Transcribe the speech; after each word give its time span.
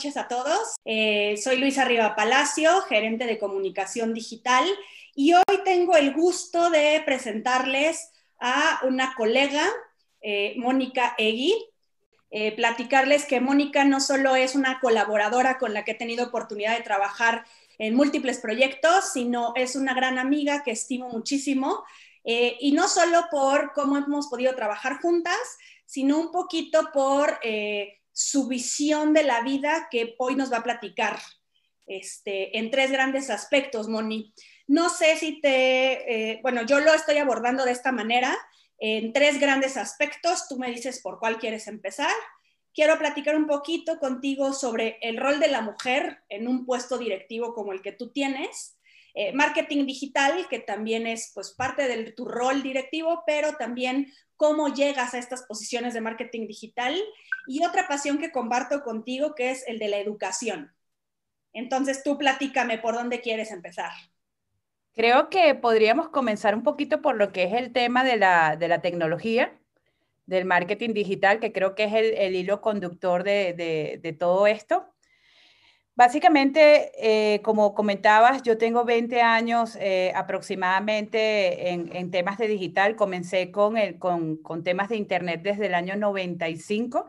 noches 0.00 0.16
a 0.16 0.28
todos. 0.28 0.76
Eh, 0.86 1.36
soy 1.36 1.58
Luisa 1.58 1.84
Riva 1.84 2.16
Palacio, 2.16 2.80
gerente 2.88 3.26
de 3.26 3.38
comunicación 3.38 4.14
digital, 4.14 4.64
y 5.14 5.34
hoy 5.34 5.42
tengo 5.62 5.94
el 5.94 6.14
gusto 6.14 6.70
de 6.70 7.02
presentarles 7.04 8.10
a 8.38 8.80
una 8.84 9.14
colega, 9.14 9.62
eh, 10.22 10.54
Mónica 10.56 11.14
Egui. 11.18 11.54
Eh, 12.30 12.52
platicarles 12.52 13.26
que 13.26 13.40
Mónica 13.40 13.84
no 13.84 14.00
solo 14.00 14.36
es 14.36 14.54
una 14.54 14.80
colaboradora 14.80 15.58
con 15.58 15.74
la 15.74 15.84
que 15.84 15.90
he 15.90 15.96
tenido 15.96 16.28
oportunidad 16.28 16.78
de 16.78 16.82
trabajar 16.82 17.44
en 17.76 17.94
múltiples 17.94 18.38
proyectos, 18.38 19.12
sino 19.12 19.52
es 19.54 19.76
una 19.76 19.92
gran 19.92 20.18
amiga 20.18 20.62
que 20.62 20.70
estimo 20.70 21.10
muchísimo. 21.10 21.84
y 22.24 22.72
no 22.72 22.88
solo 22.88 23.26
por 23.30 23.72
cómo 23.74 23.96
hemos 23.96 24.28
podido 24.28 24.54
trabajar 24.54 25.00
juntas, 25.00 25.58
sino 25.84 26.18
un 26.18 26.30
poquito 26.30 26.90
por 26.92 27.38
su 28.20 28.48
visión 28.48 29.14
de 29.14 29.22
la 29.22 29.40
vida 29.40 29.88
que 29.90 30.14
hoy 30.18 30.36
nos 30.36 30.52
va 30.52 30.58
a 30.58 30.62
platicar 30.62 31.18
este, 31.86 32.58
en 32.58 32.70
tres 32.70 32.92
grandes 32.92 33.30
aspectos, 33.30 33.88
Moni. 33.88 34.34
No 34.66 34.90
sé 34.90 35.16
si 35.16 35.40
te, 35.40 36.32
eh, 36.32 36.38
bueno, 36.42 36.66
yo 36.66 36.80
lo 36.80 36.92
estoy 36.92 37.16
abordando 37.16 37.64
de 37.64 37.72
esta 37.72 37.92
manera, 37.92 38.36
en 38.78 39.14
tres 39.14 39.40
grandes 39.40 39.78
aspectos. 39.78 40.48
Tú 40.48 40.58
me 40.58 40.70
dices 40.70 41.00
por 41.00 41.18
cuál 41.18 41.38
quieres 41.38 41.66
empezar. 41.66 42.12
Quiero 42.74 42.98
platicar 42.98 43.36
un 43.36 43.46
poquito 43.46 43.98
contigo 43.98 44.52
sobre 44.52 44.98
el 45.00 45.16
rol 45.16 45.40
de 45.40 45.48
la 45.48 45.62
mujer 45.62 46.22
en 46.28 46.46
un 46.46 46.66
puesto 46.66 46.98
directivo 46.98 47.54
como 47.54 47.72
el 47.72 47.80
que 47.80 47.92
tú 47.92 48.12
tienes. 48.12 48.78
Eh, 49.14 49.32
marketing 49.32 49.86
digital, 49.86 50.46
que 50.48 50.60
también 50.60 51.06
es 51.06 51.32
pues 51.34 51.52
parte 51.52 51.88
de 51.88 52.12
tu 52.12 52.24
rol 52.24 52.62
directivo, 52.62 53.22
pero 53.26 53.54
también 53.54 54.12
cómo 54.36 54.68
llegas 54.68 55.14
a 55.14 55.18
estas 55.18 55.42
posiciones 55.42 55.94
de 55.94 56.00
marketing 56.00 56.46
digital 56.46 56.96
y 57.46 57.64
otra 57.64 57.88
pasión 57.88 58.18
que 58.18 58.30
comparto 58.30 58.82
contigo 58.82 59.34
que 59.34 59.50
es 59.50 59.66
el 59.66 59.78
de 59.78 59.88
la 59.88 59.98
educación. 59.98 60.72
Entonces 61.52 62.02
tú 62.02 62.16
platícame 62.16 62.78
por 62.78 62.94
dónde 62.94 63.20
quieres 63.20 63.50
empezar. 63.50 63.90
Creo 64.94 65.28
que 65.28 65.54
podríamos 65.54 66.08
comenzar 66.08 66.54
un 66.54 66.62
poquito 66.62 67.02
por 67.02 67.16
lo 67.16 67.32
que 67.32 67.44
es 67.44 67.52
el 67.54 67.72
tema 67.72 68.04
de 68.04 68.16
la, 68.16 68.80
tecnología, 68.82 69.58
del 70.26 70.44
marketing 70.44 70.94
digital, 70.94 71.40
que 71.40 71.52
creo 71.52 71.74
que 71.74 71.84
es 71.84 71.92
el, 71.94 72.34
hilo 72.34 72.60
conductor 72.60 73.24
de 73.24 74.16
todo 74.18 74.46
esto. 74.46 74.86
Básicamente, 76.00 76.92
eh, 76.96 77.42
como 77.42 77.74
comentabas, 77.74 78.42
yo 78.42 78.56
tengo 78.56 78.86
20 78.86 79.20
años 79.20 79.76
eh, 79.78 80.12
aproximadamente 80.14 81.72
en, 81.72 82.10
temas 82.10 82.38
de 82.38 82.48
digital. 82.48 82.96
Comencé 82.96 83.50
con, 83.50 84.38
con, 84.38 84.64
temas 84.64 84.88
de 84.88 84.96
Internet 84.96 85.42
desde 85.42 85.66
el 85.66 85.74
año 85.74 85.96
95, 85.96 87.04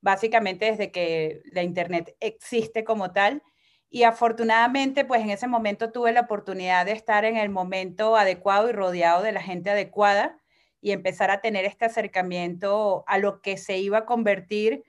básicamente 0.00 0.64
desde 0.64 0.90
que 0.90 1.40
la 1.52 1.62
Internet 1.62 2.16
existe 2.18 2.82
como 2.82 3.12
tal. 3.12 3.44
Y 3.88 4.02
afortunadamente, 4.02 5.04
pues 5.04 5.20
en 5.22 5.30
ese 5.30 5.46
momento 5.46 5.92
tuve 5.92 6.10
la 6.10 6.22
oportunidad 6.22 6.84
de 6.84 6.92
estar 6.92 7.24
en 7.24 7.36
el 7.36 7.48
momento 7.48 8.16
adecuado 8.16 8.68
y 8.68 8.72
rodeado 8.72 9.22
de 9.22 9.30
la 9.30 9.40
gente 9.40 9.70
adecuada 9.70 10.36
y 10.80 10.90
empezar 10.90 11.30
a 11.30 11.40
tener 11.40 11.64
este 11.64 11.84
acercamiento 11.84 13.04
a 13.06 13.18
lo 13.18 13.40
que 13.40 13.56
se 13.56 13.78
iba 13.78 13.98
a 13.98 14.04
convertir 14.04 14.82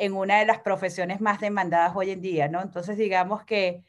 en 0.00 0.14
una 0.14 0.38
de 0.38 0.46
las 0.46 0.60
profesiones 0.60 1.20
más 1.20 1.40
demandadas 1.40 1.92
hoy 1.94 2.10
en 2.10 2.22
día, 2.22 2.48
¿no? 2.48 2.62
Entonces, 2.62 2.96
digamos 2.96 3.44
que 3.44 3.84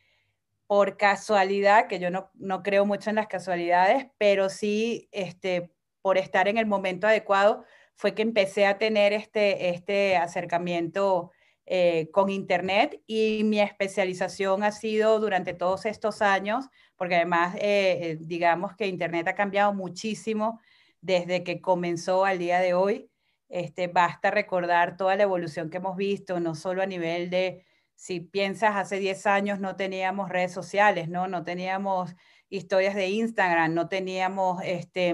por 0.68 0.98
casualidad, 0.98 1.88
que 1.88 2.00
yo 2.00 2.10
no, 2.10 2.32
no 2.36 2.64
creo 2.64 2.86
mucho 2.86 3.10
en 3.10 3.16
las 3.18 3.28
casualidades, 3.28 4.08
pero 4.18 4.50
sí, 4.50 5.08
este, 5.12 5.72
por 6.02 6.18
estar 6.18 6.48
en 6.50 6.58
el 6.58 6.66
momento 6.66 7.08
adecuado, 7.08 7.64
fue 7.96 8.14
que 8.14 8.24
empecé 8.24 8.66
a 8.66 8.78
tener 8.78 9.14
este, 9.14 9.70
este 9.70 10.18
acercamiento 10.18 11.32
eh, 11.66 12.10
con 12.12 12.30
Internet 12.30 13.02
y 13.08 13.44
mi 13.46 13.62
especialización 13.62 14.64
ha 14.64 14.72
sido 14.74 15.20
durante 15.20 15.54
todos 15.54 15.86
estos 15.86 16.22
años, 16.22 16.66
porque 16.98 17.16
además, 17.16 17.56
eh, 17.56 17.62
eh, 17.62 18.18
digamos 18.20 18.76
que 18.76 18.88
Internet 18.88 19.30
ha 19.30 19.36
cambiado 19.36 19.74
muchísimo 19.74 20.60
desde 21.00 21.44
que 21.44 21.62
comenzó 21.62 22.26
al 22.26 22.40
día 22.40 22.60
de 22.60 22.74
hoy. 22.74 23.11
Este, 23.52 23.88
basta 23.88 24.32
recordar 24.32 24.96
toda 24.96 25.18
la 25.18 25.24
evolución 25.24 25.70
que 25.70 25.78
hemos 25.78 25.98
visto, 25.98 26.40
no 26.40 26.56
solo 26.56 26.82
a 26.82 26.86
nivel 26.86 27.30
de, 27.30 27.66
si 27.96 28.22
piensas, 28.22 28.78
hace 28.78 28.98
10 28.98 29.28
años 29.28 29.60
no 29.60 29.76
teníamos 29.76 30.30
redes 30.30 30.54
sociales, 30.54 31.10
¿no? 31.10 31.28
No 31.28 31.44
teníamos 31.44 32.16
historias 32.50 32.96
de 32.96 33.10
Instagram, 33.10 33.74
no 33.74 33.90
teníamos 33.90 34.62
este, 34.64 35.14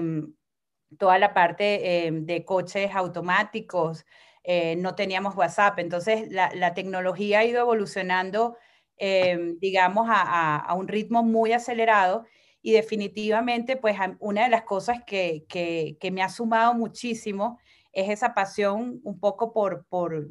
toda 0.98 1.18
la 1.18 1.34
parte 1.34 2.06
eh, 2.06 2.12
de 2.12 2.44
coches 2.44 2.92
automáticos, 2.94 4.06
eh, 4.44 4.76
no 4.76 4.94
teníamos 4.94 5.34
WhatsApp. 5.34 5.80
Entonces, 5.80 6.30
la, 6.30 6.74
tecnología 6.74 7.40
ha 7.40 7.44
ido 7.44 7.60
evolucionando, 7.60 8.56
eh, 8.98 9.56
digamos, 9.58 10.06
a, 10.10 10.72
un 10.76 10.86
ritmo 10.86 11.24
muy 11.24 11.52
acelerado 11.52 12.24
y 12.62 12.70
definitivamente, 12.70 13.76
pues, 13.76 13.96
una 14.20 14.44
de 14.44 14.50
las 14.50 14.62
cosas 14.62 14.98
que, 15.04 15.44
que 15.48 16.10
me 16.12 16.22
ha 16.22 16.28
sumado 16.28 16.72
muchísimo 16.74 17.58
es 17.92 18.10
esa 18.10 18.34
pasión 18.34 19.00
un 19.04 19.18
poco 19.20 19.52
por, 19.52 19.86
por 19.88 20.26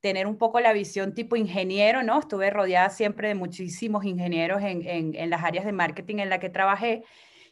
tener 0.00 0.26
un 0.26 0.36
poco 0.36 0.60
la 0.60 0.72
visión 0.72 1.14
tipo 1.14 1.34
ingeniero, 1.34 2.02
¿no? 2.02 2.18
Estuve 2.18 2.50
rodeada 2.50 2.90
siempre 2.90 3.28
de 3.28 3.34
muchísimos 3.34 4.04
ingenieros 4.04 4.62
en, 4.62 5.14
en, 5.14 5.30
las 5.30 5.42
áreas 5.42 5.64
de 5.64 5.72
marketing 5.72 6.18
en 6.18 6.28
la 6.28 6.40
que 6.40 6.50
trabajé 6.50 7.04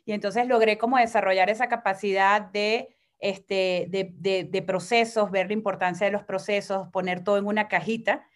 y 0.04 0.12
entonces 0.12 0.46
logré 0.46 0.78
como 0.78 0.98
desarrollar 0.98 1.48
esa 1.48 1.68
capacidad 1.68 2.42
de, 2.42 2.94
este, 3.18 3.86
de, 3.88 4.44
de, 4.44 4.62
procesos, 4.62 5.30
ver 5.30 5.46
la 5.46 5.52
importancia 5.54 6.04
de 6.04 6.12
los 6.12 6.24
procesos, 6.24 6.88
poner 6.88 7.22
todo 7.24 7.38
en 7.38 7.46
una 7.46 7.68
cajita 7.68 8.26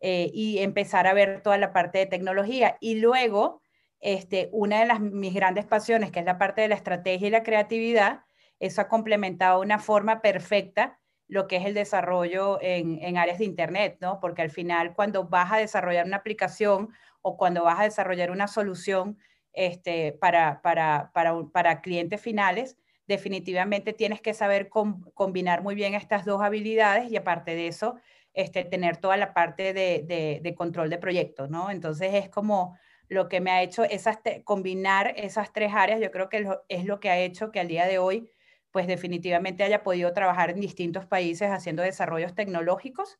eh, 0.00 0.30
y 0.34 0.58
empezar 0.58 1.06
a 1.06 1.14
ver 1.14 1.42
toda 1.42 1.58
la 1.58 1.72
parte 1.72 1.98
de 1.98 2.06
tecnología. 2.06 2.76
Y 2.80 2.96
luego, 2.96 3.62
este, 4.00 4.48
una 4.52 4.80
de 4.80 4.86
las, 4.86 5.00
mis 5.00 5.32
grandes 5.32 5.64
pasiones, 5.64 6.10
que 6.10 6.20
es 6.20 6.26
la 6.26 6.38
parte 6.38 6.60
de 6.60 6.68
la 6.68 6.74
estrategia 6.74 7.28
y 7.28 7.30
la 7.30 7.44
creatividad, 7.44 8.24
eso 8.62 8.80
ha 8.80 8.88
complementado 8.88 9.58
de 9.58 9.66
una 9.66 9.80
forma 9.80 10.22
perfecta 10.22 11.00
lo 11.26 11.48
que 11.48 11.56
es 11.56 11.66
el 11.66 11.74
desarrollo 11.74 12.58
en, 12.62 13.16
áreas 13.16 13.38
de 13.38 13.44
Internet, 13.44 13.96
¿no? 14.00 14.20
Porque 14.20 14.42
al 14.42 14.50
final 14.50 14.94
cuando 14.94 15.24
vas 15.24 15.50
a 15.50 15.56
desarrollar 15.56 16.06
una 16.06 16.18
aplicación 16.18 16.90
o 17.22 17.36
cuando 17.36 17.64
vas 17.64 17.80
a 17.80 17.84
desarrollar 17.84 18.30
una 18.30 18.46
solución 18.46 19.18
este, 19.52 20.12
para, 20.12 20.62
para, 20.62 21.10
para, 21.12 21.80
clientes 21.80 22.20
finales, 22.20 22.76
definitivamente 23.08 23.92
tienes 23.92 24.20
que 24.20 24.32
saber 24.32 24.68
combinar 24.68 25.62
muy 25.62 25.74
bien 25.74 25.94
estas 25.94 26.24
dos 26.24 26.40
habilidades 26.40 27.10
y 27.10 27.16
aparte 27.16 27.56
de 27.56 27.66
eso, 27.66 27.96
este, 28.32 28.64
tener 28.64 28.98
toda 28.98 29.16
la 29.16 29.34
parte 29.34 29.72
de, 29.72 30.54
control 30.56 30.88
de 30.88 30.98
proyectos, 30.98 31.50
¿no? 31.50 31.70
Entonces 31.70 32.14
es 32.14 32.28
como 32.28 32.78
lo 33.08 33.28
que 33.28 33.40
me 33.40 33.50
ha 33.50 33.62
hecho 33.62 33.82
esas 33.82 34.18
combinar 34.44 35.14
esas 35.16 35.52
tres 35.52 35.72
áreas, 35.74 36.00
yo 36.00 36.12
creo 36.12 36.28
que 36.28 36.46
es 36.68 36.84
lo 36.84 37.00
que 37.00 37.10
ha 37.10 37.18
hecho 37.18 37.50
que 37.50 37.58
al 37.58 37.68
día 37.68 37.86
de 37.86 37.98
hoy 37.98 38.30
pues 38.72 38.86
definitivamente 38.86 39.62
haya 39.64 39.82
podido 39.82 40.12
trabajar 40.12 40.50
en 40.50 40.60
distintos 40.60 41.06
países 41.06 41.50
haciendo 41.50 41.82
desarrollos 41.82 42.34
tecnológicos. 42.34 43.18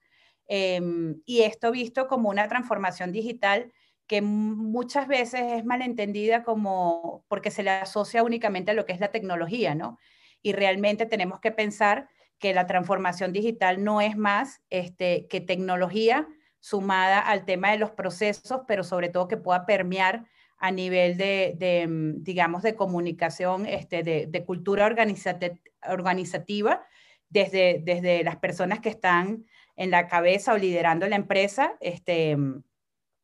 Em, 0.48 1.22
y 1.24 1.42
esto 1.42 1.70
visto 1.70 2.08
como 2.08 2.30
una 2.30 2.48
transformación 2.48 3.12
digital 3.12 3.72
que 4.06 4.22
muchas 4.22 5.06
veces 5.08 5.42
es 5.52 5.64
malentendida 5.64 6.42
como 6.42 7.24
porque 7.28 7.50
se 7.50 7.62
le 7.62 7.70
asocia 7.70 8.22
únicamente 8.22 8.72
a 8.72 8.74
lo 8.74 8.84
que 8.84 8.92
es 8.92 9.00
la 9.00 9.12
tecnología, 9.12 9.74
¿no? 9.74 9.98
Y 10.42 10.52
realmente 10.52 11.06
tenemos 11.06 11.40
que 11.40 11.52
pensar 11.52 12.08
que 12.38 12.52
la 12.52 12.66
transformación 12.66 13.32
digital 13.32 13.84
no 13.84 14.00
es 14.00 14.16
más 14.16 14.62
este, 14.68 15.28
que 15.28 15.40
tecnología 15.40 16.26
sumada 16.58 17.20
al 17.20 17.44
tema 17.44 17.70
de 17.70 17.78
los 17.78 17.92
procesos, 17.92 18.62
pero 18.66 18.84
sobre 18.84 19.08
todo 19.08 19.28
que 19.28 19.36
pueda 19.36 19.64
permear 19.64 20.26
a 20.62 20.70
nivel 20.70 21.16
de, 21.16 21.86
mm, 21.88 22.22
digamos, 22.22 22.62
de 22.62 22.76
comunicación, 22.76 23.66
este, 23.66 24.04
de, 24.04 24.44
cultura 24.44 24.86
organizativa, 24.86 26.86
desde, 27.28 27.82
desde 27.84 28.22
las 28.22 28.36
personas 28.36 28.78
que 28.78 28.88
están 28.88 29.44
en 29.74 29.90
la 29.90 30.06
cabeza 30.06 30.52
o 30.52 30.58
liderando 30.58 31.08
la 31.08 31.16
empresa, 31.16 31.74
este, 31.80 32.36
mm, 32.36 32.62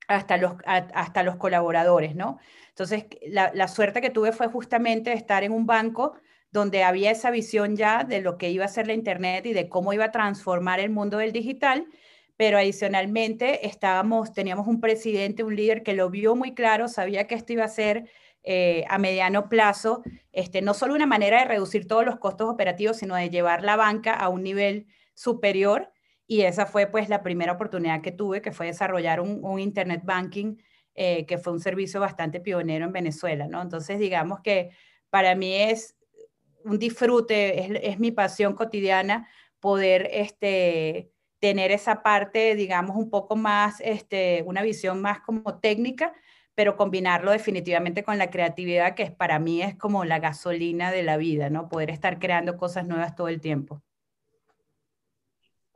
hasta 0.09 0.37
los, 0.37 0.55
hasta 0.67 1.23
los 1.23 1.37
colaboradores, 1.37 2.17
¿no? 2.17 2.39
Entonces, 2.71 3.07
la, 3.29 3.53
la, 3.55 3.69
suerte 3.69 4.01
que 4.01 4.11
tuve 4.11 4.33
fue 4.33 4.49
justamente 4.49 5.13
estar 5.13 5.45
en 5.45 5.53
un 5.53 5.65
banco 5.65 6.15
donde 6.51 6.83
había 6.83 7.13
esa 7.13 7.31
visión 7.31 7.77
ya 7.77 8.03
de 8.03 8.21
lo 8.21 8.37
que 8.37 8.51
iba 8.51 8.65
a 8.65 8.69
ser 8.69 8.89
la 8.89 8.95
Internet 8.95 9.47
y 9.47 9.53
de 9.53 9.69
cómo 9.69 9.93
iba 9.93 10.07
a 10.07 10.11
transformar 10.11 10.81
el 10.81 10.91
mundo 10.91 11.19
del 11.19 11.33
digital 11.33 11.87
pero 12.39 12.57
adicionalmente 12.57 13.67
estábamos, 13.67 14.33
teníamos 14.33 14.69
un 14.69 14.81
presidente, 14.81 15.43
un 15.43 15.57
líder 15.57 15.83
que 15.83 15.93
lo 15.93 16.09
vio 16.09 16.37
muy 16.37 16.55
claro, 16.55 16.87
sabía 16.87 17.27
que 17.27 17.35
esto 17.35 17.53
iba 17.53 17.65
a 17.65 17.69
ser 17.69 18.09
eh, 18.45 18.85
a 18.89 18.97
mediano 18.99 19.49
plazo, 19.49 20.05
este, 20.31 20.63
no 20.63 20.73
solo 20.73 20.95
una 20.95 21.05
manera 21.05 21.41
de 21.41 21.47
reducir 21.47 21.89
todos 21.89 22.07
los 22.07 22.19
costos 22.19 22.49
operativos, 22.49 22.99
sino 22.99 23.17
de 23.17 23.29
llevar 23.29 23.65
la 23.65 23.75
banca 23.75 24.15
a 24.15 24.29
un 24.29 24.45
nivel 24.45 24.87
superior. 25.15 25.93
Y 26.29 26.43
esa 26.43 26.65
fue 26.65 26.87
pues 26.87 27.09
la 27.09 27.25
primera 27.25 27.55
oportunidad 27.55 28.03
que 28.03 28.13
tuve, 28.13 28.41
que 28.41 28.53
fue 28.53 28.67
desarrollar 28.67 29.21
un, 29.21 29.59
Internet 29.59 30.03
Banking, 30.05 30.59
eh, 30.95 31.27
que 31.27 31.39
fue 31.39 31.53
un 31.53 31.61
servicio 31.61 31.99
bastante 31.99 32.39
pionero 32.39 32.85
en 32.85 32.93
Venezuela, 32.93 33.49
¿no? 33.49 33.61
Entonces, 33.61 33.99
digamos 33.99 34.43
que 34.43 34.71
para 35.11 35.35
mí 35.35 35.57
es 35.57 35.97
un 36.65 36.79
disfrute, 36.79 37.65
es, 37.65 37.81
es 37.83 37.99
mi 37.99 38.13
pasión 38.13 38.55
cotidiana 38.55 39.27
poder 39.59 40.09
este, 40.13 41.11
tener 41.39 41.71
esa 41.71 42.03
parte, 42.03 42.55
digamos, 42.55 42.97
un 42.97 43.11
poco 43.11 43.37
más, 43.37 43.81
este, 43.81 44.43
una 44.47 44.63
visión 44.63 45.01
más 45.01 45.21
como 45.21 45.59
técnica, 45.59 46.15
pero 46.55 46.77
combinarlo 46.77 47.31
definitivamente 47.31 48.03
con 48.03 48.19
la 48.19 48.31
creatividad, 48.31 48.95
que 48.95 49.11
para 49.13 49.39
mí 49.39 49.63
es 49.63 49.77
como 49.77 50.05
la 50.05 50.19
gasolina 50.19 50.91
de 50.91 51.05
la 51.05 51.17
vida, 51.17 51.51
¿no? 51.51 51.69
Poder 51.69 51.91
estar 51.91 52.19
creando 52.19 52.57
cosas 52.57 52.87
nuevas 52.87 53.15
todo 53.15 53.29
el 53.29 53.41
tiempo. 53.41 53.81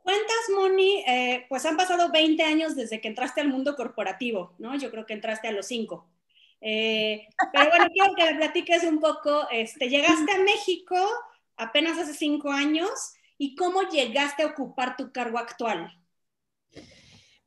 Cuentas, 0.03 0.49
Moni, 0.53 1.01
eh, 1.07 1.45
pues 1.47 1.65
han 1.65 1.77
pasado 1.77 2.11
20 2.11 2.43
años 2.43 2.75
desde 2.75 2.99
que 2.99 3.07
entraste 3.07 3.39
al 3.39 3.47
mundo 3.47 3.77
corporativo, 3.77 4.53
¿no? 4.57 4.75
Yo 4.77 4.91
creo 4.91 5.05
que 5.05 5.13
entraste 5.13 5.47
a 5.47 5.53
los 5.53 5.65
5. 5.67 6.05
Eh, 6.59 7.27
pero 7.53 7.69
bueno, 7.69 7.85
quiero 7.93 8.13
que 8.15 8.25
me 8.25 8.35
platiques 8.35 8.83
un 8.83 8.99
poco, 8.99 9.47
este, 9.51 9.87
llegaste 9.87 10.33
a 10.33 10.39
México 10.39 10.95
apenas 11.55 11.97
hace 11.97 12.13
5 12.13 12.51
años 12.51 12.89
y 13.37 13.55
cómo 13.55 13.81
llegaste 13.89 14.43
a 14.43 14.47
ocupar 14.47 14.95
tu 14.95 15.11
cargo 15.11 15.37
actual. 15.37 15.91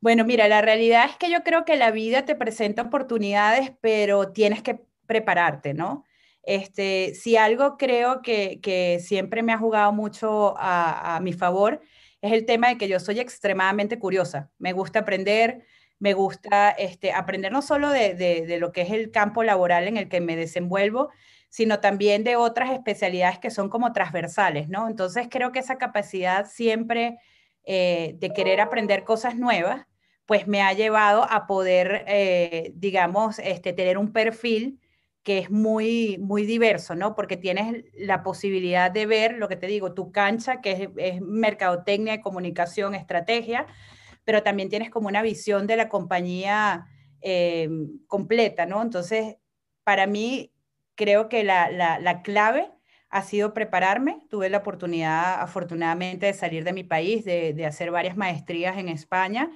Bueno, 0.00 0.24
mira, 0.24 0.46
la 0.46 0.60
realidad 0.60 1.06
es 1.08 1.16
que 1.16 1.30
yo 1.30 1.42
creo 1.42 1.64
que 1.64 1.76
la 1.76 1.90
vida 1.90 2.24
te 2.24 2.34
presenta 2.34 2.82
oportunidades, 2.82 3.72
pero 3.80 4.30
tienes 4.32 4.62
que 4.62 4.80
prepararte, 5.06 5.74
¿no? 5.74 6.04
Este, 6.42 7.14
si 7.14 7.36
algo 7.36 7.76
creo 7.76 8.22
que, 8.22 8.60
que 8.60 9.00
siempre 9.00 9.42
me 9.42 9.52
ha 9.52 9.58
jugado 9.58 9.92
mucho 9.92 10.54
a, 10.58 11.18
mi 11.20 11.32
favor 11.32 11.80
es 12.22 12.32
el 12.32 12.46
tema 12.46 12.68
de 12.68 12.78
que 12.78 12.88
yo 12.88 13.00
soy 13.00 13.18
extremadamente 13.18 13.98
curiosa. 13.98 14.50
Me 14.58 14.72
gusta 14.72 15.00
aprender, 15.00 15.66
me 15.98 16.12
gusta 16.14 16.70
este, 16.70 17.12
aprender 17.12 17.50
no 17.50 17.62
solo 17.62 17.90
de, 17.90 18.14
de 18.14 18.58
lo 18.58 18.70
que 18.70 18.82
es 18.82 18.90
el 18.92 19.10
campo 19.10 19.42
laboral 19.42 19.88
en 19.88 19.96
el 19.96 20.08
que 20.08 20.20
me 20.20 20.36
desenvuelvo, 20.36 21.10
sino 21.48 21.80
también 21.80 22.24
de 22.24 22.36
otras 22.36 22.70
especialidades 22.72 23.38
que 23.38 23.50
son 23.50 23.68
como 23.68 23.92
transversales, 23.92 24.68
¿no? 24.68 24.88
Entonces 24.88 25.28
creo 25.30 25.52
que 25.52 25.60
esa 25.60 25.78
capacidad 25.78 26.46
siempre 26.46 27.18
eh, 27.64 28.14
de 28.18 28.32
querer 28.32 28.60
aprender 28.60 29.04
cosas 29.04 29.36
nuevas, 29.36 29.86
pues 30.26 30.46
me 30.46 30.62
ha 30.62 30.72
llevado 30.72 31.24
a 31.30 31.46
poder, 31.46 32.04
eh, 32.08 32.72
digamos, 32.74 33.38
este, 33.38 33.72
tener 33.72 33.96
un 33.96 34.12
perfil 34.12 34.80
que 35.22 35.38
es 35.38 35.50
muy, 35.50 36.18
muy 36.18 36.46
diverso, 36.46 36.94
¿no? 36.94 37.16
Porque 37.16 37.36
tienes 37.36 37.84
la 37.94 38.22
posibilidad 38.22 38.92
de 38.92 39.06
ver, 39.06 39.34
lo 39.34 39.48
que 39.48 39.56
te 39.56 39.66
digo, 39.66 39.92
tu 39.92 40.12
cancha, 40.12 40.60
que 40.60 40.90
es, 40.96 41.20
mercadotecnia, 41.20 42.20
comunicación, 42.20 42.94
estrategia, 42.94 43.66
pero 44.24 44.44
también 44.44 44.68
tienes 44.68 44.88
como 44.88 45.08
una 45.08 45.22
visión 45.22 45.66
de 45.66 45.76
la 45.76 45.88
compañía 45.88 46.86
eh, 47.20 47.68
completa, 48.06 48.66
¿no? 48.66 48.82
Entonces, 48.82 49.36
para 49.82 50.06
mí, 50.06 50.52
creo 50.96 51.28
que 51.28 51.44
la, 51.44 51.70
la, 51.70 51.98
la 52.00 52.22
clave 52.22 52.70
ha 53.08 53.22
sido 53.22 53.54
prepararme. 53.54 54.20
Tuve 54.30 54.50
la 54.50 54.58
oportunidad, 54.58 55.40
afortunadamente, 55.40 56.26
de 56.26 56.32
salir 56.34 56.64
de 56.64 56.72
mi 56.72 56.84
país, 56.84 57.24
de, 57.24 57.52
de 57.54 57.66
hacer 57.66 57.90
varias 57.90 58.16
maestrías 58.16 58.76
en 58.78 58.88
España. 58.88 59.50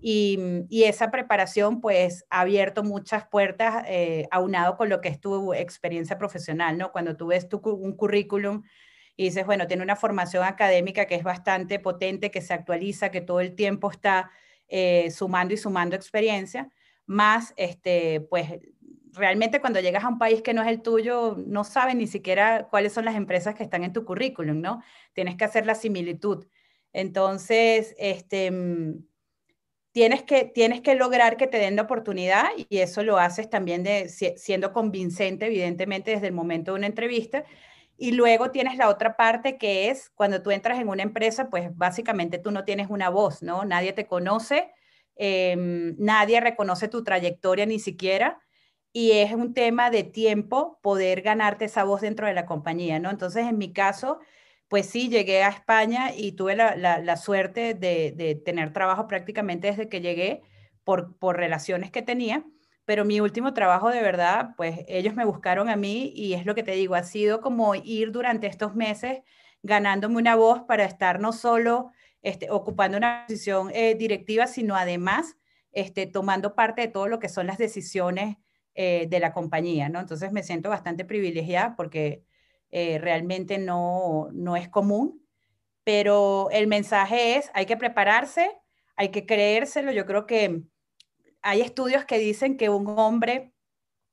Y, 0.00 0.38
y, 0.68 0.84
esa 0.84 1.10
preparación, 1.10 1.80
pues, 1.80 2.24
ha 2.30 2.40
abierto 2.40 2.82
muchas 2.82 3.26
puertas, 3.28 3.84
eh, 3.86 4.26
aunado 4.32 4.76
con 4.76 4.88
lo 4.88 5.00
que 5.00 5.08
es 5.08 5.20
tu 5.20 5.54
experiencia 5.54 6.18
profesional, 6.18 6.76
¿no? 6.76 6.90
Cuando 6.90 7.16
tú 7.16 7.28
ves 7.28 7.48
tu, 7.48 7.60
un 7.64 7.96
currículum 7.96 8.64
y 9.16 9.24
dices, 9.24 9.46
bueno, 9.46 9.66
tiene 9.68 9.84
una 9.84 9.96
formación 9.96 10.44
académica 10.44 11.06
que 11.06 11.14
es 11.14 11.22
bastante 11.22 11.78
potente, 11.78 12.30
que 12.32 12.40
se 12.40 12.54
actualiza, 12.54 13.10
que 13.10 13.20
todo 13.20 13.40
el 13.40 13.54
tiempo 13.54 13.90
está 13.90 14.30
eh, 14.68 15.10
sumando 15.12 15.54
y 15.54 15.56
sumando 15.56 15.94
experiencia, 15.96 16.68
más, 17.06 17.54
este, 17.56 18.20
pues, 18.28 18.58
realmente 19.14 19.60
cuando 19.60 19.80
llegas 19.80 20.04
a 20.04 20.08
un 20.08 20.18
país 20.18 20.42
que 20.42 20.54
no 20.54 20.62
es 20.62 20.68
el 20.68 20.82
tuyo, 20.82 21.36
no 21.46 21.64
sabes 21.64 21.94
ni 21.96 22.06
siquiera 22.06 22.68
cuáles 22.70 22.92
son 22.92 23.04
las 23.04 23.16
empresas 23.16 23.54
que 23.54 23.62
están 23.62 23.84
en 23.84 23.92
tu 23.92 24.04
currículum, 24.04 24.60
¿no? 24.60 24.82
Tienes 25.12 25.36
que 25.36 25.44
hacer 25.44 25.66
la 25.66 25.74
similitud. 25.74 26.46
Entonces, 26.92 27.94
este, 27.98 28.50
mm, 28.50 29.04
tienes, 29.92 30.22
que, 30.22 30.44
tienes 30.44 30.80
que 30.80 30.94
lograr 30.94 31.36
que 31.36 31.46
te 31.46 31.58
den 31.58 31.76
la 31.76 31.82
oportunidad 31.82 32.44
y 32.56 32.78
eso 32.78 33.02
lo 33.02 33.18
haces 33.18 33.50
también 33.50 33.82
de, 33.82 34.08
siendo 34.08 34.72
convincente, 34.72 35.46
evidentemente, 35.46 36.12
desde 36.12 36.28
el 36.28 36.32
momento 36.34 36.72
de 36.72 36.78
una 36.78 36.86
entrevista. 36.86 37.44
Y 37.96 38.12
luego 38.12 38.50
tienes 38.52 38.76
la 38.76 38.88
otra 38.88 39.16
parte 39.16 39.58
que 39.58 39.90
es 39.90 40.10
cuando 40.10 40.42
tú 40.42 40.50
entras 40.52 40.78
en 40.78 40.88
una 40.88 41.02
empresa, 41.02 41.50
pues 41.50 41.76
básicamente 41.76 42.38
tú 42.38 42.50
no 42.52 42.64
tienes 42.64 42.88
una 42.90 43.08
voz, 43.10 43.42
¿no? 43.42 43.64
Nadie 43.64 43.92
te 43.92 44.06
conoce, 44.06 44.70
eh, 45.16 45.56
nadie 45.98 46.40
reconoce 46.40 46.86
tu 46.88 47.02
trayectoria 47.02 47.66
ni 47.66 47.80
siquiera 47.80 48.38
y 48.92 49.12
es 49.12 49.32
un 49.32 49.54
tema 49.54 49.90
de 49.90 50.02
tiempo 50.04 50.78
poder 50.82 51.22
ganarte 51.22 51.66
esa 51.66 51.84
voz 51.84 52.00
dentro 52.00 52.26
de 52.26 52.34
la 52.34 52.46
compañía, 52.46 52.98
¿no? 52.98 53.10
Entonces, 53.10 53.46
en 53.46 53.58
mi 53.58 53.72
caso, 53.72 54.18
pues 54.68 54.86
sí, 54.86 55.08
llegué 55.08 55.42
a 55.42 55.48
España 55.50 56.12
y 56.16 56.32
tuve 56.32 56.56
la, 56.56 56.76
la, 56.76 57.16
suerte 57.16 57.74
de, 57.74 58.12
de, 58.12 58.34
tener 58.34 58.72
trabajo 58.72 59.06
prácticamente 59.06 59.68
desde 59.68 59.88
que 59.88 60.00
llegué 60.00 60.42
por, 60.84 61.16
por 61.18 61.36
relaciones 61.36 61.90
que 61.90 62.02
tenía, 62.02 62.44
pero 62.84 63.04
mi 63.04 63.20
último 63.20 63.54
trabajo 63.54 63.90
de 63.90 64.02
verdad, 64.02 64.54
pues 64.56 64.80
ellos 64.88 65.14
me 65.14 65.24
buscaron 65.24 65.68
a 65.68 65.76
mí 65.76 66.12
y 66.14 66.34
es 66.34 66.46
lo 66.46 66.54
que 66.54 66.62
te 66.62 66.72
digo, 66.72 66.94
ha 66.94 67.02
sido 67.02 67.40
como 67.40 67.74
ir 67.74 68.12
durante 68.12 68.46
estos 68.46 68.74
meses 68.74 69.20
ganándome 69.62 70.16
una 70.16 70.36
voz 70.36 70.62
para 70.62 70.84
estar 70.84 71.20
no 71.20 71.32
solo 71.32 71.92
este, 72.22 72.50
ocupando 72.50 72.96
una 72.96 73.24
posición 73.26 73.70
eh, 73.74 73.94
directiva, 73.94 74.46
sino 74.46 74.76
además 74.76 75.36
este, 75.72 76.06
tomando 76.06 76.54
parte 76.54 76.82
de 76.82 76.88
todo 76.88 77.08
lo 77.08 77.18
que 77.18 77.28
son 77.28 77.46
las 77.46 77.58
decisiones 77.58 78.36
eh, 78.80 79.08
de 79.10 79.18
la 79.18 79.32
compañía, 79.32 79.88
¿no? 79.88 79.98
Entonces 79.98 80.30
me 80.30 80.44
siento 80.44 80.68
bastante 80.68 81.04
privilegiada 81.04 81.74
porque 81.74 82.22
eh, 82.70 82.98
realmente 83.00 83.58
no, 83.58 84.28
no 84.32 84.54
es 84.54 84.68
común, 84.68 85.20
pero 85.82 86.48
el 86.52 86.68
mensaje 86.68 87.34
es, 87.34 87.50
hay 87.54 87.66
que 87.66 87.76
prepararse, 87.76 88.52
hay 88.94 89.08
que 89.08 89.26
creérselo. 89.26 89.90
Yo 89.90 90.06
creo 90.06 90.26
que 90.26 90.62
hay 91.42 91.60
estudios 91.60 92.04
que 92.04 92.20
dicen 92.20 92.56
que 92.56 92.68
un 92.68 92.86
hombre, 92.96 93.52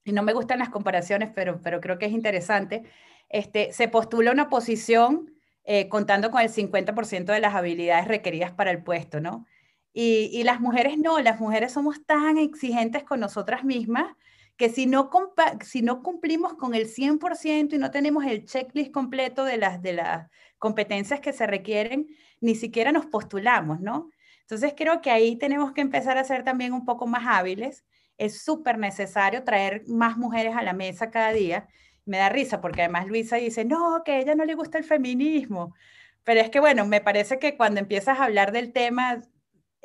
y 0.04 0.14
no 0.14 0.24
me 0.24 0.34
gustan 0.34 0.58
las 0.58 0.70
comparaciones, 0.70 1.30
pero, 1.36 1.62
pero 1.62 1.80
creo 1.80 2.00
que 2.00 2.08
es 2.08 2.12
interesante, 2.12 2.86
este, 3.30 3.72
se 3.72 3.88
postula 3.88 4.32
una 4.32 4.50
posición 4.50 5.32
eh, 5.64 5.90
contando 5.90 6.32
con 6.32 6.42
el 6.42 6.50
50% 6.50 7.26
de 7.26 7.40
las 7.40 7.54
habilidades 7.54 8.08
requeridas 8.08 8.52
para 8.52 8.72
el 8.72 8.82
puesto, 8.84 9.20
¿no? 9.20 9.46
Y, 9.94 10.32
y, 10.34 10.42
las 10.44 10.60
mujeres 10.60 10.98
no, 10.98 11.20
las 11.20 11.40
mujeres 11.40 11.72
somos 11.72 12.04
tan 12.04 12.40
exigentes 12.40 13.04
con 13.04 13.20
nosotras 13.20 13.64
mismas 13.64 14.16
que 14.58 14.70
si 14.70 14.86
no, 14.86 15.10
cumplimos 15.10 16.54
con 16.54 16.74
el 16.76 16.88
100% 16.88 17.74
y 17.74 17.78
no 17.78 17.92
tenemos 17.92 18.26
el 18.26 18.46
checklist 18.46 18.92
completo 18.92 19.44
de 19.44 19.58
las, 19.58 19.82
de 19.82 19.94
las 19.94 20.30
competencias 20.58 21.20
que 21.20 21.34
se 21.34 21.46
requieren, 21.46 22.08
ni 22.40 22.56
siquiera 22.56 22.92
nos 22.92 23.06
postulamos, 23.06 23.82
¿no? 23.82 24.10
Entonces 24.42 24.74
creo 24.78 25.02
que 25.02 25.12
ahí 25.12 25.36
tenemos 25.38 25.74
que 25.74 25.82
empezar 25.82 26.18
a 26.18 26.24
ser 26.24 26.44
también 26.44 26.74
un 26.74 26.86
poco 26.86 27.08
más 27.08 27.24
hábiles. 27.28 27.84
Es 28.18 28.44
súper 28.44 28.78
necesario 28.78 29.44
traer 29.44 29.84
más 29.88 30.18
mujeres 30.18 30.56
a 30.56 30.62
la 30.62 30.74
mesa 30.74 31.10
cada 31.10 31.34
día. 31.34 31.68
Me 32.06 32.18
da 32.18 32.30
risa 32.30 32.62
porque 32.62 32.84
además 32.84 33.08
Luisa 33.08 33.38
dice, 33.38 33.66
no, 33.66 34.04
que 34.06 34.14
a 34.14 34.20
ella 34.20 34.36
no 34.36 34.46
le 34.46 34.54
gusta 34.54 34.78
el 34.78 34.84
feminismo. 34.84 35.74
Pero 36.24 36.42
es 36.42 36.50
que, 36.50 36.60
bueno, 36.60 36.86
me 36.86 37.02
parece 37.02 37.40
que 37.40 37.58
cuando 37.58 37.80
empiezas 37.80 38.20
a 38.20 38.26
hablar 38.26 38.52
del 38.52 38.72
tema, 38.72 39.22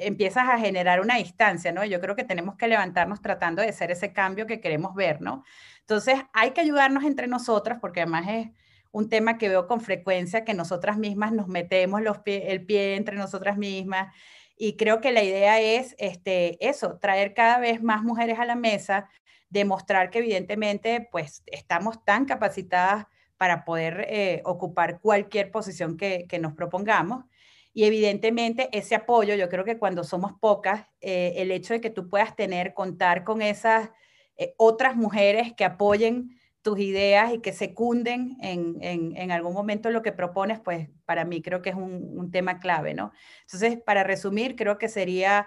empiezas 0.00 0.48
a 0.48 0.58
generar 0.58 1.00
una 1.00 1.16
distancia, 1.16 1.72
¿no? 1.72 1.84
Yo 1.84 2.00
creo 2.00 2.16
que 2.16 2.24
tenemos 2.24 2.56
que 2.56 2.68
levantarnos 2.68 3.20
tratando 3.22 3.62
de 3.62 3.68
hacer 3.68 3.90
ese 3.90 4.12
cambio 4.12 4.46
que 4.46 4.60
queremos 4.60 4.94
ver, 4.94 5.20
¿no? 5.20 5.44
Entonces, 5.80 6.20
hay 6.32 6.52
que 6.52 6.60
ayudarnos 6.60 7.04
entre 7.04 7.26
nosotras, 7.26 7.78
porque 7.80 8.00
además 8.02 8.26
es 8.28 8.48
un 8.92 9.08
tema 9.08 9.38
que 9.38 9.48
veo 9.48 9.66
con 9.66 9.80
frecuencia, 9.80 10.44
que 10.44 10.54
nosotras 10.54 10.98
mismas 10.98 11.32
nos 11.32 11.48
metemos 11.48 12.02
el 12.26 12.66
pie 12.66 12.96
entre 12.96 13.16
nosotras 13.16 13.56
mismas. 13.56 14.14
Y 14.56 14.76
creo 14.76 15.00
que 15.00 15.12
la 15.12 15.22
idea 15.22 15.60
es 15.60 15.94
este, 15.98 16.58
eso, 16.66 16.98
traer 16.98 17.34
cada 17.34 17.58
vez 17.58 17.82
más 17.82 18.02
mujeres 18.02 18.38
a 18.38 18.44
la 18.44 18.56
mesa, 18.56 19.08
demostrar 19.48 20.10
que 20.10 20.18
evidentemente 20.18 21.08
pues 21.10 21.42
estamos 21.46 22.04
tan 22.04 22.24
capacitadas 22.24 23.06
para 23.36 23.64
poder 23.64 24.06
eh, 24.08 24.42
ocupar 24.44 25.00
cualquier 25.00 25.50
posición 25.50 25.96
que, 25.96 26.26
que 26.28 26.38
nos 26.38 26.52
propongamos 26.52 27.24
y 27.72 27.84
evidentemente 27.84 28.68
ese 28.72 28.94
apoyo, 28.94 29.34
yo 29.34 29.48
creo 29.48 29.64
que 29.64 29.78
cuando 29.78 30.02
somos 30.04 30.32
pocas, 30.40 30.86
eh, 31.00 31.34
el 31.36 31.50
hecho 31.52 31.74
de 31.74 31.80
que 31.80 31.90
tú 31.90 32.08
puedas 32.08 32.34
tener, 32.34 32.74
contar 32.74 33.22
con 33.24 33.42
esas 33.42 33.90
eh, 34.36 34.54
otras 34.56 34.96
mujeres 34.96 35.52
que 35.56 35.64
apoyen 35.64 36.36
tus 36.62 36.78
ideas 36.78 37.32
y 37.32 37.40
que 37.40 37.52
secunden 37.52 38.36
en, 38.40 38.76
en, 38.82 39.32
algún 39.32 39.54
momento 39.54 39.90
lo 39.90 40.02
que 40.02 40.12
propones, 40.12 40.60
pues 40.60 40.90
para 41.06 41.24
mí 41.24 41.40
creo 41.40 41.62
que 41.62 41.70
es 41.70 41.76
un, 41.76 42.18
un 42.18 42.30
tema 42.30 42.58
clave, 42.58 42.92
¿no? 42.92 43.12
Entonces, 43.42 43.78
para 43.82 44.04
resumir, 44.04 44.56
creo 44.56 44.76
que 44.76 44.88
sería, 44.88 45.46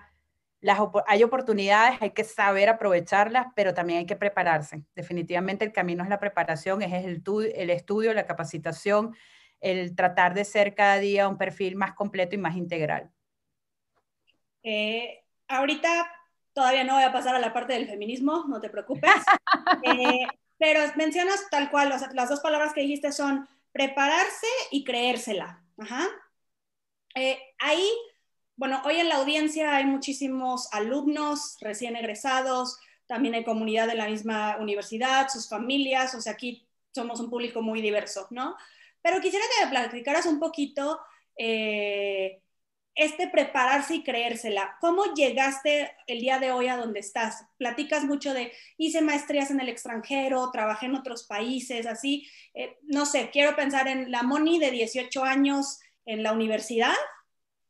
las, 0.60 0.80
hay 1.06 1.24
oportunidades, 1.24 2.01
hay 2.01 2.12
que 2.12 2.24
saber 2.24 2.68
aprovecharlas, 2.70 3.48
pero 3.56 3.75
también 3.75 4.00
hay 4.00 4.06
que 4.08 4.15
prepararse. 4.15 4.86
Definitivamente 4.96 5.65
el 5.65 5.72
camino 5.72 6.03
es 6.03 6.10
la 6.10 6.20
preparación, 6.20 6.82
es 6.82 6.94
el, 7.06 7.22
el 7.56 7.70
estudio, 7.70 8.13
la 8.13 8.25
capacitación, 8.25 9.13
el 9.63 9.96
tratar 9.96 10.34
de 10.34 10.43
ser 10.43 10.75
cada 10.75 11.00
día 11.00 11.27
un 11.27 11.38
perfil 11.38 11.75
más 11.75 11.93
completo 11.93 12.36
y 12.36 12.38
más 12.38 12.58
integral. 12.58 13.10
Eh, 14.62 15.24
ahorita 15.48 16.12
todavía 16.53 16.84
no 16.84 16.96
voy 16.96 17.03
a 17.03 17.13
pasar 17.13 17.36
a 17.36 17.39
la 17.39 17.53
parte 17.53 17.74
del 17.74 17.88
feminismo, 17.88 18.43
no 18.48 18.60
te 18.60 18.70
preocupes, 18.70 19.10
eh, 19.84 20.27
pero 20.58 20.82
mencionas 20.98 21.50
tal 21.50 21.72
cual, 21.72 21.91
o 21.93 21.98
sea, 21.98 22.10
las 22.13 22.29
dos 22.29 22.41
palabras 22.41 22.74
que 22.74 22.82
dijiste 22.82 23.12
son 23.12 23.48
prepararse 23.72 24.48
y 24.72 24.84
creérsela. 24.84 25.63
Ajá. 25.77 26.08
Eh, 27.15 27.39
ahí, 27.60 27.88
bueno, 28.58 28.82
hoy 28.86 28.98
en 28.98 29.10
la 29.10 29.15
audiencia 29.15 29.77
hay 29.77 29.86
muchísimos 29.86 30.67
alumnos 30.74 31.58
recién 31.62 31.96
egresados, 31.96 32.79
también 33.08 33.34
hay 33.34 33.46
comunidad 33.46 33.88
de 33.88 33.96
la 33.96 34.08
misma 34.08 34.58
universidad, 34.58 35.29
sus 35.29 35.48
familias, 35.48 36.13
o 36.15 36.22
sea, 36.22 36.34
aquí 36.34 36.67
somos 36.93 37.20
un 37.22 37.29
público 37.29 37.62
muy 37.62 37.82
diverso, 37.82 38.27
¿no? 38.29 38.55
Pero 39.03 39.22
quisiera 39.22 39.45
que 39.45 39.65
me 39.65 39.72
platicaras 39.72 40.25
un 40.25 40.39
poquito 40.39 41.00
eh, 41.38 42.41
este 42.95 43.27
prepararse 43.27 43.95
y 43.95 44.03
creérsela. 44.03 44.77
¿Cómo 44.79 45.13
llegaste 45.13 45.91
el 46.07 46.19
día 46.19 46.39
de 46.39 46.51
hoy 46.51 46.67
a 46.67 46.77
donde 46.77 47.00
estás? 47.00 47.45
Platicas 47.57 48.05
mucho 48.05 48.33
de, 48.33 48.51
hice 48.77 49.01
maestrías 49.01 49.50
en 49.51 49.60
el 49.60 49.69
extranjero, 49.69 50.51
trabajé 50.51 50.86
en 50.86 50.95
otros 50.95 51.24
países, 51.24 51.88
así. 51.88 52.27
Eh, 52.53 52.77
no 52.83 53.05
sé, 53.05 53.29
quiero 53.31 53.55
pensar 53.55 53.88
en 53.88 54.12
la 54.12 54.24
Moni 54.24 54.60
de 54.60 54.72
18 54.72 55.24
años 55.24 55.79
en 56.05 56.22
la 56.22 56.33
universidad. 56.33 56.93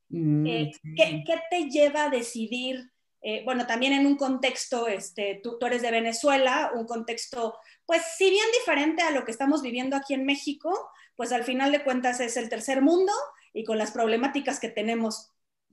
Mm, 0.09 0.45
eh, 0.45 0.71
¿qué, 0.95 1.23
te 1.49 1.69
lleva 1.69 2.05
a 2.05 2.09
decidir? 2.09 2.91
Eh, 3.21 3.41
bueno, 3.45 3.65
también 3.65 3.93
en 3.93 4.05
un 4.05 4.17
contexto, 4.17 4.87
este, 4.87 5.39
tú, 5.41 5.57
tú, 5.57 5.65
eres 5.65 5.81
de 5.81 5.91
Venezuela, 5.91 6.71
un 6.75 6.85
contexto, 6.85 7.57
pues 7.85 8.01
si 8.17 8.29
bien 8.29 8.45
diferente 8.59 9.01
a 9.01 9.11
lo 9.11 9.23
que 9.23 9.31
estamos 9.31 9.61
viviendo 9.61 9.95
aquí 9.95 10.13
en 10.13 10.25
México, 10.25 10.89
pues 11.15 11.31
al 11.31 11.43
final 11.43 11.71
de 11.71 11.83
cuentas 11.83 12.19
es 12.19 12.37
el 12.37 12.49
tercer 12.49 12.81
mundo 12.81 13.11
y 13.53 13.63
con 13.63 13.77
las 13.77 13.91
problemáticas 13.91 14.59
que 14.59 14.69
tenemos 14.69 15.31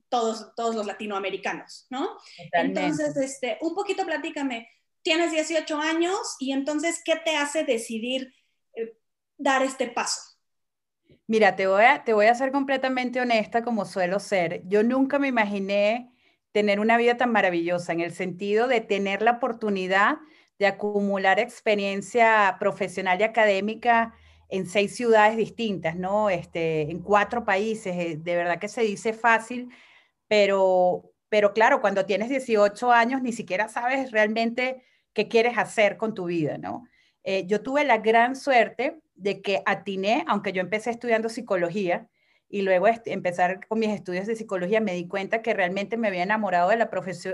todos, 0.09 0.55
todos 0.55 0.75
los 0.75 0.87
latinoamericanos, 0.87 1.87
¿no? 1.89 2.19
Entonces, 2.53 3.17
este, 3.17 3.59
un 3.61 3.75
poquito 3.75 4.05
platícame, 4.05 4.69
tienes 5.03 5.33
18 5.33 5.79
años 5.79 6.37
y 6.39 6.53
entonces, 6.53 7.01
¿qué 7.05 7.17
te 7.17 7.37
hace 7.37 7.65
decidir 7.65 8.35
eh, 8.75 8.97
dar 9.39 9.63
este 9.63 9.89
paso? 9.89 10.21
Mira, 11.27 11.55
te 11.55 11.69
voy, 11.69 11.85
a, 11.85 12.05
te 12.05 12.13
voy 12.13 12.27
a 12.27 12.35
ser 12.35 12.51
completamente 12.51 13.21
honesta 13.21 13.63
como 13.63 13.85
suelo 13.85 14.19
ser. 14.19 14.63
Yo 14.67 14.83
nunca 14.83 15.19
me 15.19 15.29
imaginé 15.29 16.13
tener 16.53 16.81
una 16.81 16.97
vida 16.97 17.17
tan 17.17 17.31
maravillosa 17.31 17.93
en 17.93 18.01
el 18.01 18.13
sentido 18.13 18.67
de 18.67 18.81
tener 18.81 19.23
la 19.23 19.33
oportunidad 19.33 20.19
de 20.59 20.67
acumular 20.67 21.39
experiencia 21.39 22.57
profesional 22.59 23.21
y 23.21 23.23
académica 23.23 24.15
en 24.51 24.67
seis 24.67 24.95
ciudades 24.97 25.37
distintas, 25.37 25.97
¿no? 25.97 26.31
Este, 26.31 26.83
en 26.91 27.01
cuatro 27.01 27.45
países. 27.45 27.97
Eh, 27.97 28.17
de 28.21 28.37
verdad 28.37 28.59
que 28.59 28.69
se 28.69 28.83
dice 28.83 29.13
fácil, 29.13 29.71
pero, 30.29 31.13
pero 31.29 31.53
claro, 31.53 31.81
cuando 31.81 32.07
tienes 32.07 32.29
18 32.29 32.93
años 32.93 33.23
ni 33.23 33.33
siquiera 33.33 33.69
sabes 33.69 34.11
realmente 34.11 34.83
qué 35.13 35.29
quieres 35.29 35.59
hacer 35.59 35.97
con 35.97 36.15
tu 36.15 36.27
vida, 36.27 36.59
¿no? 36.59 36.85
Eh, 37.25 37.47
yo 37.47 37.63
tuve 37.63 37.85
la 37.85 37.99
gran 37.99 38.37
suerte 38.37 39.01
de 39.15 39.43
que 39.43 39.63
atiné, 39.67 40.25
aunque 40.27 40.53
yo 40.53 40.61
empecé 40.61 40.91
estudiando 40.91 41.29
psicología 41.29 42.09
y 42.49 42.63
luego 42.63 42.87
empezar 43.05 43.67
con 43.69 43.79
mis 43.79 43.91
estudios 43.91 44.27
de 44.27 44.35
psicología, 44.35 44.81
me 44.81 44.95
di 44.95 45.07
cuenta 45.07 45.43
que 45.43 45.55
realmente 45.55 45.97
me 45.97 46.09
había 46.09 46.23
enamorado 46.25 46.71
de 46.71 46.77
la, 46.77 46.91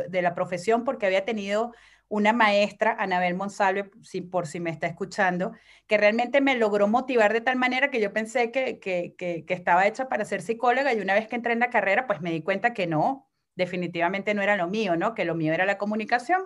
de 0.08 0.22
la 0.22 0.34
profesión 0.34 0.84
porque 0.84 1.06
había 1.06 1.24
tenido 1.24 1.72
una 2.08 2.32
maestra, 2.32 2.96
Anabel 2.98 3.34
Monsalve, 3.34 3.90
si, 4.02 4.20
por 4.20 4.46
si 4.46 4.60
me 4.60 4.70
está 4.70 4.86
escuchando, 4.86 5.52
que 5.86 5.98
realmente 5.98 6.40
me 6.40 6.54
logró 6.54 6.88
motivar 6.88 7.32
de 7.32 7.40
tal 7.40 7.56
manera 7.56 7.90
que 7.90 8.00
yo 8.00 8.12
pensé 8.12 8.50
que, 8.50 8.78
que, 8.78 9.14
que, 9.16 9.44
estaba 9.48 9.86
hecha 9.86 10.08
para 10.08 10.24
ser 10.24 10.42
psicóloga 10.42 10.94
y 10.94 11.00
una 11.00 11.14
vez 11.14 11.26
que 11.28 11.36
entré 11.36 11.52
en 11.52 11.60
la 11.60 11.70
carrera, 11.70 12.06
pues 12.06 12.20
me 12.20 12.30
di 12.30 12.42
cuenta 12.42 12.74
que 12.74 12.86
no, 12.86 13.28
definitivamente 13.56 14.34
no 14.34 14.42
era 14.42 14.56
lo 14.56 14.68
mío, 14.68 14.96
¿no? 14.96 15.14
Que 15.14 15.24
lo 15.24 15.34
mío 15.34 15.52
era 15.52 15.66
la 15.66 15.78
comunicación. 15.78 16.42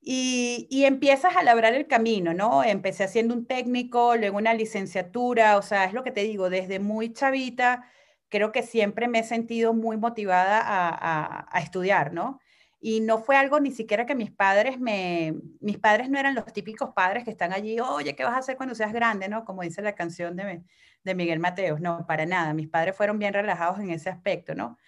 Y, 0.00 0.68
y, 0.70 0.84
empiezas 0.84 1.36
a 1.36 1.42
labrar 1.42 1.74
el 1.74 1.86
camino, 1.86 2.32
¿no? 2.34 2.62
Empecé 2.62 3.04
haciendo 3.04 3.34
un 3.34 3.46
técnico, 3.46 4.16
luego 4.16 4.38
una 4.38 4.54
licenciatura, 4.54 5.56
o 5.58 5.62
sea, 5.62 5.84
es 5.86 5.92
lo 5.92 6.04
que 6.04 6.12
te 6.12 6.22
digo, 6.22 6.50
desde 6.50 6.78
muy 6.78 7.12
chavita, 7.12 7.84
creo 8.28 8.52
que 8.52 8.62
siempre 8.62 9.08
me 9.08 9.20
he 9.20 9.24
sentido 9.24 9.74
muy 9.74 9.96
motivada 9.96 10.60
a, 10.60 10.88
a, 10.88 11.48
a 11.50 11.60
estudiar, 11.60 12.12
¿no? 12.12 12.38
Y 12.80 13.00
no 13.00 13.18
fue 13.18 13.36
algo 13.36 13.58
ni 13.58 13.72
siquiera 13.72 14.06
que 14.06 14.14
mis 14.14 14.30
padres 14.30 14.78
me, 14.78 15.34
mis 15.60 15.78
padres 15.78 16.08
no 16.10 16.18
eran 16.18 16.34
los 16.34 16.52
típicos 16.52 16.90
padres 16.94 17.24
que 17.24 17.30
están 17.30 17.52
allí, 17.52 17.80
oye, 17.80 18.14
¿qué 18.14 18.24
vas 18.24 18.34
a 18.34 18.38
hacer 18.38 18.56
cuando 18.56 18.74
seas 18.74 18.92
grande? 18.92 19.28
¿no? 19.28 19.44
Como 19.44 19.62
dice 19.62 19.82
la 19.82 19.94
canción 19.94 20.36
de, 20.36 20.62
de 21.02 21.14
Miguel 21.14 21.40
Mateos. 21.40 21.80
No, 21.80 22.06
para 22.06 22.24
nada. 22.26 22.54
Mis 22.54 22.68
padres 22.68 22.96
fueron 22.96 23.18
bien 23.18 23.34
relajados 23.34 23.80
en 23.80 23.90
ese 23.90 24.10
aspecto, 24.10 24.54
¿no? 24.54 24.78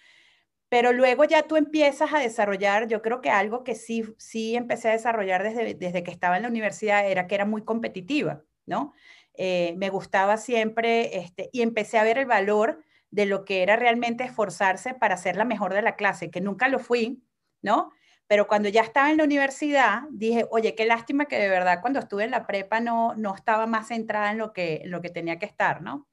Pero 0.69 0.93
luego 0.93 1.25
ya 1.25 1.43
tú 1.43 1.57
empiezas 1.57 2.13
a 2.13 2.19
desarrollar, 2.19 2.87
yo 2.87 3.01
creo 3.01 3.19
que 3.19 3.29
algo 3.29 3.65
que 3.65 3.75
sí, 3.75 4.05
sí 4.17 4.55
empecé 4.55 4.87
a 4.87 4.93
desarrollar 4.93 5.43
desde, 5.43 5.73
desde 5.73 6.01
que 6.01 6.11
estaba 6.11 6.37
en 6.37 6.43
la 6.43 6.47
universidad 6.47 7.05
era 7.05 7.27
que 7.27 7.35
era 7.35 7.43
muy 7.43 7.65
competitiva, 7.65 8.45
¿no? 8.65 8.93
Eh, 9.33 9.73
me 9.77 9.89
gustaba 9.89 10.37
siempre, 10.37 11.17
este, 11.17 11.49
y 11.51 11.61
empecé 11.61 11.97
a 11.97 12.03
ver 12.03 12.17
el 12.17 12.25
valor 12.25 12.85
de 13.09 13.25
lo 13.25 13.43
que 13.43 13.63
era 13.63 13.75
realmente 13.75 14.23
esforzarse 14.23 14.93
para 14.93 15.17
ser 15.17 15.35
la 15.35 15.43
mejor 15.43 15.73
de 15.73 15.81
la 15.81 15.97
clase, 15.97 16.31
que 16.31 16.39
nunca 16.39 16.69
lo 16.69 16.79
fui, 16.79 17.21
¿no? 17.61 17.91
Pero 18.27 18.47
cuando 18.47 18.69
ya 18.69 18.81
estaba 18.81 19.11
en 19.11 19.17
la 19.17 19.25
universidad, 19.25 20.03
dije, 20.09 20.45
oye, 20.51 20.73
qué 20.75 20.85
lástima 20.85 21.25
que 21.25 21.37
de 21.37 21.49
verdad 21.49 21.81
cuando 21.81 21.99
estuve 21.99 22.23
en 22.23 22.31
la 22.31 22.47
prepa 22.47 22.79
no, 22.79 23.13
no 23.15 23.35
estaba 23.35 23.67
más 23.67 23.89
centrada 23.89 24.31
en 24.31 24.37
lo, 24.37 24.53
que, 24.53 24.81
lo 24.85 25.01
que 25.01 25.09
tenía 25.09 25.37
que 25.37 25.45
estar, 25.45 25.81
¿no? 25.81 26.07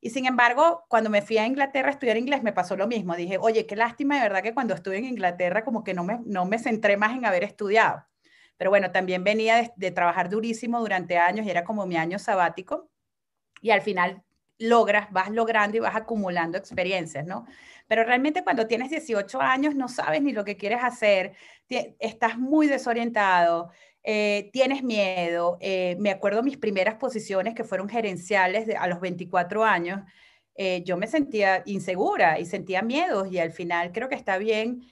Y 0.00 0.10
sin 0.10 0.24
embargo, 0.24 0.84
cuando 0.88 1.10
me 1.10 1.20
fui 1.20 1.36
a 1.36 1.46
Inglaterra 1.46 1.88
a 1.88 1.92
estudiar 1.92 2.16
inglés, 2.16 2.42
me 2.42 2.54
pasó 2.54 2.76
lo 2.76 2.86
mismo. 2.86 3.14
Dije, 3.14 3.36
oye, 3.38 3.66
qué 3.66 3.76
lástima 3.76 4.14
de 4.14 4.22
verdad 4.22 4.42
que 4.42 4.54
cuando 4.54 4.72
estuve 4.72 4.96
en 4.96 5.04
Inglaterra 5.04 5.62
como 5.62 5.84
que 5.84 5.92
no 5.92 6.04
me, 6.04 6.20
no 6.24 6.46
me 6.46 6.58
centré 6.58 6.96
más 6.96 7.12
en 7.14 7.26
haber 7.26 7.44
estudiado. 7.44 8.06
Pero 8.56 8.70
bueno, 8.70 8.90
también 8.92 9.24
venía 9.24 9.72
de 9.76 9.90
trabajar 9.90 10.30
durísimo 10.30 10.80
durante 10.80 11.18
años 11.18 11.46
y 11.46 11.50
era 11.50 11.64
como 11.64 11.84
mi 11.86 11.96
año 11.96 12.18
sabático. 12.18 12.90
Y 13.60 13.70
al 13.70 13.82
final 13.82 14.22
logras, 14.60 15.10
vas 15.10 15.30
logrando 15.30 15.76
y 15.76 15.80
vas 15.80 15.96
acumulando 15.96 16.58
experiencias, 16.58 17.26
¿no? 17.26 17.46
Pero 17.88 18.04
realmente 18.04 18.44
cuando 18.44 18.68
tienes 18.68 18.90
18 18.90 19.40
años 19.40 19.74
no 19.74 19.88
sabes 19.88 20.22
ni 20.22 20.32
lo 20.32 20.44
que 20.44 20.56
quieres 20.56 20.80
hacer, 20.82 21.32
estás 21.98 22.38
muy 22.38 22.68
desorientado, 22.68 23.70
eh, 24.04 24.50
tienes 24.52 24.82
miedo. 24.84 25.58
Eh, 25.60 25.96
me 25.98 26.10
acuerdo 26.10 26.42
mis 26.42 26.58
primeras 26.58 26.96
posiciones 26.96 27.54
que 27.54 27.64
fueron 27.64 27.88
gerenciales 27.88 28.68
a 28.78 28.86
los 28.86 29.00
24 29.00 29.64
años, 29.64 30.02
eh, 30.54 30.82
yo 30.84 30.96
me 30.98 31.06
sentía 31.06 31.62
insegura 31.64 32.38
y 32.38 32.44
sentía 32.44 32.82
miedos 32.82 33.32
y 33.32 33.38
al 33.38 33.52
final 33.52 33.92
creo 33.92 34.08
que 34.08 34.14
está 34.14 34.38
bien 34.38 34.82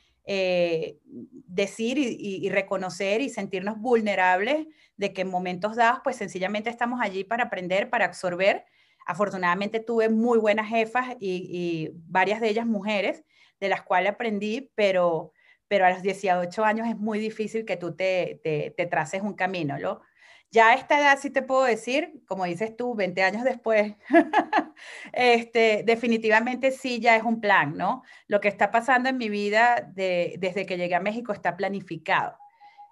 decir 1.47 1.97
y, 1.97 2.47
reconocer 2.51 3.23
y 3.23 3.31
sentirnos 3.31 3.79
vulnerables 3.79 4.67
de 4.99 5.15
que 5.15 5.23
en 5.23 5.31
momentos 5.31 5.75
dados 5.77 6.01
pues 6.05 6.17
sencillamente 6.17 6.69
estamos 6.69 7.01
allí 7.01 7.25
para 7.25 7.45
aprender, 7.45 7.89
para 7.89 8.05
absorber 8.05 8.67
Afortunadamente 9.09 9.81
tuve 9.81 10.11
muy 10.11 10.39
buenas 10.39 10.69
jefas 10.69 11.17
y, 11.19 11.91
varias 12.09 12.43
de 12.43 12.51
ellas 12.51 12.67
mujeres, 12.67 13.25
de 13.59 13.71
las 13.71 13.81
cuales 13.81 14.13
aprendí, 14.13 14.71
pero, 14.75 15.33
pero 15.67 15.87
a 15.87 15.91
los 15.91 16.03
18 16.03 16.63
años 16.63 16.87
es 16.87 16.99
muy 16.99 17.19
difícil 17.19 17.65
que 17.65 17.79
tú 17.79 17.97
te, 17.97 18.39
te, 18.45 18.87
traces 18.87 19.23
un 19.23 19.33
camino, 19.33 19.79
¿no? 19.79 20.03
Ya 20.51 20.69
a 20.69 20.75
esta 20.75 21.01
edad 21.01 21.19
sí 21.19 21.31
te 21.31 21.41
puedo 21.41 21.65
decir, 21.65 22.23
como 22.27 22.45
dices 22.45 22.77
tú, 22.77 22.95
20 22.95 23.23
años 23.23 23.45
después, 23.45 23.95
este, 25.15 25.85
definitivamente 25.87 26.71
sí 26.71 27.01
ya 27.01 27.17
es 27.17 27.23
un 27.23 27.41
plan, 27.41 27.79
¿no? 27.79 28.03
Lo 28.27 28.43
que 28.43 28.49
está 28.49 28.71
pasando 28.71 29.09
en 29.09 29.17
mi 29.17 29.31
vida 29.31 29.91
desde 29.95 30.67
que 30.67 30.77
llegué 30.77 30.95
a 30.95 31.01
México 31.01 31.33
está 31.33 31.57
planificado. 31.57 32.37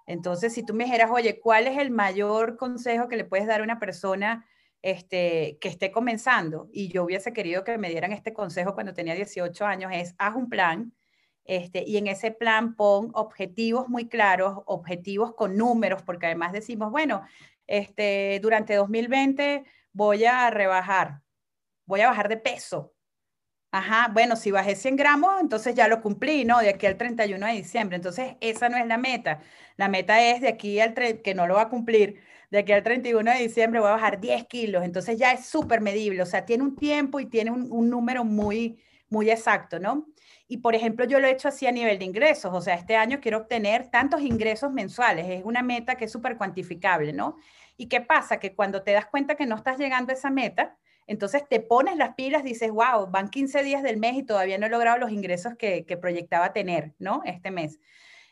Entonces, 0.07 0.51
si 0.51 0.65
tú 0.65 0.73
me 0.73 0.85
dijeras, 0.85 1.11
oye, 1.11 1.39
¿cuál 1.39 1.67
es 1.67 1.77
el 1.77 1.91
mayor 1.91 2.57
consejo 2.57 3.07
que 3.07 3.17
le 3.17 3.25
puedes 3.25 3.45
dar 3.45 3.61
a 3.61 3.63
una 3.63 3.77
persona 3.77 4.47
este, 4.87 5.57
que 5.59 5.67
esté 5.67 5.91
comenzando 5.91 6.69
y 6.71 6.87
yo 6.87 7.03
hubiese 7.03 7.33
querido 7.33 7.65
que 7.65 7.77
me 7.77 7.89
dieran 7.89 8.13
este 8.13 8.31
consejo 8.31 8.73
cuando 8.73 8.93
tenía 8.93 9.15
18 9.15 9.65
años 9.65 9.91
es 9.93 10.15
haz 10.17 10.33
un 10.35 10.47
plan 10.47 10.93
este, 11.43 11.83
y 11.85 11.97
en 11.97 12.07
ese 12.07 12.31
plan 12.31 12.73
pon 12.75 13.11
objetivos 13.13 13.89
muy 13.89 14.07
claros, 14.07 14.59
objetivos 14.65 15.35
con 15.35 15.57
números, 15.57 16.03
porque 16.03 16.27
además 16.27 16.53
decimos, 16.53 16.89
bueno, 16.89 17.23
este, 17.67 18.39
durante 18.41 18.75
2020 18.75 19.65
voy 19.91 20.23
a 20.23 20.49
rebajar, 20.51 21.21
voy 21.85 21.99
a 22.01 22.07
bajar 22.07 22.29
de 22.29 22.37
peso. 22.37 22.93
Ajá, 23.71 24.09
bueno, 24.13 24.37
si 24.37 24.51
bajé 24.51 24.77
100 24.77 24.95
gramos, 24.95 25.41
entonces 25.41 25.75
ya 25.75 25.89
lo 25.89 26.01
cumplí, 26.01 26.45
¿no? 26.45 26.59
De 26.59 26.69
aquí 26.69 26.85
al 26.85 26.97
31 26.97 27.45
de 27.45 27.53
diciembre. 27.53 27.97
Entonces, 27.97 28.37
esa 28.39 28.69
no 28.69 28.77
es 28.77 28.87
la 28.87 28.97
meta. 28.97 29.41
La 29.75 29.89
meta 29.89 30.21
es 30.21 30.41
de 30.41 30.47
aquí 30.47 30.79
al, 30.79 30.93
que 30.93 31.33
no 31.35 31.45
lo 31.45 31.55
va 31.55 31.63
a 31.63 31.69
cumplir, 31.69 32.21
de 32.49 32.59
aquí 32.59 32.71
al 32.71 32.83
31 32.83 33.31
de 33.31 33.39
diciembre 33.39 33.79
voy 33.79 33.89
a 33.89 33.93
bajar 33.93 34.19
10 34.19 34.45
kilos, 34.45 34.83
entonces 34.83 35.17
ya 35.17 35.33
es 35.33 35.45
súper 35.45 35.81
medible, 35.81 36.21
o 36.21 36.25
sea, 36.25 36.45
tiene 36.45 36.63
un 36.63 36.75
tiempo 36.75 37.19
y 37.19 37.25
tiene 37.25 37.51
un, 37.51 37.89
número 37.89 38.23
muy, 38.23 38.79
muy 39.09 39.29
exacto, 39.29 39.79
¿no? 39.79 40.07
Y 40.47 40.57
por 40.57 40.75
ejemplo, 40.75 41.05
yo 41.05 41.19
lo 41.19 41.27
he 41.27 41.31
hecho 41.31 41.49
así 41.49 41.67
a 41.67 41.71
nivel 41.71 41.99
de 41.99 42.05
ingresos, 42.05 42.53
o 42.53 42.61
sea, 42.61 42.75
este 42.75 42.95
año 42.95 43.19
quiero 43.19 43.39
obtener 43.39 43.89
tantos 43.89 44.21
ingresos 44.21 44.71
mensuales, 44.71 45.27
es 45.29 45.43
una 45.43 45.61
meta 45.61 45.95
que 45.95 46.05
es 46.05 46.11
súper 46.11 46.37
cuantificable, 46.37 47.11
¿no? 47.11 47.37
¿Y 47.75 47.87
qué 47.87 48.01
pasa? 48.01 48.39
Que 48.39 48.55
cuando 48.55 48.81
te 48.81 48.91
das 48.93 49.05
cuenta 49.07 49.35
que 49.35 49.45
no 49.45 49.55
estás 49.55 49.77
llegando 49.77 50.11
a 50.11 50.15
esa 50.15 50.29
meta, 50.29 50.77
entonces 51.05 51.43
te 51.49 51.59
pones 51.59 51.97
las 51.97 52.15
pilas, 52.15 52.43
dices, 52.43 52.71
wow, 52.71 53.07
van 53.09 53.29
15 53.29 53.63
días 53.63 53.83
del 53.83 53.97
mes 53.97 54.15
y 54.15 54.23
todavía 54.23 54.57
no 54.57 54.65
he 54.65 54.69
logrado 54.69 54.97
los 54.97 55.11
ingresos 55.11 55.55
que, 55.55 55.85
que 55.85 55.97
proyectaba 55.97 56.53
tener, 56.53 56.93
¿no? 56.99 57.21
Este 57.25 57.51
mes. 57.51 57.79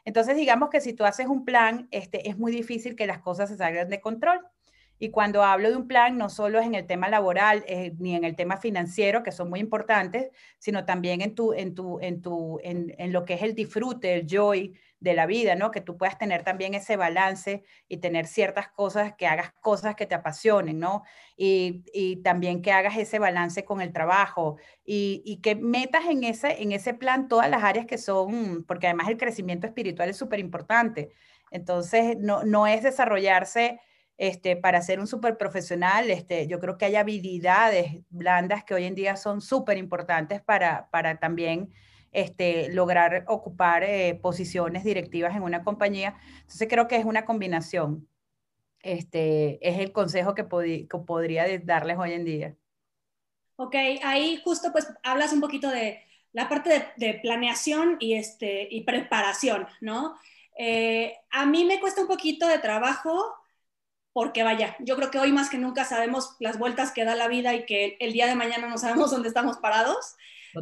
Entonces, 0.06 0.36
digamos 0.38 0.70
que 0.70 0.82
si 0.82 0.94
tú 0.94 1.04
haces 1.06 1.28
un 1.28 1.46
plan, 1.46 1.88
este, 1.92 2.30
es 2.30 2.38
muy 2.38 2.52
difícil 2.52 2.96
que 2.96 3.08
las 3.08 3.20
cosas 3.20 3.50
se 3.50 3.58
salgan 3.58 3.90
de 3.90 4.02
control. 4.02 4.40
Y 4.98 5.10
cuando 5.10 5.44
hablo 5.44 5.70
de 5.70 5.76
un 5.76 5.88
plan, 5.88 6.18
no 6.18 6.30
solo 6.30 6.60
es 6.60 6.66
en 6.66 6.76
el 6.76 6.88
tema 6.88 7.10
laboral 7.10 7.66
eh, 7.68 7.94
ni 8.00 8.16
en 8.16 8.24
el 8.24 8.36
tema 8.36 8.58
financiero, 8.58 9.24
que 9.24 9.34
son 9.34 9.50
muy 9.50 9.60
importantes, 9.60 10.30
sino 10.58 10.86
también 10.86 11.22
en, 11.22 11.36
tu, 11.36 11.54
en, 11.54 11.76
tu, 11.76 12.00
en, 12.00 12.22
tu, 12.22 12.60
en, 12.64 13.12
lo 13.12 13.26
que 13.26 13.34
es 13.34 13.42
el 13.42 13.56
disfrute, 13.56 14.14
el 14.14 14.26
joy 14.26 14.74
de 15.02 15.14
la 15.14 15.26
vida, 15.26 15.56
¿no? 15.56 15.70
Que 15.72 15.82
tú 15.82 15.98
puedas 15.98 16.18
tener 16.18 16.44
también 16.44 16.74
ese 16.74 16.96
balance 16.96 17.64
y 17.90 17.98
tener 17.98 18.26
ciertas 18.26 18.70
cosas, 18.70 19.14
que 19.16 19.28
hagas 19.28 19.52
cosas 19.60 19.96
que 19.96 20.06
te 20.06 20.16
apasionen, 20.16 20.80
¿no? 20.80 21.04
Y, 21.36 21.84
y 21.94 22.18
también 22.18 22.62
que 22.62 22.72
hagas 22.72 22.98
ese 22.98 23.20
balance 23.20 23.66
con 23.66 23.82
el 23.82 23.92
trabajo 23.92 24.58
y, 24.86 25.22
y, 25.26 25.42
que 25.42 25.56
metas 25.56 26.06
en 26.06 26.24
ese, 26.24 26.64
en 26.64 26.72
ese 26.72 26.94
plan 26.94 27.28
todas 27.28 27.50
las 27.50 27.64
áreas 27.64 27.86
que 27.86 27.98
son, 27.98 28.64
porque 28.66 28.88
además 28.88 29.10
el 29.10 29.18
crecimiento 29.18 29.68
espiritual 29.68 30.10
es 30.10 30.18
súper 30.18 30.40
importante. 30.40 31.12
Entonces, 31.52 32.18
no, 32.18 32.44
no 32.46 32.66
es 32.66 32.82
desarrollarse 32.82 33.82
este, 34.18 34.56
para 34.56 34.82
ser 34.82 35.00
un 35.00 35.08
súper 35.08 35.38
profesional, 35.38 36.10
este, 36.10 36.48
yo 36.48 36.60
creo 36.60 36.78
que 36.78 36.86
hay 36.86 36.96
habilidades 36.96 38.02
blandas 38.10 38.64
que 38.64 38.74
hoy 38.74 38.86
en 38.86 38.96
día 38.96 39.18
son 39.18 39.42
súper 39.42 39.78
importantes 39.78 40.42
para, 40.42 40.90
para 40.90 41.20
también 41.20 41.74
este, 42.12 42.70
lograr 42.70 43.26
ocupar 43.28 43.84
eh, 43.84 44.18
posiciones 44.22 44.86
directivas 44.86 45.36
en 45.36 45.44
una 45.44 45.64
compañía. 45.64 46.16
Entonces 46.40 46.68
creo 46.70 46.88
que 46.88 46.96
es 46.96 47.04
una 47.04 47.26
combinación. 47.26 48.08
Este, 48.82 49.60
es 49.68 49.80
el 49.80 49.92
consejo 49.92 50.34
que, 50.34 50.44
podría 50.46 51.46
darles 51.60 51.98
hoy 51.98 52.14
en 52.14 52.24
día. 52.24 52.56
Ok, 53.58 53.76
ahí 54.04 54.40
justo 54.44 54.72
pues 54.72 54.88
hablas 55.04 55.34
un 55.34 55.42
poquito 55.42 55.70
de 55.70 56.04
la 56.32 56.48
parte 56.48 56.94
de, 56.96 57.14
planeación 57.16 57.98
y, 58.00 58.14
este, 58.14 58.68
y 58.70 58.82
preparación, 58.82 59.68
¿no? 59.82 60.16
Eh, 60.58 61.18
a 61.32 61.46
mí 61.46 61.66
me 61.66 61.80
cuesta 61.80 62.02
un 62.02 62.08
poquito 62.08 62.48
de 62.48 62.60
trabajo 62.60 63.34
porque 64.16 64.44
vaya, 64.44 64.78
yo 64.80 64.96
creo 64.96 65.12
que 65.12 65.20
hoy 65.20 65.34
más 65.34 65.50
que 65.50 65.58
nunca 65.58 65.84
sabemos 65.84 66.38
las 66.40 66.58
vueltas 66.58 66.94
que 66.94 67.04
da 67.04 67.16
la 67.16 67.28
vida 67.28 67.54
y 67.54 67.66
que 67.66 67.98
el 68.00 68.14
día 68.14 68.28
de 68.28 68.36
mañana 68.36 68.70
no 68.70 68.78
sabemos 68.78 69.12
dónde 69.12 69.28
estamos 69.28 69.58
parados. 69.58 70.16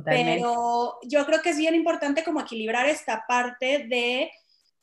Pero 0.04 0.98
yo 1.04 1.24
creo 1.28 1.44
que 1.44 1.52
es 1.52 1.58
bien 1.60 1.76
importante 1.76 2.24
como 2.24 2.42
equilibrar 2.42 2.88
esta 2.88 3.26
parte 3.28 3.86
de, 3.88 4.32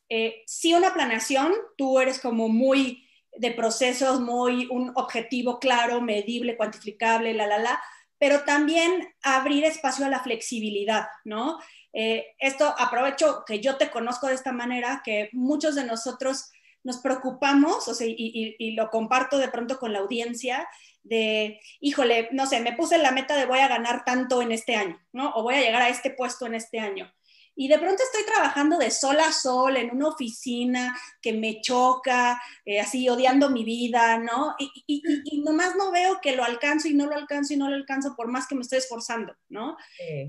eh, 0.09 0.45
sí 0.47 0.73
una 0.73 0.95
planeación, 0.95 1.53
tú 1.77 1.99
eres 1.99 2.21
como 2.21 2.49
muy 2.49 3.09
de 3.37 3.51
procesos, 3.51 4.21
muy 4.21 4.69
un 4.71 4.93
objetivo 4.95 5.59
claro, 5.59 6.01
medible, 6.01 6.57
cuantificable, 6.57 7.35
la, 7.35 7.49
la, 7.49 7.59
la, 7.59 7.83
pero 8.19 8.45
también 8.45 9.13
abrir 9.21 9.65
espacio 9.65 10.07
a 10.07 10.11
la 10.11 10.21
flexibilidad, 10.21 11.09
¿no? 11.25 11.59
Eh, 11.93 12.37
esto 12.39 12.73
aprovecho 12.79 13.43
que 13.45 13.59
yo 13.59 13.79
te 13.79 13.91
conozco 13.91 14.29
de 14.29 14.35
esta 14.35 14.53
manera, 14.53 15.03
que 15.05 15.29
muchos 15.33 15.75
de 15.75 15.83
nosotros 15.83 16.53
nos 16.83 16.99
preocupamos, 16.99 17.89
o 17.89 17.95
sea, 17.95 18.07
y, 18.09 18.73
lo 18.73 18.91
comparto 18.91 19.39
de 19.39 19.49
pronto 19.49 19.79
con 19.79 19.93
la 19.93 20.01
audiencia, 20.01 20.69
de, 21.03 21.61
híjole, 21.81 22.29
no 22.33 22.47
sé, 22.47 22.61
me 22.61 22.75
puse 22.75 22.99
la 22.99 23.11
meta 23.11 23.37
de 23.37 23.47
voy 23.47 23.61
a 23.61 23.69
ganar 23.69 24.05
tanto 24.05 24.43
en 24.43 24.53
este 24.53 24.77
año, 24.77 25.01
¿no? 25.13 25.33
O 25.35 25.43
voy 25.43 25.55
a 25.55 25.61
llegar 25.61 25.83
a 25.83 25.89
este 25.89 26.11
puesto 26.11 26.47
en 26.47 26.55
este 26.55 26.79
año. 26.79 27.13
Y 27.57 27.69
de 27.69 27.79
pronto 27.79 28.03
estoy 28.03 28.25
trabajando 28.25 28.79
de 28.79 28.91
sol 28.91 29.19
a 29.21 29.33
sol 29.33 29.77
en 29.77 29.91
una 29.91 30.09
oficina 30.09 30.97
que 31.21 31.33
me 31.33 31.61
choca, 31.61 32.41
eh, 32.65 32.81
así 32.81 33.09
odiando 33.09 33.51
mi 33.51 33.65
vida, 33.65 34.19
¿no? 34.19 34.55
Y, 34.59 34.71
y, 34.87 35.43
nomás 35.43 35.77
no 35.77 35.91
veo 35.91 36.21
que 36.23 36.35
lo 36.37 36.45
alcanzo 36.45 36.89
y 36.89 36.95
no 36.95 37.07
lo 37.07 37.17
alcanzo 37.17 37.53
y 37.53 37.57
no 37.57 37.69
lo 37.69 37.77
alcanzo 37.77 38.15
por 38.17 38.29
más 38.29 38.47
que 38.47 38.55
me 38.55 38.63
estoy 38.63 38.79
esforzando, 38.79 39.37
¿no? 39.49 39.77
Eh, 39.99 40.29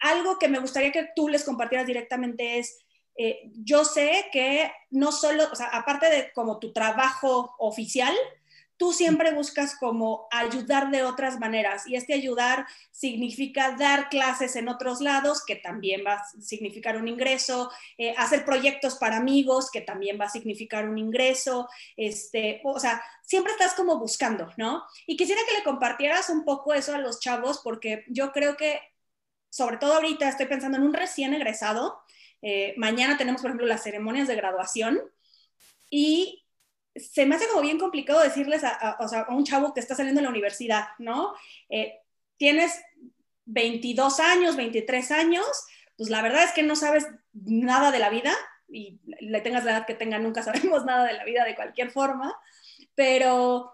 algo 0.00 0.38
que 0.38 0.48
me 0.48 0.58
gustaría 0.58 0.92
que 0.92 1.08
tú 1.14 1.28
les 1.28 1.44
compartieras 1.44 1.86
directamente 1.86 2.58
es, 2.58 2.81
eh, 3.16 3.50
yo 3.54 3.84
sé 3.84 4.26
que 4.32 4.72
no 4.90 5.12
solo, 5.12 5.44
o 5.50 5.54
sea, 5.54 5.66
aparte 5.68 6.08
de 6.08 6.32
como 6.32 6.58
tu 6.58 6.72
trabajo 6.72 7.54
oficial, 7.58 8.14
tú 8.82 8.92
siempre 8.92 9.32
buscas 9.32 9.76
como 9.76 10.26
ayudar 10.32 10.90
de 10.90 11.04
otras 11.04 11.38
maneras 11.38 11.86
y 11.86 11.94
este 11.94 12.14
ayudar 12.14 12.66
significa 12.90 13.76
dar 13.76 14.08
clases 14.08 14.56
en 14.56 14.68
otros 14.68 15.00
lados, 15.00 15.44
que 15.46 15.54
también 15.54 16.02
va 16.04 16.14
a 16.14 16.24
significar 16.40 16.96
un 16.96 17.06
ingreso, 17.06 17.70
eh, 17.96 18.12
hacer 18.18 18.44
proyectos 18.44 18.96
para 18.96 19.18
amigos, 19.18 19.70
que 19.70 19.82
también 19.82 20.18
va 20.20 20.24
a 20.24 20.30
significar 20.30 20.88
un 20.88 20.98
ingreso, 20.98 21.68
este, 21.96 22.60
o 22.64 22.80
sea, 22.80 23.00
siempre 23.22 23.52
estás 23.52 23.74
como 23.74 24.00
buscando, 24.00 24.48
¿no? 24.56 24.82
Y 25.06 25.16
quisiera 25.16 25.42
que 25.46 25.58
le 25.58 25.62
compartieras 25.62 26.28
un 26.28 26.44
poco 26.44 26.74
eso 26.74 26.92
a 26.92 26.98
los 26.98 27.20
chavos 27.20 27.60
porque 27.62 28.04
yo 28.08 28.32
creo 28.32 28.56
que, 28.56 28.80
sobre 29.48 29.76
todo 29.76 29.94
ahorita, 29.94 30.28
estoy 30.28 30.46
pensando 30.46 30.78
en 30.78 30.84
un 30.84 30.94
recién 30.94 31.34
egresado 31.34 32.02
eh, 32.42 32.74
mañana 32.76 33.16
tenemos, 33.16 33.40
por 33.40 33.50
ejemplo, 33.50 33.66
las 33.66 33.82
ceremonias 33.82 34.28
de 34.28 34.36
graduación 34.36 35.00
y 35.88 36.44
se 36.94 37.24
me 37.24 37.36
hace 37.36 37.48
como 37.48 37.62
bien 37.62 37.78
complicado 37.78 38.20
decirles 38.20 38.62
a, 38.64 38.98
un 39.30 39.44
chavo 39.44 39.72
que 39.72 39.80
está 39.80 39.94
saliendo 39.94 40.20
de 40.20 40.24
la 40.24 40.30
universidad, 40.30 40.88
¿no? 40.98 41.34
Eh, 41.70 42.00
tienes 42.36 42.82
22 43.46 44.20
años, 44.20 44.56
23 44.56 45.10
años, 45.12 45.46
pues 45.96 46.10
la 46.10 46.22
verdad 46.22 46.44
es 46.44 46.52
que 46.52 46.62
no 46.62 46.76
sabes 46.76 47.06
nada 47.32 47.90
de 47.90 47.98
la 47.98 48.10
vida 48.10 48.34
y 48.68 49.00
le 49.20 49.40
tengas 49.40 49.64
la 49.64 49.72
edad 49.72 49.86
que 49.86 49.94
tenga, 49.94 50.18
nunca 50.18 50.42
sabemos 50.42 50.84
nada 50.86 51.06
de 51.06 51.14
la 51.14 51.24
vida 51.24 51.44
de 51.44 51.54
cualquier 51.54 51.90
forma, 51.90 52.34
pero 52.94 53.72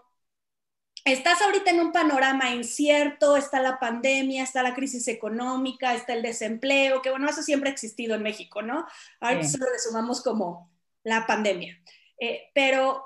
estás 1.11 1.41
ahorita 1.41 1.71
en 1.71 1.79
un 1.79 1.91
panorama 1.91 2.51
incierto, 2.51 3.37
está 3.37 3.59
la 3.59 3.79
pandemia, 3.79 4.43
está 4.43 4.63
la 4.63 4.73
crisis 4.73 5.07
económica, 5.07 5.93
está 5.93 6.13
el 6.13 6.21
desempleo, 6.21 7.01
que 7.01 7.09
bueno, 7.09 7.29
eso 7.29 7.43
siempre 7.43 7.69
ha 7.69 7.73
existido 7.73 8.15
en 8.15 8.23
México, 8.23 8.61
¿no? 8.61 8.85
Ahorita 9.19 9.47
solo 9.47 9.65
le 9.71 9.79
sumamos 9.79 10.21
como 10.23 10.71
la 11.03 11.25
pandemia. 11.27 11.81
Eh, 12.19 12.49
pero, 12.53 13.03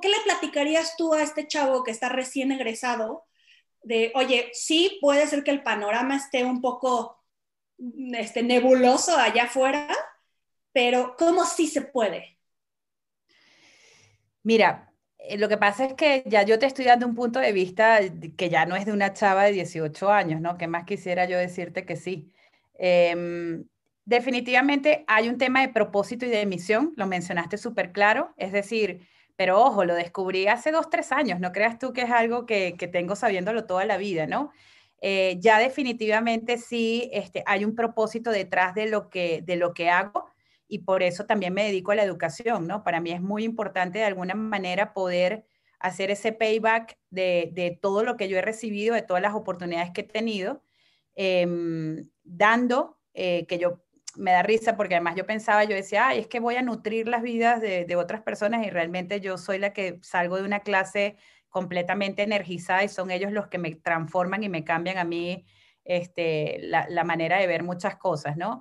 ¿qué 0.00 0.08
le 0.08 0.20
platicarías 0.24 0.96
tú 0.96 1.14
a 1.14 1.22
este 1.22 1.46
chavo 1.46 1.82
que 1.84 1.90
está 1.90 2.08
recién 2.08 2.52
egresado? 2.52 3.26
De, 3.82 4.12
oye, 4.14 4.50
sí, 4.52 4.98
puede 5.00 5.26
ser 5.26 5.42
que 5.42 5.50
el 5.50 5.62
panorama 5.62 6.16
esté 6.16 6.44
un 6.44 6.60
poco 6.60 7.24
este, 8.12 8.42
nebuloso 8.42 9.16
allá 9.16 9.44
afuera, 9.44 9.88
pero 10.72 11.16
¿cómo 11.18 11.44
sí 11.44 11.66
se 11.66 11.82
puede? 11.82 12.38
Mira, 14.42 14.89
lo 15.38 15.48
que 15.48 15.56
pasa 15.56 15.84
es 15.84 15.94
que 15.94 16.22
ya 16.26 16.42
yo 16.42 16.58
te 16.58 16.66
estoy 16.66 16.84
dando 16.84 17.06
un 17.06 17.14
punto 17.14 17.38
de 17.40 17.52
vista 17.52 18.00
que 18.36 18.48
ya 18.48 18.66
no 18.66 18.76
es 18.76 18.86
de 18.86 18.92
una 18.92 19.12
chava 19.12 19.44
de 19.44 19.52
18 19.52 20.10
años, 20.10 20.40
¿no? 20.40 20.56
¿Qué 20.58 20.66
más 20.66 20.84
quisiera 20.84 21.26
yo 21.26 21.38
decirte 21.38 21.84
que 21.84 21.96
sí? 21.96 22.32
Em, 22.74 23.64
definitivamente 24.04 25.04
hay 25.06 25.28
un 25.28 25.38
tema 25.38 25.60
de 25.60 25.68
propósito 25.68 26.26
y 26.26 26.30
de 26.30 26.46
misión, 26.46 26.92
lo 26.96 27.06
mencionaste 27.06 27.58
súper 27.58 27.92
claro, 27.92 28.34
es 28.36 28.52
decir, 28.52 29.06
pero 29.36 29.60
ojo, 29.60 29.84
lo 29.84 29.94
descubrí 29.94 30.46
hace 30.48 30.70
dos, 30.72 30.90
tres 30.90 31.12
años, 31.12 31.40
no 31.40 31.52
creas 31.52 31.78
tú 31.78 31.92
que 31.92 32.02
es 32.02 32.10
algo 32.10 32.46
que, 32.46 32.76
que 32.78 32.88
tengo 32.88 33.16
sabiéndolo 33.16 33.66
toda 33.66 33.84
la 33.84 33.96
vida, 33.96 34.26
¿no? 34.26 34.50
Eh, 35.02 35.38
ya 35.40 35.58
definitivamente 35.58 36.58
sí 36.58 37.08
este, 37.12 37.42
hay 37.46 37.64
un 37.64 37.74
propósito 37.74 38.30
detrás 38.30 38.74
de 38.74 38.86
lo 38.86 39.08
que, 39.08 39.40
de 39.42 39.56
lo 39.56 39.72
que 39.72 39.88
hago 39.88 40.26
y 40.70 40.78
por 40.78 41.02
eso 41.02 41.26
también 41.26 41.52
me 41.52 41.64
dedico 41.64 41.90
a 41.90 41.96
la 41.96 42.04
educación, 42.04 42.68
¿no? 42.68 42.84
Para 42.84 43.00
mí 43.00 43.10
es 43.10 43.20
muy 43.20 43.42
importante 43.42 43.98
de 43.98 44.04
alguna 44.04 44.34
manera 44.34 44.94
poder 44.94 45.44
hacer 45.80 46.12
ese 46.12 46.32
payback 46.32 46.96
de, 47.10 47.78
todo 47.82 48.04
lo 48.04 48.16
que 48.16 48.28
yo 48.28 48.38
he 48.38 48.42
recibido, 48.42 48.94
de 48.94 49.02
todas 49.02 49.20
las 49.20 49.34
oportunidades 49.34 49.90
que 49.90 50.02
he 50.02 50.04
tenido, 50.04 50.62
em, 51.16 52.08
dando, 52.22 52.98
eh, 53.14 53.46
que 53.46 53.58
yo 53.58 53.82
me 54.16 54.30
da 54.30 54.42
risa 54.44 54.76
porque 54.76 54.94
además 54.94 55.16
yo 55.16 55.26
pensaba, 55.26 55.64
yo 55.64 55.74
decía, 55.74 56.08
ay, 56.08 56.20
es 56.20 56.28
que 56.28 56.38
voy 56.38 56.54
a 56.54 56.62
nutrir 56.62 57.08
las 57.08 57.22
vidas 57.22 57.60
de, 57.60 57.96
otras 57.96 58.22
personas 58.22 58.64
y 58.64 58.70
realmente 58.70 59.20
yo 59.20 59.38
soy 59.38 59.58
la 59.58 59.72
que 59.72 59.98
salgo 60.02 60.36
de 60.36 60.44
una 60.44 60.60
clase 60.60 61.16
completamente 61.48 62.22
energizada 62.22 62.84
y 62.84 62.88
son 62.88 63.10
ellos 63.10 63.32
los 63.32 63.48
que 63.48 63.58
me 63.58 63.74
transforman 63.74 64.44
y 64.44 64.48
me 64.48 64.62
cambian 64.62 64.98
a 64.98 65.04
mí 65.04 65.44
este, 65.84 66.58
la, 66.60 66.86
la 66.88 67.02
manera 67.02 67.38
de 67.38 67.46
ver 67.48 67.64
muchas 67.64 67.96
cosas, 67.96 68.36
¿no? 68.36 68.60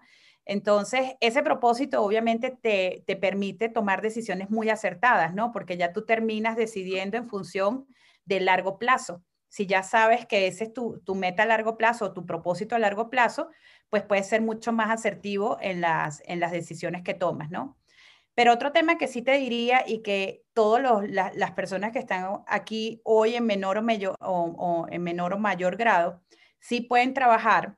Entonces, 0.50 1.12
ese 1.20 1.44
propósito 1.44 2.02
obviamente 2.02 2.50
te, 2.50 3.04
permite 3.18 3.70
tomar 3.70 4.02
decisiones 4.02 4.50
muy 4.50 4.72
acertadas, 4.72 5.36
¿no? 5.36 5.52
Porque 5.52 5.78
ya 5.78 5.94
tú 5.94 6.08
terminas 6.08 6.58
decidiendo 6.58 7.18
en 7.18 7.30
función 7.30 7.86
del 8.26 8.46
largo 8.46 8.80
plazo. 8.80 9.24
Si 9.48 9.68
ya 9.68 9.84
sabes 9.84 10.26
que 10.26 10.48
ese 10.48 10.64
es 10.64 10.74
tu, 10.74 11.04
meta 11.14 11.44
a 11.44 11.46
largo 11.46 11.78
plazo 11.78 12.06
o 12.06 12.14
tu 12.14 12.26
propósito 12.26 12.76
a 12.76 12.80
largo 12.80 13.12
plazo, 13.12 13.52
pues 13.90 14.02
puedes 14.02 14.28
ser 14.28 14.42
mucho 14.42 14.74
más 14.74 14.90
asertivo 14.90 15.60
en 15.62 15.82
las, 15.82 16.24
en 16.26 16.40
las 16.40 16.52
decisiones 16.52 17.04
que 17.04 17.14
tomas, 17.14 17.52
¿no? 17.52 17.78
Pero 18.34 18.52
otro 18.52 18.72
tema 18.72 18.98
que 18.98 19.08
sí 19.08 19.22
te 19.22 19.34
diría 19.34 19.84
y 19.86 20.02
que 20.02 20.46
todas 20.54 20.82
las 21.12 21.52
personas 21.52 21.92
que 21.92 22.00
están 22.00 22.42
aquí 22.48 23.02
hoy 23.04 23.36
en 23.36 23.46
menor 23.46 23.78
o, 23.78 23.84
mayor, 23.84 24.16
o 24.20 24.88
en 24.90 25.04
menor 25.04 25.34
o 25.34 25.38
mayor 25.38 25.78
grado, 25.78 26.24
sí 26.60 26.82
pueden 26.82 27.14
trabajar. 27.14 27.76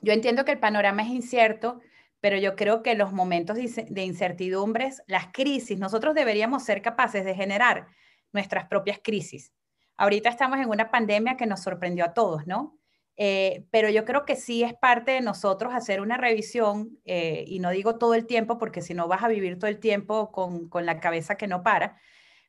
Yo 0.00 0.14
entiendo 0.14 0.46
que 0.46 0.52
el 0.52 0.58
panorama 0.58 1.02
es 1.02 1.10
incierto, 1.10 1.80
pero 2.20 2.36
yo 2.36 2.54
creo 2.54 2.82
que 2.82 2.94
los 2.94 3.12
momentos 3.12 3.56
de 3.56 4.02
incertidumbres, 4.02 5.02
las 5.06 5.28
crisis, 5.32 5.78
nosotros 5.78 6.14
deberíamos 6.14 6.64
ser 6.64 6.82
capaces 6.82 7.24
de 7.24 7.34
generar 7.34 7.86
nuestras 8.32 8.66
propias 8.66 9.00
crisis. 9.02 9.52
Ahorita 9.96 10.28
estamos 10.28 10.58
en 10.58 10.68
una 10.68 10.90
pandemia 10.90 11.36
que 11.36 11.46
nos 11.46 11.60
sorprendió 11.60 12.04
a 12.04 12.14
todos, 12.14 12.46
¿no? 12.46 12.78
Eh, 13.16 13.66
pero 13.70 13.90
yo 13.90 14.04
creo 14.04 14.24
que 14.24 14.36
sí 14.36 14.62
es 14.62 14.72
parte 14.74 15.12
de 15.12 15.20
nosotros 15.20 15.74
hacer 15.74 16.00
una 16.00 16.16
revisión, 16.16 16.98
eh, 17.04 17.44
y 17.46 17.58
no 17.58 17.70
digo 17.70 17.98
todo 17.98 18.14
el 18.14 18.26
tiempo, 18.26 18.56
porque 18.56 18.80
si 18.80 18.94
no 18.94 19.08
vas 19.08 19.22
a 19.22 19.28
vivir 19.28 19.58
todo 19.58 19.68
el 19.68 19.78
tiempo 19.78 20.32
con, 20.32 20.68
con 20.68 20.86
la 20.86 21.00
cabeza 21.00 21.36
que 21.36 21.46
no 21.46 21.62
para, 21.62 22.00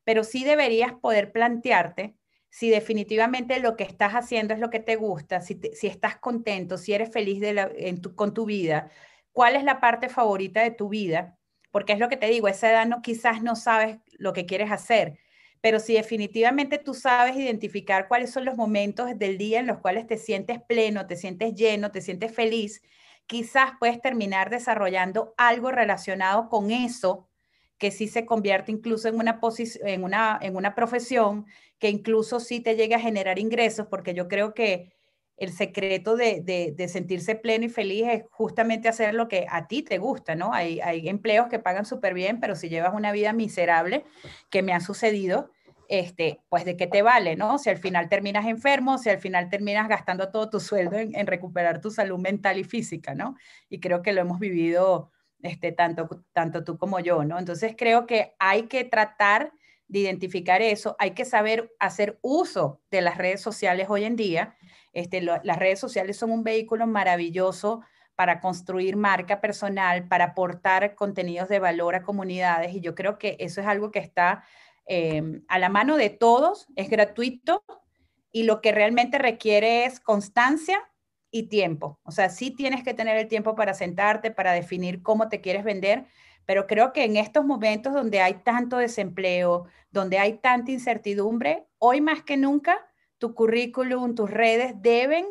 pero 0.03 0.23
sí 0.23 0.43
deberías 0.43 0.93
poder 0.93 1.31
plantearte 1.31 2.15
si 2.49 2.69
definitivamente 2.69 3.59
lo 3.59 3.77
que 3.77 3.83
estás 3.83 4.13
haciendo 4.13 4.53
es 4.53 4.59
lo 4.59 4.69
que 4.69 4.79
te 4.79 4.97
gusta, 4.97 5.41
si, 5.41 5.59
si 5.73 5.87
estás 5.87 6.17
contento, 6.17 6.77
si 6.77 6.93
eres 6.93 7.11
feliz 7.11 7.41
con 8.15 8.33
tu 8.33 8.45
vida, 8.45 8.89
cuál 9.31 9.55
es 9.55 9.63
la 9.63 9.79
parte 9.79 10.09
favorita 10.09 10.61
de 10.61 10.71
tu 10.71 10.89
vida, 10.89 11.37
porque 11.71 11.93
es 11.93 11.99
lo 11.99 12.09
que 12.09 12.17
te 12.17 12.27
digo, 12.27 12.47
esa 12.47 12.69
edad 12.71 12.85
no, 12.85 13.01
quizás 13.01 13.41
no 13.41 13.55
sabes 13.55 13.97
lo 14.17 14.33
que 14.33 14.45
quieres 14.45 14.71
hacer, 14.71 15.19
pero 15.61 15.79
si 15.79 15.93
definitivamente 15.93 16.79
tú 16.79 16.93
sabes 16.93 17.35
identificar 17.35 18.07
cuáles 18.07 18.31
son 18.31 18.45
los 18.45 18.55
momentos 18.55 19.17
del 19.17 19.37
día 19.37 19.59
en 19.59 19.67
los 19.67 19.77
cuales 19.77 20.07
te 20.07 20.17
sientes 20.17 20.59
pleno, 20.61 21.05
te 21.05 21.15
sientes 21.15 21.53
lleno, 21.53 21.91
te 21.91 22.01
sientes 22.01 22.33
feliz, 22.33 22.81
quizás 23.27 23.73
puedes 23.79 24.01
terminar 24.01 24.49
desarrollando 24.49 25.33
algo 25.37 25.71
relacionado 25.71 26.49
con 26.49 26.71
eso 26.71 27.29
que 27.77 27.91
sí 27.91 28.07
se 28.07 28.25
convierte 28.25 28.71
incluso 28.71 29.07
en 29.07 29.15
una, 29.15 29.39
en 29.85 30.03
una, 30.03 30.39
en 30.41 30.55
una 30.55 30.75
profesión, 30.75 31.45
que 31.79 31.89
incluso 31.89 32.39
sí 32.39 32.59
te 32.59 32.75
llegue 32.75 32.93
a 32.93 32.99
generar 32.99 33.39
ingresos, 33.39 33.87
porque 33.87 34.13
yo 34.13 34.27
creo 34.27 34.53
que 34.53 34.93
el 35.41 35.51
secreto 35.51 36.15
de, 36.15 36.75
sentirse 36.87 37.33
pleno 37.33 37.65
y 37.65 37.69
feliz 37.69 38.05
es 38.07 38.23
justamente 38.29 38.87
hacer 38.87 39.15
lo 39.15 39.27
que 39.27 39.47
a 39.49 39.67
ti 39.67 39.81
te 39.81 39.97
gusta, 39.97 40.35
¿no? 40.35 40.53
Hay, 40.53 40.79
hay 40.81 41.09
empleos 41.09 41.47
que 41.47 41.57
pagan 41.57 41.83
súper 41.83 42.13
bien, 42.13 42.39
pero 42.39 42.55
si 42.55 42.69
llevas 42.69 42.93
una 42.93 43.11
vida 43.11 43.33
miserable, 43.33 44.05
que 44.51 44.61
me 44.61 44.71
ha 44.71 44.79
sucedido, 44.79 45.49
este, 45.89 46.41
pues 46.47 46.63
de 46.63 46.77
qué 46.77 46.85
te 46.85 47.01
vale, 47.01 47.35
¿no? 47.35 47.57
Si 47.57 47.71
al 47.71 47.77
final 47.77 48.07
terminas 48.07 48.45
enfermo, 48.45 48.99
si 48.99 49.09
al 49.09 49.17
final 49.17 49.49
terminas 49.49 49.89
gastando 49.89 50.29
todo 50.29 50.47
tu 50.47 50.59
sueldo 50.59 50.99
en, 50.99 51.15
en 51.15 51.25
recuperar 51.25 51.81
tu 51.81 51.89
salud 51.89 52.19
mental 52.19 52.59
y 52.59 52.63
física, 52.63 53.15
¿no? 53.15 53.35
Y 53.67 53.79
creo 53.79 54.03
que 54.03 54.13
lo 54.13 54.21
hemos 54.21 54.39
vivido 54.39 55.09
este, 55.41 55.71
tanto, 55.71 56.07
tanto 56.33 56.63
tú 56.63 56.77
como 56.77 56.99
yo, 56.99 57.23
¿no? 57.25 57.39
Entonces 57.39 57.73
creo 57.75 58.05
que 58.05 58.35
hay 58.37 58.67
que 58.67 58.83
tratar 58.83 59.51
de 59.91 59.99
identificar 59.99 60.61
eso, 60.61 60.95
hay 60.99 61.11
que 61.11 61.25
saber 61.25 61.73
hacer 61.79 62.17
uso 62.21 62.81
de 62.89 63.01
las 63.01 63.17
redes 63.17 63.41
sociales 63.41 63.87
hoy 63.89 64.05
en 64.05 64.15
día 64.15 64.55
este, 64.93 65.21
las 65.21 65.57
redes 65.57 65.79
sociales 65.79 66.17
son 66.17 66.31
un 66.31 66.43
vehículo 66.43 66.85
maravilloso 66.85 67.81
para 68.15 68.39
construir 68.39 68.97
marca 68.97 69.39
personal, 69.39 70.07
para 70.07 70.25
aportar 70.25 70.95
contenidos 70.95 71.49
de 71.49 71.59
valor 71.59 71.95
a 71.95 72.03
comunidades 72.03 72.75
y 72.75 72.81
yo 72.81 72.93
creo 72.93 73.17
que 73.17 73.37
eso 73.39 73.61
es 73.61 73.67
algo 73.67 73.89
que 73.91 73.99
está 73.99 74.43
em, 74.85 75.43
a 75.47 75.59
la 75.59 75.69
mano 75.69 75.95
de 75.95 76.09
todos, 76.09 76.67
es 76.75 76.89
gratuito 76.89 77.63
y 78.31 78.43
lo 78.43 78.61
que 78.61 78.71
realmente 78.71 79.17
requiere 79.17 79.85
es 79.85 79.99
constancia 79.99 80.79
y 81.31 81.43
tiempo. 81.43 81.99
O 82.03 82.11
sea, 82.11 82.29
sí 82.29 82.51
tienes 82.51 82.83
que 82.83 82.93
tener 82.93 83.15
el 83.17 83.29
tiempo 83.29 83.55
para 83.55 83.73
sentarte, 83.73 84.31
para 84.31 84.51
definir 84.51 85.01
cómo 85.01 85.29
te 85.29 85.39
quieres 85.39 85.63
vender, 85.63 86.05
pero 86.45 86.67
creo 86.67 86.93
que 86.93 87.03
en 87.03 87.17
estos 87.17 87.45
momentos 87.45 87.93
donde 87.93 88.21
hay 88.21 88.35
tanto 88.35 88.77
desempleo, 88.77 89.65
donde 89.91 90.19
hay 90.19 90.33
tanta 90.39 90.71
incertidumbre, 90.71 91.67
hoy 91.77 92.01
más 92.01 92.23
que 92.23 92.37
nunca 92.37 92.79
tu 93.17 93.35
currículum, 93.35 94.15
tus 94.15 94.29
redes 94.29 94.73
deben 94.81 95.25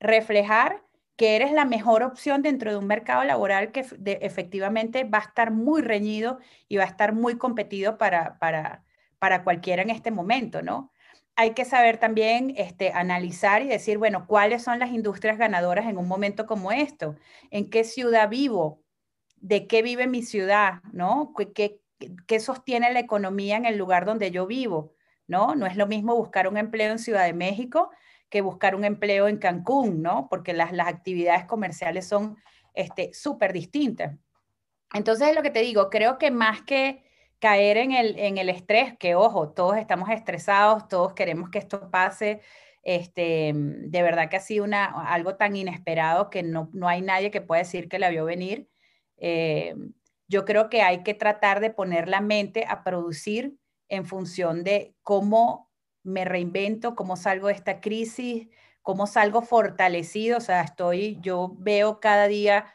reflejar 0.00 0.82
que 1.18 1.34
eres 1.34 1.50
la 1.50 1.64
mejor 1.64 2.04
opción 2.04 2.42
dentro 2.42 2.70
de 2.70 2.76
un 2.76 2.86
mercado 2.86 3.24
laboral 3.24 3.72
que 3.72 3.84
efectivamente 4.20 5.02
va 5.02 5.18
a 5.18 5.22
estar 5.22 5.50
muy 5.50 5.82
reñido 5.82 6.38
y 6.68 6.76
va 6.76 6.84
a 6.84 6.86
estar 6.86 7.12
muy 7.12 7.36
competido 7.36 7.98
para, 7.98 8.38
para, 8.38 8.84
para 9.18 9.42
cualquiera 9.42 9.82
en 9.82 9.90
este 9.90 10.12
momento, 10.12 10.62
¿no? 10.62 10.92
Hay 11.34 11.54
que 11.54 11.64
saber 11.64 11.98
también 11.98 12.54
este, 12.56 12.92
analizar 12.92 13.62
y 13.62 13.68
decir, 13.68 13.98
bueno, 13.98 14.26
¿cuáles 14.28 14.62
son 14.62 14.78
las 14.78 14.90
industrias 14.90 15.38
ganadoras 15.38 15.86
en 15.86 15.98
un 15.98 16.06
momento 16.06 16.46
como 16.46 16.70
esto? 16.70 17.16
¿En 17.50 17.68
qué 17.68 17.82
ciudad 17.82 18.28
vivo? 18.28 18.80
¿De 19.40 19.66
qué 19.66 19.82
vive 19.82 20.06
mi 20.06 20.22
ciudad? 20.22 20.80
¿No? 20.92 21.34
¿Qué, 21.54 21.80
qué 22.26 22.40
sostiene 22.40 22.92
la 22.92 23.00
economía 23.00 23.56
en 23.56 23.66
el 23.66 23.76
lugar 23.76 24.04
donde 24.04 24.30
yo 24.30 24.46
vivo? 24.46 24.94
¿no? 25.28 25.54
No 25.54 25.66
es 25.66 25.76
lo 25.76 25.86
mismo 25.86 26.16
buscar 26.16 26.48
un 26.48 26.56
empleo 26.56 26.90
en 26.90 26.98
Ciudad 26.98 27.24
de 27.24 27.34
México 27.34 27.90
que 28.28 28.40
buscar 28.40 28.74
un 28.74 28.84
empleo 28.84 29.28
en 29.28 29.36
Cancún, 29.38 30.02
¿no? 30.02 30.26
Porque 30.28 30.52
las, 30.52 30.72
actividades 30.80 31.44
comerciales 31.44 32.08
son 32.08 32.36
súper 33.12 33.50
este, 33.50 33.58
distintas. 33.58 34.16
Entonces, 34.92 35.28
es 35.28 35.36
lo 35.36 35.42
que 35.42 35.50
te 35.50 35.60
digo, 35.60 35.90
creo 35.90 36.18
que 36.18 36.30
más 36.30 36.62
que 36.62 37.04
caer 37.38 37.76
en 37.76 37.92
el, 37.92 38.18
en 38.18 38.38
el 38.38 38.48
estrés, 38.48 38.96
que 38.98 39.14
ojo, 39.14 39.50
todos 39.50 39.76
estamos 39.76 40.10
estresados, 40.10 40.88
todos 40.88 41.12
queremos 41.12 41.50
que 41.50 41.58
esto 41.58 41.90
pase, 41.90 42.40
este, 42.82 43.52
de 43.54 44.02
verdad 44.02 44.28
que 44.28 44.36
ha 44.36 44.40
sido 44.40 44.64
una, 44.64 44.86
algo 45.10 45.36
tan 45.36 45.56
inesperado 45.56 46.30
que 46.30 46.42
no, 46.42 46.70
no 46.72 46.88
hay 46.88 47.02
nadie 47.02 47.30
que 47.30 47.40
pueda 47.40 47.60
decir 47.60 47.88
que 47.88 47.98
la 47.98 48.08
vio 48.08 48.24
venir. 48.24 48.68
Eh, 49.18 49.74
yo 50.28 50.44
creo 50.44 50.68
que 50.68 50.82
hay 50.82 51.02
que 51.02 51.14
tratar 51.14 51.60
de 51.60 51.70
poner 51.70 52.08
la 52.08 52.20
mente 52.20 52.64
a 52.68 52.84
producir 52.84 53.58
en 53.88 54.04
función 54.04 54.64
de 54.64 54.94
cómo 55.02 55.70
me 56.02 56.24
reinvento, 56.24 56.94
cómo 56.94 57.16
salgo 57.16 57.48
de 57.48 57.54
esta 57.54 57.80
crisis, 57.80 58.48
cómo 58.82 59.06
salgo 59.06 59.42
fortalecido. 59.42 60.38
O 60.38 60.40
sea, 60.40 60.62
estoy, 60.62 61.18
yo 61.20 61.54
veo 61.58 62.00
cada 62.00 62.28
día 62.28 62.66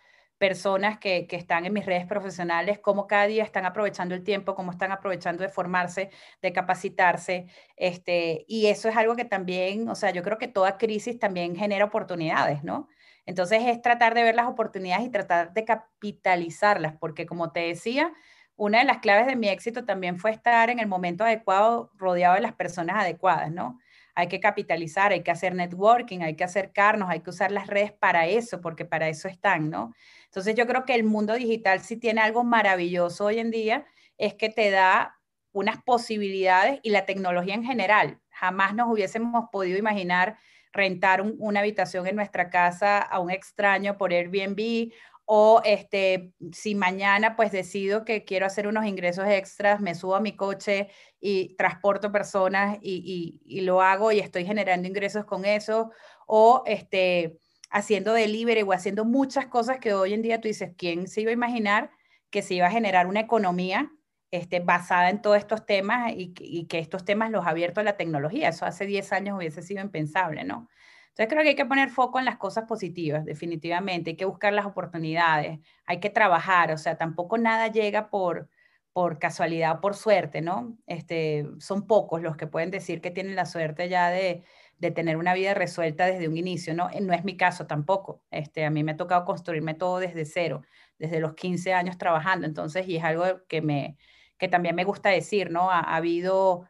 personas 0.43 0.99
que, 0.99 1.25
están 1.31 1.65
en 1.65 1.71
mis 1.71 1.85
redes 1.85 2.05
profesionales, 2.05 2.77
cómo 2.79 3.07
cada 3.07 3.27
día 3.27 3.43
están 3.43 3.65
aprovechando 3.65 4.13
el 4.13 4.25
tiempo, 4.25 4.55
cómo 4.55 4.71
están 4.71 4.91
aprovechando 4.91 5.41
de 5.41 5.47
formarse, 5.47 6.09
de 6.41 6.51
capacitarse. 6.51 7.45
Este, 7.77 8.43
y 8.47 8.65
eso 8.65 8.89
es 8.89 8.97
algo 8.97 9.15
que 9.15 9.23
también, 9.23 9.87
o 9.87 9.95
sea, 9.95 10.11
yo 10.11 10.21
creo 10.21 10.37
que 10.37 10.49
toda 10.49 10.77
crisis 10.77 11.17
también 11.17 11.55
genera 11.55 11.85
oportunidades, 11.85 12.61
¿no? 12.61 12.89
Entonces 13.25 13.63
es 13.65 13.81
tratar 13.81 14.13
de 14.15 14.23
ver 14.23 14.35
las 14.35 14.47
oportunidades 14.47 15.05
y 15.05 15.09
tratar 15.09 15.53
de 15.53 15.65
capitalizarlas, 15.65 16.95
porque 16.99 17.25
como 17.25 17.51
te 17.51 17.61
decía, 17.61 18.11
una 18.55 18.79
de 18.79 18.85
las 18.85 18.99
claves 18.99 19.27
de 19.27 19.35
mi 19.35 19.47
éxito 19.49 19.85
también 19.85 20.17
fue 20.19 20.31
estar 20.31 20.69
en 20.69 20.79
el 20.79 20.87
momento 20.87 21.23
adecuado, 21.23 21.91
rodeado 21.95 22.35
de 22.35 22.41
las 22.41 22.53
personas 22.53 22.97
adecuadas, 23.01 23.51
¿no? 23.51 23.79
Hay 24.15 24.27
que 24.27 24.39
capitalizar, 24.39 25.11
hay 25.11 25.23
que 25.23 25.31
hacer 25.31 25.55
networking, 25.55 26.19
hay 26.21 26.35
que 26.35 26.43
acercarnos, 26.43 27.09
hay 27.09 27.21
que 27.21 27.31
usar 27.31 27.51
las 27.51 27.65
redes 27.67 27.91
para 27.93 28.27
eso, 28.27 28.61
porque 28.61 28.85
para 28.85 29.09
eso 29.09 29.27
están, 29.27 29.69
¿no? 29.71 29.93
Entonces 30.25 30.53
yo 30.55 30.67
creo 30.67 30.85
que 30.85 30.93
el 30.95 31.03
mundo 31.03 31.33
digital 31.33 31.79
sí 31.81 31.97
tiene 31.97 32.21
algo 32.21 32.43
maravilloso 32.43 33.25
hoy 33.25 33.39
en 33.39 33.49
día, 33.51 33.85
es 34.17 34.35
que 34.35 34.49
te 34.49 34.69
da 34.69 35.19
unas 35.51 35.81
posibilidades 35.83 36.79
y 36.83 36.89
la 36.91 37.05
tecnología 37.05 37.55
en 37.55 37.63
general. 37.63 38.19
Jamás 38.29 38.75
nos 38.75 38.87
hubiésemos 38.91 39.45
podido 39.51 39.77
imaginar 39.79 40.37
rentar 40.73 41.21
una 41.21 41.61
habitación 41.61 42.07
en 42.07 42.15
nuestra 42.15 42.49
casa 42.49 42.99
a 42.99 43.19
un 43.19 43.31
extraño 43.31 43.97
por 43.97 44.11
Airbnb 44.11 44.91
o 45.25 45.61
este, 45.63 46.33
si 46.51 46.75
mañana 46.75 47.35
pues 47.35 47.51
decido 47.51 48.03
que 48.03 48.25
quiero 48.25 48.45
hacer 48.45 48.67
unos 48.67 48.85
ingresos 48.85 49.25
extras, 49.27 49.79
me 49.79 49.95
subo 49.95 50.15
a 50.15 50.19
mi 50.19 50.35
coche 50.35 50.89
y 51.21 51.55
transporto 51.55 52.11
personas 52.11 52.77
y, 52.81 53.39
y, 53.45 53.61
lo 53.61 53.81
hago 53.81 54.11
y 54.11 54.19
estoy 54.19 54.45
generando 54.45 54.87
ingresos 54.87 55.23
con 55.23 55.45
eso, 55.45 55.91
o 56.27 56.63
este, 56.65 57.39
haciendo 57.69 58.13
delivery 58.13 58.63
o 58.63 58.73
haciendo 58.73 59.05
muchas 59.05 59.45
cosas 59.45 59.79
que 59.79 59.93
hoy 59.93 60.13
en 60.13 60.21
día 60.21 60.41
tú 60.41 60.49
dices, 60.49 60.73
¿quién 60.77 61.07
se 61.07 61.21
iba 61.21 61.29
a 61.29 61.33
imaginar 61.33 61.91
que 62.29 62.41
se 62.41 62.55
iba 62.55 62.67
a 62.67 62.71
generar 62.71 63.07
una 63.07 63.21
economía 63.21 63.91
este, 64.33 64.59
basada 64.59 65.09
en 65.09 65.21
todos 65.21 65.37
estos 65.37 65.65
temas 65.65 66.11
y, 66.13 66.33
y 66.39 66.65
que 66.67 66.79
estos 66.79 67.05
temas 67.05 67.31
los 67.31 67.45
ha 67.45 67.49
abierto 67.49 67.81
a 67.81 67.83
la 67.83 67.97
tecnología? 67.97 68.49
Eso 68.49 68.65
hace 68.65 68.85
10 68.85 69.13
años 69.13 69.37
hubiese 69.37 69.61
sido 69.61 69.81
impensable, 69.81 70.43
¿no? 70.43 70.69
Entonces 71.09 71.27
creo 71.29 71.43
que 71.43 71.49
hay 71.49 71.55
que 71.55 71.65
poner 71.65 71.89
foco 71.89 72.17
en 72.17 72.25
las 72.25 72.37
cosas 72.37 72.65
positivas, 72.65 73.23
definitivamente, 73.23 74.11
hay 74.11 74.15
que 74.15 74.25
buscar 74.25 74.51
las 74.53 74.65
oportunidades, 74.65 75.59
hay 75.85 75.99
que 75.99 76.09
trabajar, 76.09 76.71
o 76.71 76.77
sea, 76.79 76.97
tampoco 76.97 77.37
nada 77.37 77.67
llega 77.67 78.09
por, 78.09 78.49
por 78.93 79.19
casualidad 79.19 79.77
o 79.77 79.81
por 79.81 79.95
suerte, 79.95 80.41
¿no? 80.41 80.75
Este, 80.87 81.45
son 81.59 81.85
pocos 81.85 82.23
los 82.23 82.35
que 82.35 82.47
pueden 82.47 82.71
decir 82.71 82.99
que 83.01 83.11
tienen 83.11 83.35
la 83.35 83.45
suerte 83.45 83.89
ya 83.89 84.09
de, 84.09 84.43
de 84.79 84.91
tener 84.91 85.17
una 85.17 85.35
vida 85.35 85.53
resuelta 85.53 86.07
desde 86.07 86.27
un 86.27 86.37
inicio, 86.37 86.73
¿no? 86.73 86.89
No 87.01 87.13
es 87.13 87.23
mi 87.23 87.37
caso 87.37 87.67
tampoco. 87.67 88.23
Este, 88.31 88.65
a 88.65 88.71
mí 88.71 88.83
me 88.83 88.93
ha 88.93 88.97
tocado 88.97 89.23
construirme 89.23 89.75
todo 89.75 89.99
desde 89.99 90.25
cero, 90.25 90.63
desde 90.97 91.19
los 91.19 91.35
15 91.35 91.73
años 91.73 91.97
trabajando, 91.99 92.47
entonces, 92.47 92.87
y 92.87 92.97
es 92.97 93.03
algo 93.03 93.23
que, 93.47 93.61
me, 93.61 93.97
que 94.43 94.49
también 94.49 94.75
me 94.75 94.83
gusta 94.83 95.09
decir, 95.09 95.49
¿no? 95.49 95.71
ha, 95.71 95.79
ha 95.79 95.95
habido 95.95 96.67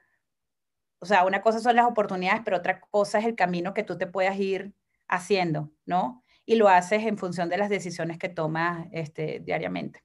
o 1.04 1.06
sea, 1.06 1.26
una 1.26 1.42
cosa 1.42 1.60
son 1.60 1.76
las 1.76 1.86
oportunidades, 1.86 2.44
pero 2.46 2.56
otra 2.56 2.80
cosa 2.80 3.20
es 3.20 3.26
el 3.26 3.36
camino 3.36 3.74
que 3.74 3.84
tú 3.84 3.98
te 3.98 4.08
puedas 4.08 4.40
ir 4.40 4.72
haciendo, 5.10 5.70
¿no? 5.86 6.24
Y 6.46 6.56
lo 6.56 6.70
haces 6.70 7.04
en 7.04 7.18
función 7.18 7.50
de 7.50 7.58
las 7.58 7.68
decisiones 7.68 8.18
que 8.18 8.30
tomas 8.30 8.88
este, 8.94 9.42
diariamente. 9.42 10.02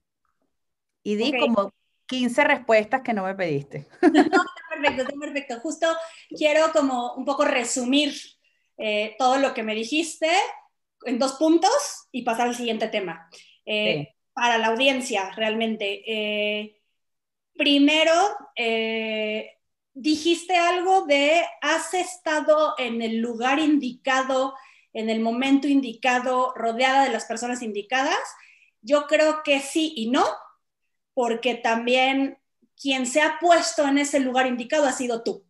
Y 1.01 1.15
di 1.15 1.39
como 1.39 1.71
15 2.07 2.43
respuestas 2.43 2.99
que 2.99 3.13
no 3.13 3.23
me 3.23 3.33
pediste. 3.33 3.87
No, 4.01 4.19
está 4.19 4.63
perfecto, 4.69 5.03
está 5.03 5.15
perfecto. 5.17 5.59
Justo 5.61 5.87
quiero 6.37 6.69
como 6.73 7.13
un 7.13 7.23
poco 7.23 7.45
resumir 7.45 8.13
eh, 8.77 9.15
todo 9.17 9.37
lo 9.37 9.53
que 9.53 9.63
me 9.63 9.75
dijiste 9.75 10.29
en 11.05 11.17
dos 11.17 11.35
puntos 11.35 12.09
y 12.11 12.23
pasar 12.23 12.49
al 12.49 12.55
siguiente 12.55 12.89
tema. 12.89 13.29
Eh, 13.65 14.15
para 14.33 14.57
la 14.57 14.67
audiencia, 14.67 15.31
realmente. 15.37 16.03
Eh, 16.05 16.78
primero, 17.59 18.13
dijiste 19.93 20.55
algo 20.55 21.05
de 21.05 21.43
has 21.61 21.93
estado 21.93 22.73
en 22.77 23.01
el 23.01 23.17
lugar 23.17 23.59
indicado, 23.59 24.55
en 24.93 25.09
el 25.09 25.19
momento 25.19 25.67
indicado, 25.67 26.53
rodeada 26.55 27.03
de 27.03 27.11
las 27.11 27.25
personas 27.25 27.61
indicadas. 27.61 28.17
Yo 28.81 29.07
creo 29.07 29.43
que 29.43 29.59
sí 29.59 29.91
y 29.97 30.09
no, 30.09 30.25
porque 31.13 31.55
también 31.55 32.37
quien 32.81 33.05
se 33.05 33.21
ha 33.21 33.39
puesto 33.41 33.85
en 33.85 33.97
ese 33.97 34.21
lugar 34.21 34.47
indicado 34.47 34.85
ha 34.85 34.93
sido 34.93 35.21
tú. 35.21 35.43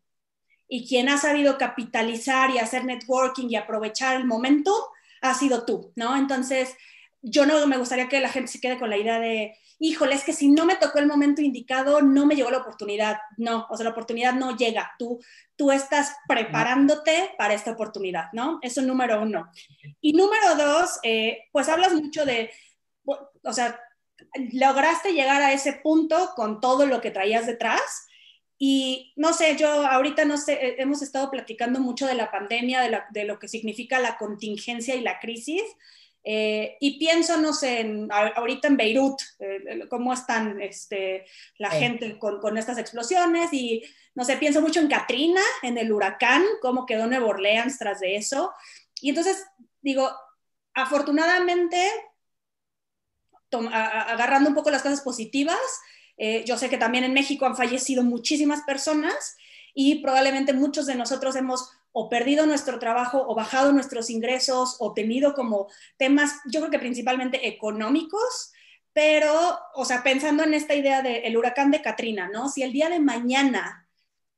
Y 0.68 0.88
quien 0.88 1.10
ha 1.10 1.20
sabido 1.20 1.60
capitalizar 1.60 2.50
y 2.50 2.58
hacer 2.58 2.86
networking 2.86 3.50
y 3.50 3.56
aprovechar 3.56 4.16
el 4.16 4.26
momento 4.26 4.74
ha 5.22 5.36
sido 5.36 5.64
tú, 5.64 5.94
¿no? 5.96 6.16
Entonces, 6.16 6.76
yo 7.22 7.46
no 7.46 7.66
me 7.68 7.78
gustaría 7.78 8.08
que 8.08 8.20
la 8.20 8.30
gente 8.30 8.52
se 8.52 8.62
quede 8.62 8.80
con 8.80 8.90
la 8.90 8.98
idea 8.98 9.20
de, 9.20 9.58
híjole, 9.80 10.16
es 10.16 10.24
que 10.24 10.34
si 10.34 10.50
no 10.50 10.66
me 10.66 10.76
tocó 10.76 11.00
el 11.00 11.08
momento 11.08 11.42
indicado, 11.42 12.02
no 12.02 12.26
me 12.26 12.36
llegó 12.36 12.52
la 12.52 12.60
oportunidad. 12.60 13.18
No, 13.38 13.68
o 13.70 13.76
sea, 13.76 13.86
la 13.86 13.92
oportunidad 13.92 14.34
no 14.34 14.56
llega. 14.56 14.92
Tú, 14.98 15.20
tú 15.56 15.72
estás 15.72 16.16
preparándote 16.28 17.32
para 17.38 17.54
esta 17.54 17.72
oportunidad, 17.72 18.26
¿no? 18.34 18.60
Eso 18.62 18.82
número 18.82 19.22
uno. 19.22 19.50
Y 20.02 20.14
número 20.14 20.56
dos, 20.56 21.00
eh, 21.04 21.48
pues 21.52 21.68
hablas 21.70 21.94
mucho 21.94 22.26
de, 22.26 22.52
o 23.06 23.54
sea, 23.54 23.80
lograste 24.54 25.14
llegar 25.14 25.42
a 25.42 25.54
ese 25.54 25.74
punto 25.74 26.32
con 26.36 26.62
todo 26.62 26.86
lo 26.86 27.02
que 27.02 27.12
traías 27.12 27.46
detrás. 27.46 28.08
Y 28.58 29.14
no 29.16 29.32
sé, 29.32 29.56
yo 29.56 29.70
ahorita 29.70 30.26
no 30.26 30.38
sé, 30.38 30.54
eh, 30.54 30.76
hemos 30.80 31.02
estado 31.02 31.32
platicando 31.32 31.80
mucho 31.80 32.06
de 32.06 32.16
la 32.16 32.30
pandemia, 32.30 32.82
de, 32.82 33.02
de 33.12 33.24
lo 33.24 33.40
que 33.40 33.48
significa 33.48 34.00
la 34.00 34.18
contingencia 34.18 34.96
y 34.96 35.02
la 35.02 35.20
crisis. 35.20 35.64
Eh, 36.32 36.78
y 36.80 37.00
pienso, 37.00 37.38
no 37.38 37.54
sé, 37.54 37.92
ahorita 38.36 38.68
en 38.68 38.78
Beirut, 38.78 39.20
eh, 39.40 39.88
cómo 39.90 40.14
están 40.14 40.62
este, 40.62 41.26
la 41.58 41.72
gente 41.72 42.20
con, 42.20 42.40
con, 42.40 42.56
estas 42.56 42.78
explosiones 42.78 43.52
y, 43.52 43.82
no 44.14 44.24
sé, 44.24 44.38
pienso 44.38 44.62
mucho 44.62 44.80
en 44.80 44.90
Katrina, 44.90 45.42
en 45.64 45.80
el 45.80 45.92
huracán, 45.92 46.44
cómo 46.62 46.86
quedó 46.86 47.08
Nueva 47.08 47.26
Orleans 47.26 47.80
tras 47.80 48.00
de 48.00 48.16
eso. 48.16 48.54
Y 49.02 49.10
entonces, 49.10 49.44
digo, 49.82 50.12
afortunadamente, 50.76 51.90
agarrando 53.52 54.50
un 54.50 54.56
poco 54.56 54.70
las 54.70 54.84
cosas 54.84 55.02
positivas, 55.02 55.58
eh, 56.16 56.44
yo 56.46 56.60
sé 56.60 56.70
que 56.70 56.78
también 56.78 57.06
en 57.06 57.14
México 57.14 57.48
han 57.48 57.58
fallecido 57.58 58.04
muchísimas 58.04 58.62
personas 58.66 59.36
y 59.74 59.96
probablemente 60.04 60.54
muchos 60.54 60.86
de 60.86 60.94
nosotros 60.94 61.36
hemos 61.36 61.72
o 61.92 62.10
perdido 62.10 62.46
nuestro 62.46 62.80
trabajo 62.80 63.26
o 63.28 63.36
bajado 63.36 63.72
nuestros 63.72 64.10
ingresos 64.10 64.78
o 64.80 64.94
tenido 64.94 65.34
como 65.34 65.68
temas, 65.98 66.36
yo 66.46 66.60
creo 66.60 66.72
que 66.72 66.80
principalmente 66.80 67.48
económicos, 67.48 68.52
pero, 68.94 69.60
o 69.76 69.86
sea, 69.86 70.04
pensando 70.04 70.44
en 70.44 70.54
esta 70.54 70.76
idea 70.76 71.02
del 71.02 71.36
huracán 71.38 71.72
de 71.72 71.82
Katrina, 71.82 72.30
¿no? 72.32 72.50
Si 72.50 72.64
el 72.64 72.74
día 72.74 72.90
de 72.90 73.00
mañana 73.00 73.88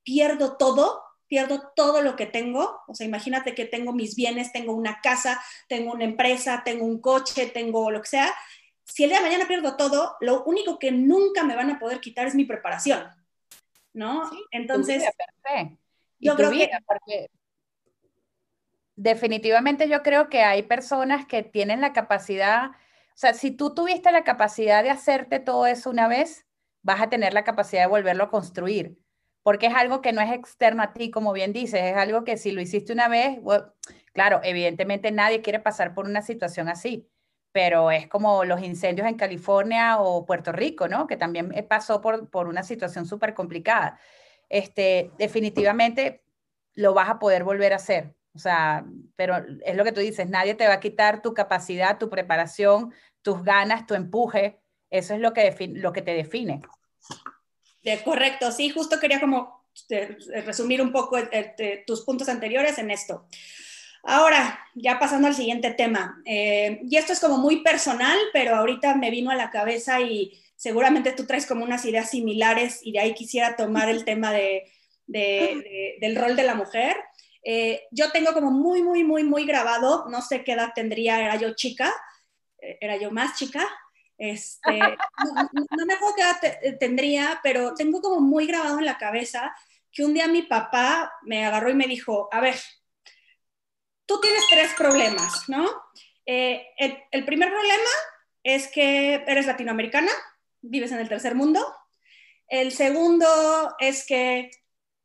pierdo 0.04 0.58
todo, 0.58 1.04
pierdo 1.28 1.72
todo 1.76 2.02
lo 2.02 2.16
que 2.16 2.26
tengo, 2.26 2.82
o 2.88 2.94
sea, 2.94 3.08
imagínate 3.08 3.56
que 3.56 3.66
tengo 3.66 3.94
mis 3.94 4.16
bienes, 4.16 4.52
tengo 4.52 4.74
una 4.74 5.00
casa, 5.02 5.42
tengo 5.68 5.94
una 5.94 6.04
empresa, 6.04 6.62
tengo 6.66 6.86
un 6.86 7.00
coche, 7.00 7.48
tengo 7.48 7.90
lo 7.90 8.02
que 8.02 8.10
sea, 8.10 8.34
si 8.84 9.04
el 9.04 9.10
día 9.10 9.20
de 9.20 9.26
mañana 9.26 9.48
pierdo 9.48 9.78
todo, 9.78 10.18
lo 10.20 10.44
único 10.44 10.78
que 10.78 10.92
nunca 10.92 11.44
me 11.44 11.56
van 11.56 11.70
a 11.70 11.80
poder 11.80 12.02
quitar 12.02 12.28
es 12.28 12.36
mi 12.36 12.46
preparación, 12.46 13.08
¿no? 13.94 14.30
Entonces, 14.52 15.04
yo 16.20 16.36
creo 16.36 16.52
que 16.52 16.70
definitivamente 18.96 19.88
yo 19.90 20.04
creo 20.04 20.30
que 20.30 20.44
hay 20.44 20.64
personas 20.64 21.26
que 21.26 21.44
tienen 21.44 21.82
la 21.82 21.94
capacidad, 21.94 22.72
o 22.72 23.16
sea, 23.16 23.34
si 23.34 23.52
tú 23.52 23.74
tuviste 23.74 24.12
la 24.12 24.24
capacidad 24.24 24.84
de 24.84 24.90
hacerte 24.90 25.40
todo 25.40 25.66
eso 25.66 25.90
una 25.90 26.08
vez, 26.08 26.46
vas 26.82 27.02
a 27.02 27.10
tener 27.10 27.34
la 27.34 27.44
capacidad 27.44 27.82
de 27.82 27.88
volverlo 27.88 28.26
a 28.26 28.30
construir, 28.30 28.98
porque 29.44 29.68
es 29.68 29.76
algo 29.76 30.02
que 30.02 30.14
no 30.14 30.22
es 30.22 30.32
externo 30.32 30.84
a 30.84 30.94
ti, 30.94 31.12
como 31.12 31.34
bien 31.34 31.54
dices, 31.54 31.82
es 31.84 31.96
algo 31.96 32.24
que 32.24 32.38
si 32.38 32.52
lo 32.52 32.62
hiciste 32.62 32.94
una 32.94 33.08
vez, 33.08 33.40
claro, 34.14 34.42
evidentemente 34.44 35.12
nadie 35.12 35.42
quiere 35.42 35.60
pasar 35.60 35.94
por 35.94 36.06
una 36.06 36.22
situación 36.22 36.70
así, 36.70 37.08
pero 37.52 37.92
es 37.92 38.08
como 38.08 38.46
los 38.46 38.62
incendios 38.62 39.08
en 39.08 39.16
California 39.16 40.00
o 40.00 40.26
Puerto 40.26 40.52
Rico, 40.52 40.88
¿no? 40.88 41.08
Que 41.08 41.18
también 41.18 41.52
eh, 41.54 41.64
pasó 41.64 42.02
por, 42.02 42.30
por 42.30 42.48
una 42.48 42.64
situación 42.64 43.06
súper 43.06 43.34
complicada. 43.34 44.00
Este, 44.50 45.12
definitivamente 45.18 46.24
lo 46.74 46.94
vas 46.94 47.10
a 47.10 47.20
poder 47.20 47.44
volver 47.44 47.74
a 47.74 47.78
hacer. 47.78 48.16
O 48.34 48.40
sea, 48.40 48.86
pero 49.16 49.38
es 49.66 49.76
lo 49.76 49.84
que 49.84 49.92
tú 49.92 50.00
dices, 50.00 50.30
nadie 50.30 50.56
te 50.56 50.68
va 50.68 50.76
a 50.76 50.80
quitar 50.80 51.22
tu 51.22 51.34
capacidad, 51.34 51.98
tu 51.98 52.10
preparación, 52.10 52.94
tus 53.22 53.44
ganas, 53.44 53.86
tu 53.86 53.94
empuje. 53.94 54.62
Eso 54.90 55.14
es 55.14 55.20
lo 55.20 55.34
que, 55.34 55.54
lo 55.74 55.92
que 55.94 56.02
te 56.02 56.14
define. 56.14 56.62
De, 57.84 58.02
correcto, 58.04 58.52
sí, 58.52 58.70
justo 58.70 59.00
quería 59.00 59.20
como 59.20 59.66
este, 59.76 60.18
resumir 60.46 60.82
un 60.82 60.92
poco 60.92 61.18
tus 61.86 62.02
puntos 62.02 62.30
anteriores 62.30 62.78
en 62.78 62.92
esto. 62.92 63.28
Ahora, 64.04 64.60
ya 64.74 64.98
pasando 64.98 65.28
al 65.28 65.36
siguiente 65.36 65.72
tema, 65.72 66.22
eh, 66.26 66.80
y 66.84 66.98
esto 66.98 67.14
es 67.14 67.20
como 67.20 67.38
muy 67.38 67.62
personal, 67.62 68.18
pero 68.34 68.56
ahorita 68.56 68.96
me 68.96 69.12
vino 69.12 69.30
a 69.30 69.36
la 69.36 69.52
cabeza 69.52 70.02
y 70.02 70.42
seguramente 70.56 71.12
tú 71.12 71.26
traes 71.26 71.46
como 71.46 71.64
unas 71.64 71.86
ideas 71.86 72.10
similares 72.10 72.80
y 72.84 72.94
de 72.94 73.00
ahí 73.00 73.14
quisiera 73.14 73.56
tomar 73.56 73.90
el 73.90 74.04
tema 74.04 74.32
de, 74.32 74.72
del 75.08 76.16
rol 76.16 76.36
de 76.36 76.44
la 76.44 76.56
mujer. 76.56 76.96
Eh, 77.44 77.84
yo 77.92 78.12
tengo 78.12 78.34
como 78.34 78.52
muy, 78.52 78.84
muy, 78.84 79.04
muy, 79.04 79.24
muy 79.24 79.46
grabado, 79.46 80.06
no 80.10 80.22
sé 80.22 80.44
qué 80.44 80.54
edad 80.54 80.72
tendría, 80.76 81.20
era 81.20 81.36
yo 81.38 81.56
chica, 81.56 81.94
eh, 82.60 82.78
era 82.82 82.98
yo 82.98 83.12
más 83.12 83.38
chica, 83.38 83.68
este, 84.18 84.78
no, 84.78 85.86
me 85.86 85.94
acuerdo 85.94 86.16
qué 86.16 86.22
edad 86.22 86.78
tendría, 86.80 87.40
pero 87.42 87.74
tengo 87.74 88.02
como 88.02 88.20
muy 88.20 88.46
grabado 88.46 88.78
en 88.78 88.86
la 88.86 88.98
cabeza 88.98 89.56
que 89.92 90.06
un 90.06 90.14
día 90.14 90.28
mi 90.28 90.44
papá 90.44 91.12
me 91.24 91.46
agarró 91.46 91.70
y 91.70 91.76
me 91.76 91.88
dijo, 91.88 92.30
a 92.32 92.40
ver, 92.40 92.56
tú 94.06 94.22
tienes 94.22 94.44
tres 94.50 94.74
problemas, 94.78 95.50
¿no? 95.50 95.68
Eh, 96.26 96.68
el, 96.78 96.98
el 97.12 97.26
primer 97.26 97.50
problema 97.50 97.90
es 98.44 98.68
que 98.70 99.16
eres 99.28 99.48
latinoamericana, 99.48 100.12
vives 100.62 100.92
en 100.92 101.00
el 101.00 101.10
tercer 101.10 101.36
mundo. 101.36 101.66
El 102.48 102.72
segundo 102.72 103.28
es 103.80 104.06
que 104.06 104.52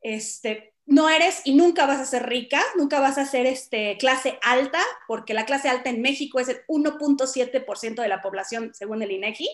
este, 0.01 0.75
no 0.87 1.09
eres 1.09 1.41
y 1.43 1.53
nunca 1.53 1.85
vas 1.85 1.99
a 1.99 2.05
ser 2.05 2.27
rica, 2.27 2.61
nunca 2.77 3.01
vas 3.01 3.17
a 3.17 3.25
ser 3.25 3.45
este, 3.45 3.97
clase 3.97 4.39
alta, 4.41 4.81
porque 5.07 5.33
la 5.33 5.45
clase 5.45 5.67
alta 5.67 5.89
en 5.89 6.01
México 6.01 6.39
es 6.39 6.47
el 6.47 6.65
1.7% 6.67 8.01
de 8.01 8.07
la 8.07 8.21
población 8.21 8.73
según 8.73 9.01
el 9.01 9.11
INEGI, 9.11 9.49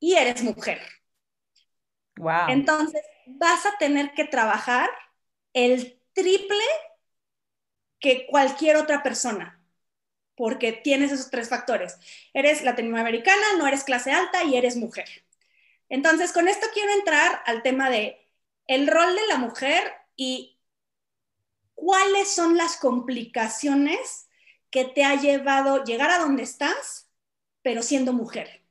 y 0.00 0.14
eres 0.14 0.42
mujer. 0.42 0.80
Wow. 2.16 2.48
Entonces, 2.48 3.02
vas 3.26 3.66
a 3.66 3.76
tener 3.78 4.14
que 4.14 4.24
trabajar 4.24 4.88
el 5.52 6.00
triple 6.14 6.64
que 8.00 8.26
cualquier 8.26 8.76
otra 8.76 9.02
persona, 9.02 9.62
porque 10.34 10.72
tienes 10.72 11.12
esos 11.12 11.30
tres 11.30 11.50
factores. 11.50 11.98
Eres 12.32 12.62
latinoamericana, 12.62 13.54
no 13.58 13.66
eres 13.66 13.84
clase 13.84 14.12
alta 14.12 14.44
y 14.44 14.56
eres 14.56 14.76
mujer. 14.76 15.08
Entonces, 15.90 16.32
con 16.32 16.48
esto 16.48 16.66
quiero 16.72 16.90
entrar 16.92 17.42
al 17.44 17.62
tema 17.62 17.90
de 17.90 18.26
el 18.66 18.86
rol 18.86 19.14
de 19.14 19.26
la 19.28 19.36
mujer 19.36 20.05
y 20.16 20.58
cuáles 21.74 22.34
son 22.34 22.56
las 22.56 22.76
complicaciones 22.76 24.28
que 24.70 24.84
te 24.84 25.04
ha 25.04 25.14
llevado 25.14 25.84
llegar 25.84 26.10
a 26.10 26.18
donde 26.18 26.42
estás, 26.42 27.10
pero 27.62 27.82
siendo 27.82 28.12
mujer. 28.12 28.66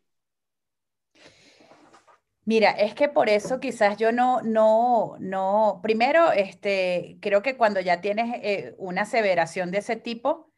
Mira, 2.45 2.71
es 2.71 2.93
que 2.93 3.09
por 3.09 3.27
eso 3.27 3.59
quizás 3.59 3.97
yo 3.97 4.11
no, 4.11 4.41
no, 4.43 5.15
no, 5.19 5.79
primero, 5.81 6.31
este, 6.31 7.17
creo 7.19 7.41
que 7.41 7.57
cuando 7.57 7.79
ya 7.79 8.01
tienes 8.01 8.39
eh, 8.43 8.75
una 8.77 9.01
aseveración 9.01 9.71
de 9.71 9.79
ese 9.79 9.95
tipo, 9.95 10.51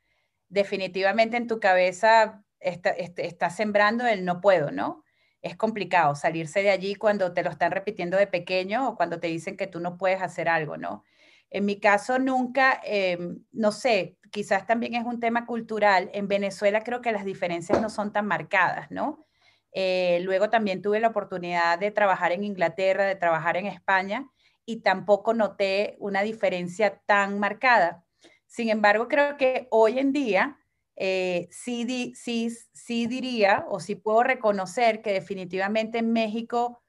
definitivamente 0.49 1.37
en 1.37 1.47
tu 1.47 1.61
cabeza 1.61 2.43
está, 2.59 2.89
está, 2.89 3.49
sembrando 3.49 4.05
el 4.05 4.25
no 4.25 4.41
puedo, 4.41 4.71
¿no? 4.71 5.03
Es 5.47 5.55
complicado 5.55 6.13
salirse 6.13 6.61
de 6.61 6.71
allí 6.71 6.95
cuando 6.95 7.33
te 7.33 7.41
lo 7.41 7.49
están 7.49 7.71
repitiendo 7.71 8.17
de 8.17 8.27
pequeño 8.27 8.89
o 8.89 8.95
cuando 8.97 9.17
te 9.21 9.27
dicen 9.27 9.55
que 9.55 9.65
tú 9.65 9.79
no 9.79 9.97
puedes 9.97 10.21
hacer 10.21 10.49
algo, 10.49 10.75
¿no? 10.75 11.05
En 11.49 11.63
mi 11.65 11.79
caso 11.79 12.19
nunca, 12.19 12.81
em, 12.83 13.39
no 13.53 13.71
sé, 13.71 14.17
quizás 14.29 14.67
también 14.67 14.93
es 14.95 15.05
un 15.05 15.21
tema 15.21 15.45
cultural. 15.45 16.09
En 16.13 16.27
Venezuela 16.27 16.81
creo 16.83 17.01
que 17.01 17.13
las 17.13 17.23
diferencias 17.23 17.81
no 17.81 17.89
son 17.89 18.11
tan 18.11 18.27
marcadas, 18.27 18.91
¿no? 18.91 19.25
Eh, 19.71 20.19
luego 20.23 20.49
también 20.49 20.81
tuve 20.81 20.99
la 20.99 21.07
oportunidad 21.07 21.79
de 21.79 21.91
trabajar 21.91 22.33
en 22.33 22.43
Inglaterra, 22.43 23.05
de 23.05 23.15
trabajar 23.15 23.55
en 23.55 23.67
España 23.67 24.29
y 24.65 24.81
tampoco 24.81 25.33
noté 25.33 25.95
una 25.99 26.23
diferencia 26.23 27.01
tan 27.05 27.39
marcada. 27.39 28.03
Sin 28.47 28.69
embargo, 28.69 29.07
creo 29.07 29.37
que 29.37 29.69
hoy 29.71 29.99
en 29.99 30.11
día 30.11 30.57
eh, 30.97 31.47
sí, 31.51 32.13
sí, 32.15 32.49
sí, 32.73 33.07
diría 33.07 33.65
o 33.69 33.79
sí 33.79 33.95
puedo 33.95 34.23
reconocer 34.23 35.01
que 35.01 35.13
definitivamente 35.13 35.99
en 35.99 36.11
México 36.13 36.81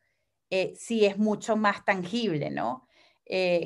eh, 0.51 0.75
sí 0.77 1.07
es 1.07 1.19
mucho 1.19 1.57
más 1.57 1.85
tangible, 1.85 2.51
¿no? 2.51 2.85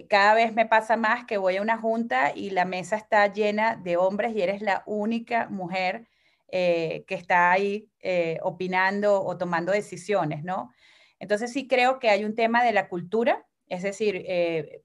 cada 0.08 0.34
vez 0.34 0.52
me 0.54 0.66
pasa 0.66 0.96
más 0.96 1.24
que 1.24 1.38
voy 1.38 1.56
a 1.56 1.62
una 1.62 1.78
junta 1.78 2.32
y 2.34 2.50
la 2.50 2.64
mesa 2.64 2.96
está 2.96 3.32
llena 3.32 3.76
de 3.76 3.96
hombres 3.96 4.34
y 4.34 4.42
eres 4.42 4.60
la 4.60 4.82
única 4.86 5.48
mujer 5.50 6.08
eh, 6.54 7.04
que 7.06 7.14
está 7.14 7.50
ahí 7.50 7.88
eh, 8.00 8.38
opinando 8.42 9.22
o 9.24 9.38
tomando 9.38 9.72
decisiones, 9.72 10.44
¿no? 10.44 10.70
Entonces 11.18 11.50
sí 11.50 11.66
creo 11.66 11.98
que 11.98 12.10
hay 12.10 12.26
un 12.26 12.34
tema 12.34 12.62
de 12.62 12.72
la 12.72 12.90
cultura, 12.90 13.46
es 13.68 13.82
decir, 13.82 14.22
eh, 14.28 14.82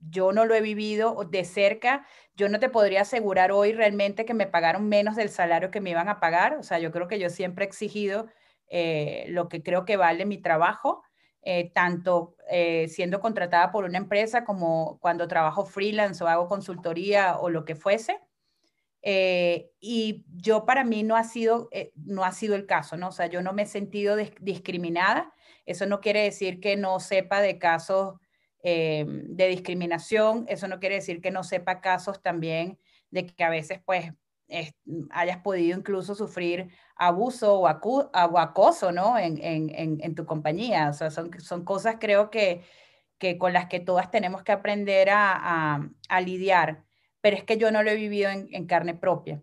yo 0.00 0.32
no 0.32 0.44
lo 0.46 0.54
he 0.54 0.60
vivido 0.60 1.16
de 1.30 1.44
cerca, 1.44 2.06
yo 2.36 2.48
no 2.48 2.58
te 2.60 2.68
podría 2.68 3.02
asegurar 3.02 3.52
hoy 3.52 3.72
realmente 3.72 4.24
que 4.24 4.34
me 4.34 4.46
pagaron 4.46 4.88
menos 4.88 5.16
del 5.16 5.28
salario 5.30 5.70
que 5.70 5.80
me 5.80 5.90
iban 5.90 6.08
a 6.08 6.20
pagar, 6.20 6.54
o 6.56 6.62
sea, 6.62 6.78
yo 6.78 6.92
creo 6.92 7.08
que 7.08 7.18
yo 7.18 7.30
siempre 7.30 7.64
he 7.64 7.68
exigido 7.68 8.26
lo 9.28 9.48
que 9.48 9.62
creo 9.62 9.84
que 9.84 9.96
vale 9.96 10.26
mi 10.26 10.38
trabajo. 10.38 11.02
eh, 11.42 11.70
tanto 11.72 12.36
eh, 12.50 12.88
siendo 12.88 13.20
contratada 13.20 13.70
por 13.70 13.84
una 13.84 13.96
empresa 13.98 14.44
como 14.44 14.98
cuando 15.00 15.28
trabajo 15.28 15.64
freelance 15.64 16.22
o 16.22 16.26
hago 16.28 16.48
consultoría 16.48 17.38
o 17.38 17.48
lo 17.48 17.64
que 17.64 17.74
fuese. 17.76 18.20
Eh, 19.02 19.70
y 19.80 20.24
yo 20.28 20.66
para 20.66 20.84
mí 20.84 21.02
no 21.04 21.16
ha 21.16 21.24
sido, 21.24 21.70
no 21.96 22.24
ha 22.24 22.32
sido 22.32 22.56
el 22.56 22.66
caso, 22.66 22.96
¿no? 22.96 23.08
O 23.08 23.12
sea, 23.12 23.26
yo 23.26 23.42
no 23.42 23.52
me 23.52 23.62
he 23.62 23.66
sentido 23.66 24.16
discriminada. 24.40 25.32
Eso 25.66 25.86
no 25.86 26.00
quiere 26.00 26.22
decir 26.24 26.60
que 26.60 26.76
no 26.76 27.00
sepa 27.00 27.40
de 27.40 27.58
casos 27.58 28.16
de 28.62 29.48
discriminación, 29.48 30.44
eso 30.48 30.68
no 30.68 30.80
quiere 30.80 30.96
decir 30.96 31.20
que 31.20 31.30
no 31.30 31.44
sepa 31.44 31.80
casos 31.80 32.20
también 32.20 32.78
de 33.10 33.26
que 33.26 33.44
a 33.44 33.50
veces 33.50 33.80
pues 33.84 34.12
hayas 35.10 35.38
podido 35.38 35.78
incluso 35.78 36.14
sufrir 36.14 36.70
abuso 36.96 37.60
o, 37.60 37.68
acoso, 37.68 38.92
¿no? 38.92 39.18
En, 39.18 40.14
tu 40.14 40.26
compañía. 40.26 40.88
O 40.88 40.92
sea, 40.92 41.10
son, 41.10 41.30
son 41.40 41.64
cosas 41.64 41.96
creo 42.00 42.30
que, 42.30 42.62
que 43.18 43.36
con 43.36 43.52
las 43.52 43.66
que 43.66 43.80
todas 43.80 44.10
tenemos 44.10 44.42
que 44.42 44.52
aprender 44.52 45.08
a, 45.10 45.90
lidiar, 46.24 46.84
pero 47.20 47.36
es 47.36 47.44
que 47.44 47.58
yo 47.58 47.70
no 47.70 47.82
lo 47.82 47.90
he 47.90 47.96
vivido 47.96 48.30
en, 48.30 48.66
carne 48.66 48.94
propia. 48.94 49.42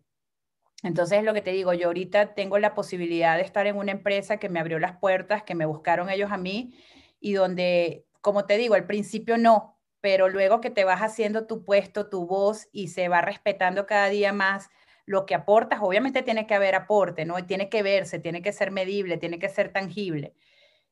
Entonces, 0.84 1.24
lo 1.24 1.34
que 1.34 1.42
te 1.42 1.52
digo, 1.52 1.74
yo 1.74 1.88
ahorita 1.88 2.34
tengo 2.34 2.60
la 2.60 2.76
posibilidad 2.76 3.38
de 3.38 3.44
estar 3.44 3.68
en 3.68 3.78
una 3.78 3.92
empresa 3.92 4.38
que 4.38 4.50
me 4.50 4.60
abrió 4.60 4.80
las 4.80 4.98
puertas, 4.98 5.44
que 5.44 5.56
me 5.56 5.66
buscaron 5.66 6.10
ellos 6.10 6.32
a 6.32 6.38
mí 6.38 6.78
y 7.20 7.34
donde, 7.34 8.06
como 8.26 8.48
te 8.48 8.58
digo, 8.58 8.74
al 8.74 8.88
principio 8.88 9.38
no, 9.38 9.78
pero 10.02 10.30
luego 10.30 10.60
que 10.60 10.72
te 10.72 10.84
vas 10.84 11.02
haciendo 11.02 11.46
tu 11.46 11.64
puesto, 11.64 12.10
tu 12.10 12.26
voz 12.26 12.68
y 12.72 12.88
se 12.88 13.08
va 13.08 13.22
respetando 13.22 13.86
cada 13.86 14.10
día 14.10 14.34
más 14.34 14.68
lo 15.06 15.28
que 15.28 15.36
aportas, 15.36 15.80
obviamente 15.84 16.24
tiene 16.24 16.48
que 16.48 16.56
haber 16.56 16.74
aporte, 16.74 17.24
¿no? 17.24 17.36
Tiene 17.46 17.70
que 17.70 17.84
verse, 17.84 18.18
tiene 18.18 18.42
que 18.42 18.52
ser 18.52 18.72
medible, 18.72 19.18
tiene 19.18 19.38
que 19.38 19.48
ser 19.48 19.72
tangible. 19.72 20.34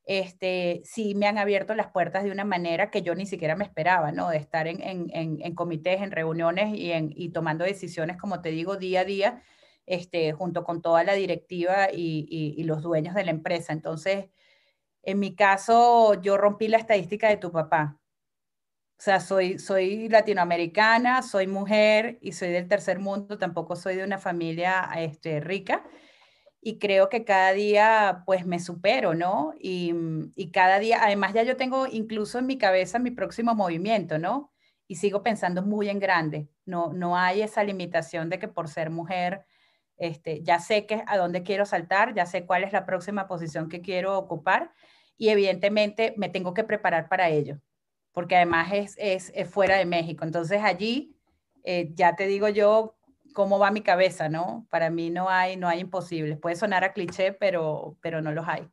Este, 0.05 0.83
sí 0.85 1.15
me 1.15 1.25
han 1.25 1.39
abierto 1.39 1.73
las 1.73 1.87
puertas 1.87 2.23
de 2.23 2.29
una 2.29 2.45
manera 2.45 2.91
que 2.91 3.01
yo 3.01 3.15
ni 3.15 3.25
siquiera 3.25 3.55
me 3.55 3.63
esperaba, 3.63 4.11
¿no? 4.11 4.29
De 4.29 4.37
estar 4.37 4.67
en, 4.67 4.79
en, 4.83 5.55
comités, 5.55 6.03
en 6.03 6.11
reuniones 6.11 6.77
y, 6.77 6.91
en, 6.91 7.11
y 7.15 7.29
tomando 7.29 7.65
decisiones, 7.65 8.17
como 8.17 8.41
te 8.41 8.49
digo, 8.49 8.77
día 8.77 8.99
a 8.99 9.05
día, 9.05 9.41
este, 9.87 10.33
junto 10.33 10.63
con 10.63 10.83
toda 10.83 11.03
la 11.03 11.15
directiva 11.15 11.87
y, 11.91 12.27
y 12.29 12.63
los 12.65 12.83
dueños 12.83 13.15
de 13.15 13.25
la 13.25 13.31
empresa. 13.31 13.73
Entonces, 13.73 14.27
en 15.03 15.19
mi 15.19 15.35
caso, 15.35 16.19
yo 16.21 16.37
rompí 16.37 16.67
la 16.67 16.77
estadística 16.77 17.27
de 17.29 17.37
tu 17.37 17.51
papá. 17.51 17.99
O 18.97 19.01
sea, 19.03 19.19
soy, 19.19 19.59
soy 19.59 20.07
latinoamericana, 20.07 21.21
soy 21.23 21.45
mujer 21.45 22.19
y 22.21 22.31
soy 22.31 22.49
del 22.49 22.69
tercer 22.69 22.99
mundo, 22.99 23.37
tampoco 23.37 23.75
soy 23.75 23.97
de 23.97 24.05
una 24.05 24.17
familia 24.17 24.89
este, 24.95 25.41
rica. 25.41 25.83
Y 26.61 26.79
creo 26.79 27.09
que 27.09 27.25
cada 27.25 27.51
día 27.51 28.23
pues 28.25 28.45
me 28.45 28.59
supero, 28.59 29.13
¿no? 29.13 29.53
Y, 29.59 29.93
y 30.35 30.51
cada 30.51 30.79
día, 30.79 31.03
además 31.03 31.33
ya 31.33 31.43
yo 31.43 31.57
tengo 31.57 31.85
incluso 31.87 32.39
en 32.39 32.45
mi 32.45 32.57
cabeza 32.57 32.97
mi 32.99 33.11
próximo 33.11 33.55
movimiento, 33.55 34.17
¿no? 34.19 34.53
Y 34.87 34.95
sigo 34.95 35.21
pensando 35.21 35.63
muy 35.63 35.89
en 35.89 35.99
grande. 35.99 36.47
No, 36.65 36.93
no 36.93 37.17
hay 37.17 37.41
esa 37.41 37.63
limitación 37.65 38.29
de 38.29 38.39
que 38.39 38.47
por 38.47 38.69
ser 38.69 38.89
mujer, 38.89 39.45
este, 39.97 40.41
ya 40.43 40.59
sé 40.59 40.85
que 40.85 41.03
a 41.07 41.17
dónde 41.17 41.43
quiero 41.43 41.65
saltar, 41.65 42.13
ya 42.15 42.25
sé 42.25 42.45
cuál 42.45 42.63
es 42.63 42.71
la 42.71 42.85
próxima 42.85 43.27
posición 43.27 43.67
que 43.67 43.81
quiero 43.81 44.17
ocupar 44.17 44.71
y 45.23 45.29
evidentemente 45.29 46.13
me 46.17 46.27
tengo 46.27 46.53
que 46.53 46.63
preparar 46.63 47.07
para 47.07 47.29
ello 47.29 47.59
porque 48.13 48.35
además 48.35 48.71
es, 48.71 49.31
es, 49.33 49.49
fuera 49.49 49.77
de 49.77 49.85
México. 49.85 50.23
Entonces 50.23 50.61
allí, 50.63 51.15
eh, 51.63 51.89
ya 51.95 52.15
te 52.15 52.27
digo 52.27 52.47
yo 52.47 52.95
cómo 53.33 53.57
va 53.57 53.71
mi 53.71 53.81
cabeza, 53.81 54.29
¿no? 54.29 54.67
Para 54.69 54.89
mí 54.91 55.09
no 55.09 55.29
hay, 55.29 55.57
no 55.57 55.67
hay 55.67 55.79
imposibles. 55.79 56.37
Puede 56.37 56.55
sonar 56.55 56.83
a 56.83 56.93
cliché, 56.93 57.33
pero, 57.33 57.97
pero 58.01 58.21
no 58.21 58.31
los 58.31 58.47
hay. 58.47 58.67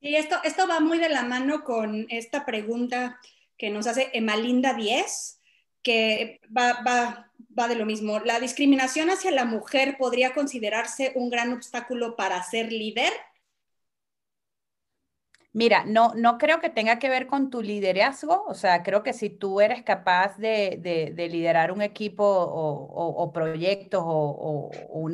Y 0.00 0.16
esto, 0.16 0.36
esto 0.44 0.68
va 0.68 0.80
muy 0.80 0.98
de 0.98 1.08
la 1.08 1.22
mano 1.22 1.64
con 1.64 2.06
esta 2.10 2.44
pregunta 2.44 3.18
que 3.56 3.70
nos 3.70 3.86
hace 3.86 4.10
Emalinda 4.12 4.74
10, 4.74 5.40
que 5.82 6.40
va, 6.54 6.82
va, 6.82 7.30
va 7.56 7.68
de 7.68 7.76
lo 7.76 7.86
mismo. 7.86 8.18
¿La 8.18 8.40
discriminación 8.40 9.08
hacia 9.08 9.30
la 9.30 9.46
mujer 9.46 9.96
podría 9.98 10.34
considerarse 10.34 11.12
un 11.14 11.30
gran 11.30 11.52
obstáculo 11.52 12.16
para 12.16 12.42
ser 12.42 12.72
líder? 12.72 13.12
Mira, 15.54 15.84
no, 15.84 16.14
no 16.14 16.38
creo 16.38 16.60
que 16.60 16.70
tenga 16.70 16.98
que 16.98 17.10
ver 17.10 17.26
con 17.26 17.50
tu 17.50 17.60
liderazgo, 17.60 18.42
o 18.46 18.54
sea, 18.54 18.82
creo 18.82 19.02
que 19.02 19.12
si 19.12 19.28
tú 19.28 19.60
eres 19.60 19.82
capaz 19.82 20.38
de, 20.38 20.78
de, 20.80 21.28
liderar 21.28 21.72
un 21.72 21.82
equipo 21.82 22.24
o, 22.24 23.32
proyectos 23.34 24.02
o, 24.02 24.70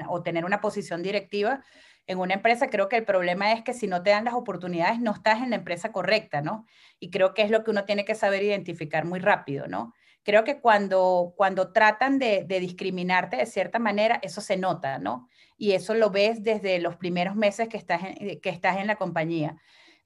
o, 0.09 0.22
tener 0.22 0.44
una 0.44 0.61
posición 0.61 1.03
directiva 1.03 1.64
en 2.07 2.18
una 2.20 2.35
empresa, 2.35 2.70
creo 2.70 2.88
que 2.88 2.96
el 2.96 3.05
problema 3.05 3.53
es 3.53 3.64
que 3.64 3.74
si 3.74 3.88
no 3.88 4.05
te 4.05 4.11
dan 4.11 4.24
las 4.24 4.35
oportunidades, 4.35 5.01
no 5.01 5.12
estás 5.12 5.42
en 5.42 5.51
la 5.51 5.57
empresa 5.57 5.90
correcta, 5.90 6.40
¿no? 6.40 6.66
Y 7.01 7.11
creo 7.11 7.35
que 7.35 7.42
es 7.42 7.51
lo 7.51 7.64
que 7.64 7.72
uno 7.72 7.85
tiene 7.85 8.05
que 8.05 8.14
saber 8.14 8.44
identificar 8.44 9.05
muy 9.05 9.18
rápido, 9.18 9.66
¿no? 9.66 9.92
Creo 10.22 10.44
que 10.44 10.61
cuando, 10.61 11.35
cuando 11.37 11.72
tratan 11.72 12.20
de, 12.20 12.44
de 12.46 12.61
discriminarte 12.61 13.37
de 13.38 13.46
cierta 13.46 13.81
manera, 13.81 14.20
eso 14.22 14.40
se 14.40 14.57
nota, 14.57 14.98
¿no? 14.98 15.29
Y 15.57 15.72
eso 15.72 15.94
lo 15.94 16.11
ves 16.11 16.44
desde 16.44 16.79
los 16.79 16.96
primeros 16.96 17.35
meses 17.35 17.68
que 17.68 17.77
estás 17.77 18.03
que 18.40 18.51
estás 18.51 18.77
en 18.77 18.87
la 18.87 18.96
compañía. 18.96 19.57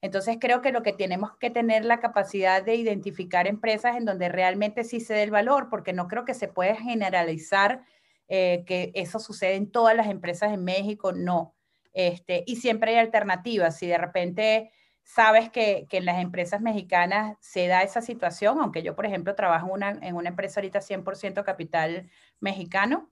Entonces 0.03 0.35
creo 0.37 0.61
que 0.61 0.73
lo 0.73 0.83
que 0.83 0.91
tenemos 0.91 1.37
que 1.37 1.49
tener 1.49 1.85
la 1.85 2.01
capacidad 2.01 2.61
de 2.61 2.75
identificar 2.75 3.47
empresas 3.47 3.95
en 3.95 4.03
donde 4.03 4.27
realmente 4.27 4.83
sí 4.83 4.99
se 4.99 5.13
dé 5.13 5.23
el 5.23 5.31
valor, 5.31 5.69
porque 5.69 5.93
no 5.93 6.09
creo 6.09 6.25
que 6.25 6.33
se 6.33 6.49
pueda 6.49 6.75
generalizar 6.75 7.85
eh, 8.27 8.65
que 8.67 8.91
eso 8.95 9.17
sucede 9.19 9.55
en 9.55 9.71
todas 9.71 9.95
las 9.95 10.07
empresas 10.07 10.51
en 10.51 10.65
México, 10.65 11.13
no. 11.13 11.55
Este, 11.93 12.43
y 12.45 12.57
siempre 12.57 12.91
hay 12.91 12.97
alternativas. 12.97 13.77
Si 13.77 13.87
de 13.87 13.97
repente 13.97 14.71
sabes 15.03 15.49
que, 15.49 15.87
en 15.89 16.03
las 16.03 16.21
empresas 16.21 16.59
mexicanas 16.59 17.37
se 17.39 17.67
da 17.67 17.81
esa 17.81 18.01
situación, 18.01 18.59
aunque 18.59 18.83
yo, 18.83 18.97
por 18.97 19.05
ejemplo, 19.05 19.35
trabajo 19.35 19.71
una, 19.71 19.91
en 20.01 20.17
una 20.17 20.27
empresa 20.27 20.59
ahorita 20.59 20.81
100% 20.81 21.45
capital 21.45 22.09
mexicano, 22.41 23.09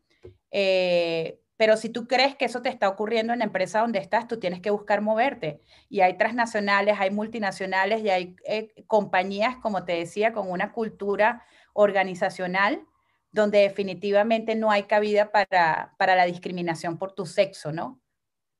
eh, 0.51 1.39
pero 1.61 1.77
si 1.77 1.89
tú 1.89 2.07
crees 2.07 2.35
que 2.35 2.45
eso 2.45 2.63
te 2.63 2.69
está 2.69 2.89
ocurriendo 2.89 3.33
en 3.33 3.37
la 3.37 3.45
empresa 3.45 3.81
donde 3.81 3.99
estás, 3.99 4.27
tú 4.27 4.39
tienes 4.39 4.61
que 4.61 4.71
buscar 4.71 5.01
moverte. 5.01 5.61
Y 5.89 6.01
hay 6.01 6.17
transnacionales, 6.17 6.99
hay 6.99 7.11
multinacionales 7.11 8.01
y 8.01 8.09
hay 8.09 8.35
eh, 8.47 8.73
compañías, 8.87 9.57
como 9.57 9.85
te 9.85 9.91
decía, 9.91 10.33
con 10.33 10.49
una 10.49 10.71
cultura 10.71 11.45
organizacional 11.73 12.83
donde 13.31 13.59
definitivamente 13.59 14.55
no 14.55 14.71
hay 14.71 14.85
cabida 14.85 15.31
para, 15.31 15.93
para 15.99 16.15
la 16.15 16.25
discriminación 16.25 16.97
por 16.97 17.11
tu 17.13 17.27
sexo, 17.27 17.71
¿no? 17.71 18.01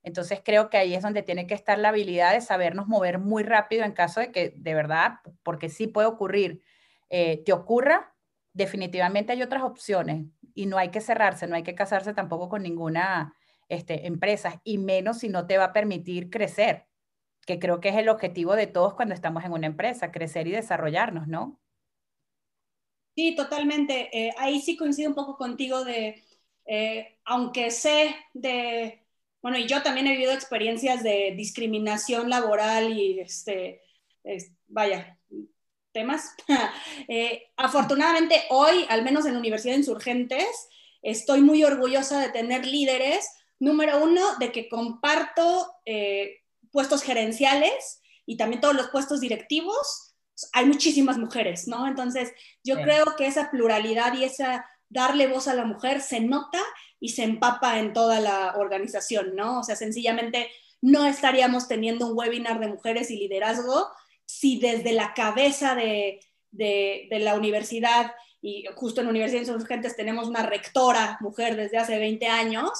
Entonces 0.03 0.39
creo 0.45 0.69
que 0.69 0.77
ahí 0.77 0.93
es 0.93 1.01
donde 1.01 1.23
tiene 1.23 1.47
que 1.47 1.55
estar 1.55 1.79
la 1.79 1.89
habilidad 1.89 2.33
de 2.33 2.41
sabernos 2.41 2.85
mover 2.85 3.17
muy 3.17 3.41
rápido 3.41 3.83
en 3.83 3.93
caso 3.93 4.19
de 4.19 4.31
que 4.31 4.53
de 4.55 4.75
verdad, 4.75 5.13
porque 5.41 5.69
sí 5.69 5.87
puede 5.87 6.07
ocurrir, 6.07 6.61
eh, 7.09 7.41
te 7.43 7.51
ocurra, 7.51 8.10
definitivamente 8.53 9.33
hay 9.33 9.43
otras 9.43 9.63
opciones 9.63 10.25
y 10.53 10.65
no 10.65 10.77
hay 10.77 10.89
que 10.89 11.01
cerrarse, 11.01 11.47
no 11.47 11.55
hay 11.55 11.63
que 11.63 11.75
casarse 11.75 12.13
tampoco 12.13 12.49
con 12.49 12.63
ninguna 12.63 13.33
este, 13.69 14.07
empresa, 14.07 14.61
y 14.63 14.77
menos 14.77 15.19
si 15.19 15.29
no 15.29 15.47
te 15.47 15.57
va 15.57 15.65
a 15.65 15.73
permitir 15.73 16.29
crecer, 16.29 16.87
que 17.45 17.57
creo 17.57 17.79
que 17.79 17.89
es 17.89 17.95
el 17.95 18.09
objetivo 18.09 18.55
de 18.55 18.67
todos 18.67 18.93
cuando 18.95 19.15
estamos 19.15 19.43
en 19.45 19.53
una 19.53 19.67
empresa, 19.67 20.11
crecer 20.11 20.47
y 20.47 20.51
desarrollarnos, 20.51 21.27
¿no? 21.27 21.61
Sí, 23.15 23.35
totalmente. 23.35 24.09
Eh, 24.17 24.33
ahí 24.37 24.61
sí 24.61 24.77
coincido 24.77 25.09
un 25.09 25.15
poco 25.15 25.37
contigo 25.37 25.83
de, 25.83 26.23
eh, 26.65 27.17
aunque 27.25 27.71
sé 27.71 28.15
de, 28.33 29.05
bueno, 29.41 29.57
y 29.57 29.67
yo 29.67 29.81
también 29.81 30.07
he 30.07 30.11
vivido 30.11 30.33
experiencias 30.33 31.03
de 31.03 31.33
discriminación 31.35 32.29
laboral 32.29 32.91
y, 32.91 33.19
este, 33.19 33.81
vaya, 34.67 35.17
temas. 35.91 36.35
Eh, 37.07 37.51
afortunadamente 37.57 38.43
hoy, 38.49 38.85
al 38.89 39.03
menos 39.03 39.25
en 39.25 39.35
Universidad 39.35 39.73
de 39.73 39.79
Insurgentes, 39.79 40.69
estoy 41.01 41.41
muy 41.41 41.63
orgullosa 41.63 42.19
de 42.19 42.29
tener 42.29 42.65
líderes, 42.65 43.27
número 43.59 44.01
uno, 44.03 44.21
de 44.39 44.51
que 44.51 44.69
comparto 44.69 45.73
eh, 45.85 46.41
puestos 46.71 47.01
gerenciales 47.03 48.01
y 48.25 48.37
también 48.37 48.61
todos 48.61 48.75
los 48.75 48.89
puestos 48.89 49.19
directivos. 49.19 50.13
Hay 50.53 50.65
muchísimas 50.65 51.17
mujeres, 51.17 51.67
¿no? 51.67 51.87
Entonces, 51.87 52.31
yo 52.63 52.75
creo 52.81 53.15
que 53.17 53.27
esa 53.27 53.51
pluralidad 53.51 54.13
y 54.13 54.23
esa 54.23 54.65
darle 54.89 55.27
voz 55.27 55.47
a 55.47 55.53
la 55.53 55.65
mujer 55.65 56.01
se 56.01 56.19
nota 56.19 56.61
y 56.99 57.09
se 57.09 57.23
empapa 57.23 57.79
en 57.79 57.93
toda 57.93 58.19
la 58.19 58.55
organización, 58.57 59.35
¿no? 59.35 59.59
O 59.59 59.63
sea, 59.63 59.75
sencillamente 59.75 60.49
no 60.81 61.05
estaríamos 61.05 61.67
teniendo 61.67 62.07
un 62.07 62.17
webinar 62.17 62.59
de 62.59 62.67
mujeres 62.67 63.11
y 63.11 63.17
liderazgo 63.17 63.87
si 64.31 64.57
desde 64.59 64.93
la 64.93 65.13
cabeza 65.13 65.75
de, 65.75 66.19
la 67.09 67.35
universidad, 67.35 68.13
y 68.41 68.65
justo 68.75 69.01
en 69.01 69.07
Universidad 69.07 69.41
de 69.41 69.51
Insurgentes 69.51 69.95
tenemos 69.95 70.27
una 70.27 70.41
rectora 70.41 71.17
mujer 71.19 71.57
desde 71.57 71.77
hace 71.77 71.99
20 71.99 72.27
años, 72.27 72.71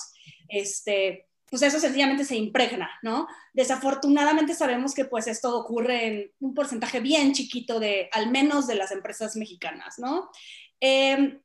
este, 0.47 1.27
pues 1.49 1.61
eso 1.61 1.79
sencillamente 1.79 2.23
se 2.23 2.37
impregna, 2.37 2.89
¿no? 3.03 3.27
Desafortunadamente 3.53 4.55
sabemos 4.55 4.95
que 4.95 5.05
pues 5.05 5.27
esto 5.27 5.55
ocurre 5.59 6.07
en 6.07 6.31
un 6.39 6.53
porcentaje 6.53 7.01
bien 7.01 7.33
chiquito 7.33 7.79
de, 7.79 8.09
al 8.13 8.31
menos 8.31 8.65
de 8.65 8.75
las 8.75 8.91
empresas 8.91 9.35
mexicanas, 9.35 9.99
¿no? 9.99 10.31
Em, 10.79 11.41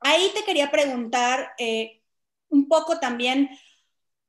ahí 0.00 0.30
te 0.34 0.44
quería 0.44 0.70
preguntar 0.70 1.52
eh, 1.58 2.02
un 2.48 2.68
poco 2.68 2.98
también, 2.98 3.48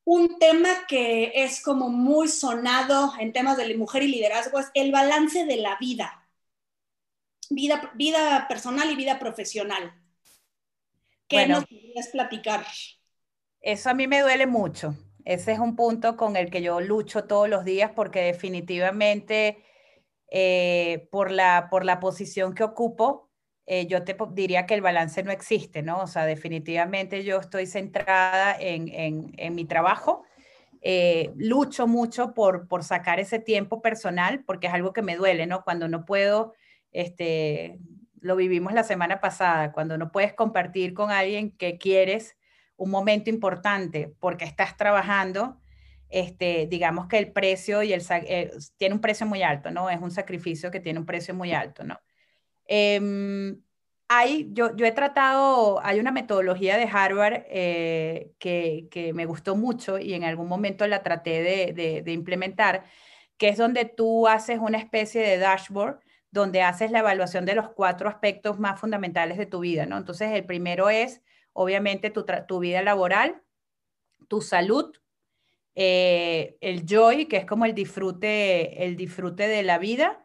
un 0.06 0.38
tema 0.38 0.70
que 0.88 1.32
es 1.43 1.62
como 1.62 1.89
muy 1.89 2.28
sonado 2.28 3.14
en 3.20 3.32
temas 3.32 3.58
de 3.58 3.76
mujer 3.78 4.04
y 4.04 4.08
liderazgo 4.08 4.60
es 4.60 4.70
el 4.74 4.91
balance 4.91 5.45
de 5.45 5.58
la 5.58 5.78
vida. 5.80 6.28
Vida, 7.49 7.91
vida 7.95 8.47
personal 8.47 8.91
y 8.91 8.95
vida 8.95 9.20
profesional. 9.20 9.93
¿Qué 11.28 11.47
nos 11.47 11.66
podrías 11.66 12.08
platicar? 12.10 12.66
Eso 13.62 13.89
a 13.89 13.93
mí 13.93 14.08
me 14.08 14.22
duele 14.22 14.45
mucho. 14.45 14.95
Ese 15.26 15.54
es 15.54 15.60
un 15.60 15.76
punto 15.76 16.18
con 16.18 16.36
el 16.36 16.51
que 16.51 16.62
yo 16.62 16.82
lucho 16.82 17.26
todos 17.26 17.47
los 17.47 17.64
días 17.64 17.91
porque 17.95 18.22
definitivamente 18.22 19.64
eh, 20.30 21.08
por, 21.12 21.32
la, 21.32 21.68
por 21.70 21.86
la 21.86 21.99
posición 21.99 22.54
que 22.56 22.64
ocupo, 22.64 23.23
eh, 23.66 23.88
yo 23.88 24.03
te 24.03 24.16
diría 24.32 24.66
que 24.66 24.74
el 24.74 24.82
balance 24.82 25.24
no 25.24 25.32
existe, 25.32 25.82
¿no? 25.82 26.01
O 26.01 26.07
sea, 26.07 26.26
definitivamente 26.26 27.24
yo 27.24 27.39
estoy 27.39 27.66
centrada 27.66 28.55
en, 28.59 28.89
en, 29.38 29.55
mi 29.55 29.66
trabajo. 29.66 30.24
Eh, 30.82 31.32
lucho 31.38 31.88
mucho 31.88 32.34
por, 32.34 32.68
por 32.68 32.84
sacar 32.84 33.22
ese 33.22 33.39
tiempo 33.39 33.82
personal 33.82 34.43
porque 34.43 34.68
es 34.68 34.74
algo 34.74 34.91
que 34.91 35.01
me 35.01 35.16
duele, 35.16 35.47
¿no? 35.47 35.64
Cuando 35.64 35.88
no 35.88 36.03
puedo, 36.03 36.53
este, 36.91 37.80
lo 38.20 38.36
vivimos 38.36 38.74
la 38.74 38.84
semana 38.84 39.22
pasada, 39.22 39.72
cuando 39.72 39.97
no 39.97 40.11
puedes 40.11 40.34
compartir 40.34 40.93
con 40.93 41.11
alguien 41.11 41.51
que 41.51 41.78
quieres 41.78 42.38
un 42.76 42.89
momento 42.89 43.30
importante 43.30 44.14
porque 44.20 44.43
estás 44.43 44.76
trabajando, 44.76 45.61
este, 46.09 46.68
digamos 46.68 47.07
que 47.07 47.18
el 47.18 47.32
precio 47.32 47.82
y 47.82 47.93
el, 47.93 48.03
eh, 48.09 48.51
tiene 48.78 48.95
un 48.95 49.01
precio 49.01 49.26
muy 49.26 49.41
alto, 49.41 49.72
¿no? 49.72 49.89
Es 49.89 50.01
un 50.01 50.11
sacrificio 50.11 50.70
que 50.70 50.82
tiene 50.82 50.99
un 50.99 51.05
precio 51.05 51.34
muy 51.34 51.53
alto, 51.53 51.86
¿no? 51.86 51.97
Em, 52.68 53.61
hay, 54.07 54.49
yo, 54.53 54.76
yo 54.76 54.86
he 54.86 54.91
tratado, 54.91 55.80
hay 55.84 55.99
una 55.99 56.11
metodología 56.11 56.78
de 56.78 56.88
Harvard 56.91 57.43
eh, 57.47 58.32
que, 58.39 58.88
que, 58.91 59.14
me 59.14 59.26
gustó 59.26 59.55
mucho 59.55 59.97
y 59.97 60.14
en 60.14 60.24
algún 60.24 60.47
momento 60.47 60.86
la 60.88 61.03
traté 61.03 61.41
de, 61.41 62.01
de, 62.03 62.11
implementar, 62.11 62.86
que 63.38 63.49
es 63.49 63.57
donde 63.57 63.86
tú 63.86 64.28
haces 64.28 64.59
una 64.59 64.78
especie 64.78 65.22
de 65.22 65.38
dashboard 65.38 65.99
donde 66.32 66.61
haces 66.64 66.91
la 66.91 66.99
evaluación 66.99 67.45
de 67.45 67.55
los 67.55 67.70
cuatro 67.70 68.09
aspectos 68.09 68.59
más 68.59 68.80
fundamentales 68.80 69.38
de 69.38 69.45
tu 69.45 69.59
vida, 69.59 69.86
¿no? 69.86 69.97
Entonces, 69.97 70.32
el 70.32 70.45
primero 70.45 70.89
es, 70.89 71.22
obviamente, 71.53 72.09
tu, 72.09 72.26
tu 72.47 72.59
vida 72.59 72.82
laboral, 72.82 73.43
tu 74.28 74.41
salud, 74.41 74.95
eh, 75.76 76.57
el 76.61 76.86
joy, 76.86 77.28
que 77.28 77.38
es 77.38 77.45
como 77.45 77.66
el 77.66 77.74
disfrute, 77.76 78.84
el 78.84 78.95
disfrute 78.95 79.47
de 79.47 79.64
la 79.64 79.78
vida, 79.78 80.23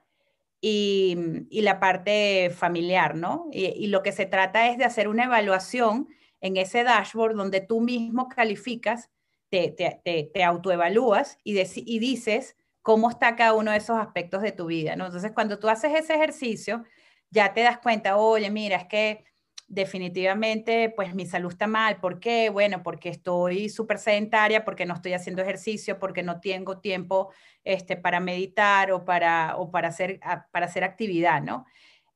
y, 0.60 1.46
la 1.50 1.80
parte 1.80 2.50
familiar, 2.50 3.14
¿no? 3.14 3.46
Y, 3.52 3.86
lo 3.88 4.02
que 4.02 4.12
se 4.12 4.26
trata 4.26 4.68
es 4.68 4.78
de 4.78 4.84
hacer 4.84 5.08
una 5.08 5.24
evaluación 5.24 6.08
en 6.40 6.56
ese 6.56 6.84
dashboard 6.84 7.36
donde 7.36 7.60
tú 7.60 7.80
mismo 7.80 8.28
calificas, 8.28 9.10
te, 9.50 9.70
te, 9.70 10.44
autoevalúas 10.44 11.38
y, 11.42 11.58
y 11.58 11.98
dices 11.98 12.56
cómo 12.82 13.10
está 13.10 13.34
cada 13.34 13.54
uno 13.54 13.70
de 13.70 13.78
esos 13.78 13.98
aspectos 13.98 14.42
de 14.42 14.52
tu 14.52 14.66
vida, 14.66 14.96
¿no? 14.96 15.06
Entonces, 15.06 15.32
cuando 15.32 15.58
tú 15.58 15.68
haces 15.68 15.92
ese 15.94 16.14
ejercicio, 16.14 16.84
ya 17.30 17.52
te 17.52 17.62
das 17.62 17.78
cuenta, 17.78 18.16
oye, 18.16 18.50
mira, 18.50 18.76
es 18.76 18.86
que 18.86 19.24
definitivamente, 19.68 20.92
pues 20.96 21.14
mi 21.14 21.26
salud 21.26 21.52
está 21.52 21.66
mal. 21.66 22.00
¿Por 22.00 22.20
qué? 22.20 22.50
Bueno, 22.50 22.82
porque 22.82 23.10
estoy 23.10 23.68
súper 23.68 23.98
sedentaria, 23.98 24.64
porque 24.64 24.86
no 24.86 24.94
estoy 24.94 25.12
haciendo 25.12 25.42
ejercicio, 25.42 25.98
porque 25.98 26.22
no 26.22 26.40
tengo 26.40 26.78
tiempo 26.80 27.30
este, 27.64 27.96
para 27.96 28.18
meditar 28.20 28.90
o 28.92 29.04
para, 29.04 29.56
o 29.56 29.70
para, 29.70 29.88
hacer, 29.88 30.20
para 30.50 30.66
hacer 30.66 30.84
actividad, 30.84 31.42
¿no? 31.42 31.66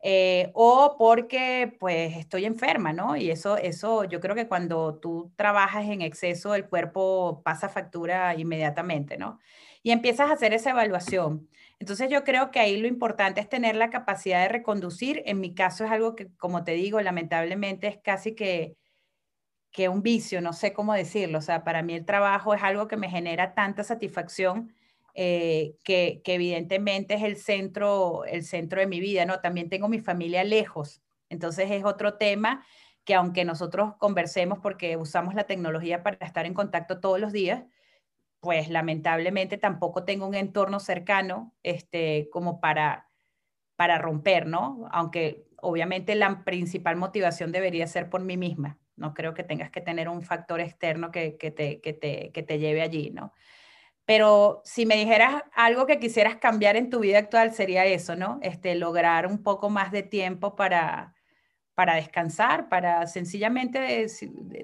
Eh, 0.05 0.51
o 0.55 0.97
porque 0.99 1.77
pues 1.79 2.17
estoy 2.17 2.45
enferma, 2.45 2.93
¿no? 2.93 3.17
Y 3.17 3.31
eso, 3.31 3.57
eso 3.57 4.03
yo 4.03 4.19
creo 4.21 4.35
que 4.35 4.49
cuando 4.49 4.99
tú 4.99 5.33
trabajas 5.37 5.85
en 5.85 6.03
exceso, 6.03 6.57
el 6.57 6.69
cuerpo 6.69 7.43
pasa 7.45 7.69
factura 7.69 8.35
inmediatamente, 8.35 9.17
¿no? 9.17 9.39
Y 9.83 9.91
empiezas 9.91 10.31
a 10.31 10.35
hacer 10.35 10.53
esa 10.53 10.71
evaluación. 10.71 11.49
Entonces 11.79 12.09
yo 12.11 12.23
creo 12.23 12.51
que 12.51 12.61
ahí 12.61 12.81
lo 12.81 12.87
importante 12.87 13.41
es 13.41 13.49
tener 13.49 13.75
la 13.75 13.91
capacidad 13.91 14.43
de 14.43 14.49
reconducir. 14.49 15.23
En 15.27 15.41
mi 15.41 15.55
caso 15.55 15.85
es 15.85 15.91
algo 15.91 16.15
que, 16.15 16.29
como 16.37 16.63
te 16.63 16.73
digo, 16.73 17.01
lamentablemente 17.01 17.89
es 17.89 17.99
casi 17.99 18.35
que, 18.35 18.77
que 19.73 19.89
un 19.89 20.03
vicio, 20.03 20.41
no 20.41 20.53
sé 20.53 20.73
cómo 20.73 20.95
decirlo. 20.95 21.39
O 21.39 21.43
sea, 21.43 21.65
para 21.65 21.83
mí 21.83 21.95
el 21.95 22.05
trabajo 22.05 22.55
es 22.55 22.63
algo 22.63 22.87
que 22.87 22.97
me 22.97 23.11
genera 23.11 23.55
tanta 23.55 23.83
satisfacción 23.83 24.73
eh, 25.15 25.75
que, 25.85 26.23
que, 26.25 26.35
evidentemente 26.35 27.15
es 27.15 27.23
el 27.23 27.37
centro, 27.37 28.25
el 28.27 28.45
centro 28.45 28.81
de 28.81 28.87
mi 28.87 29.01
vida, 29.01 29.25
¿no? 29.27 29.41
También 29.41 29.69
tengo 29.69 29.89
mi 29.89 29.99
familia 29.99 30.45
lejos. 30.45 31.03
Entonces 31.29 31.71
es 31.71 31.85
otro 31.85 32.15
tema 32.15 32.65
que 33.05 33.15
aunque 33.15 33.45
nosotros 33.45 33.95
conversemos 33.99 34.59
porque 34.61 34.97
usamos 34.97 35.35
la 35.35 35.45
tecnología 35.45 36.03
para 36.03 36.17
estar 36.25 36.47
en 36.47 36.55
contacto 36.55 37.01
todos 37.01 37.19
los 37.19 37.33
días, 37.33 37.65
pues 38.43 38.69
lamentablemente 38.69 39.57
tampoco 39.57 40.05
tengo 40.05 40.27
un 40.27 40.35
entorno 40.35 40.81
cercano 40.81 41.55
este, 41.63 42.29
como 42.33 42.61
para, 42.61 43.09
para 43.77 43.99
romper, 43.99 44.49
¿no? 44.49 44.89
Aunque 44.91 45.47
obviamente 45.59 46.17
la 46.17 46.43
principal 46.45 46.97
motivación 46.97 47.53
debería 47.53 47.87
ser 47.87 48.11
por 48.11 48.23
mí 48.23 48.37
misma. 48.37 48.81
No 48.97 49.15
creo 49.15 49.33
que 49.33 49.45
tengas 49.45 49.71
que 49.71 49.81
tener 49.81 50.09
un 50.09 50.23
factor 50.23 50.61
externo 50.61 51.13
que, 51.13 51.37
que, 51.39 51.53
te, 51.53 51.81
que, 51.81 51.93
te, 51.93 52.33
que 52.33 52.43
te 52.43 52.59
lleve 52.59 52.83
allí, 52.83 53.11
¿no? 53.11 53.33
Pero 54.07 54.63
si 54.65 54.87
me 54.87 54.97
dijeras 54.97 55.45
algo 55.55 55.87
que 55.87 56.01
quisieras 56.01 56.37
cambiar 56.37 56.75
en 56.77 56.91
tu 56.91 56.99
vida 56.99 57.19
actual 57.19 57.55
sería 57.55 57.85
eso, 57.87 58.17
¿no? 58.17 58.41
Este, 58.43 58.75
lograr 58.75 59.29
un 59.29 59.45
poco 59.45 59.71
más 59.71 59.93
de 59.93 60.03
tiempo 60.03 60.57
para, 60.57 61.15
para 61.75 61.95
descansar, 61.95 62.69
para 62.69 63.07
sencillamente, 63.07 64.07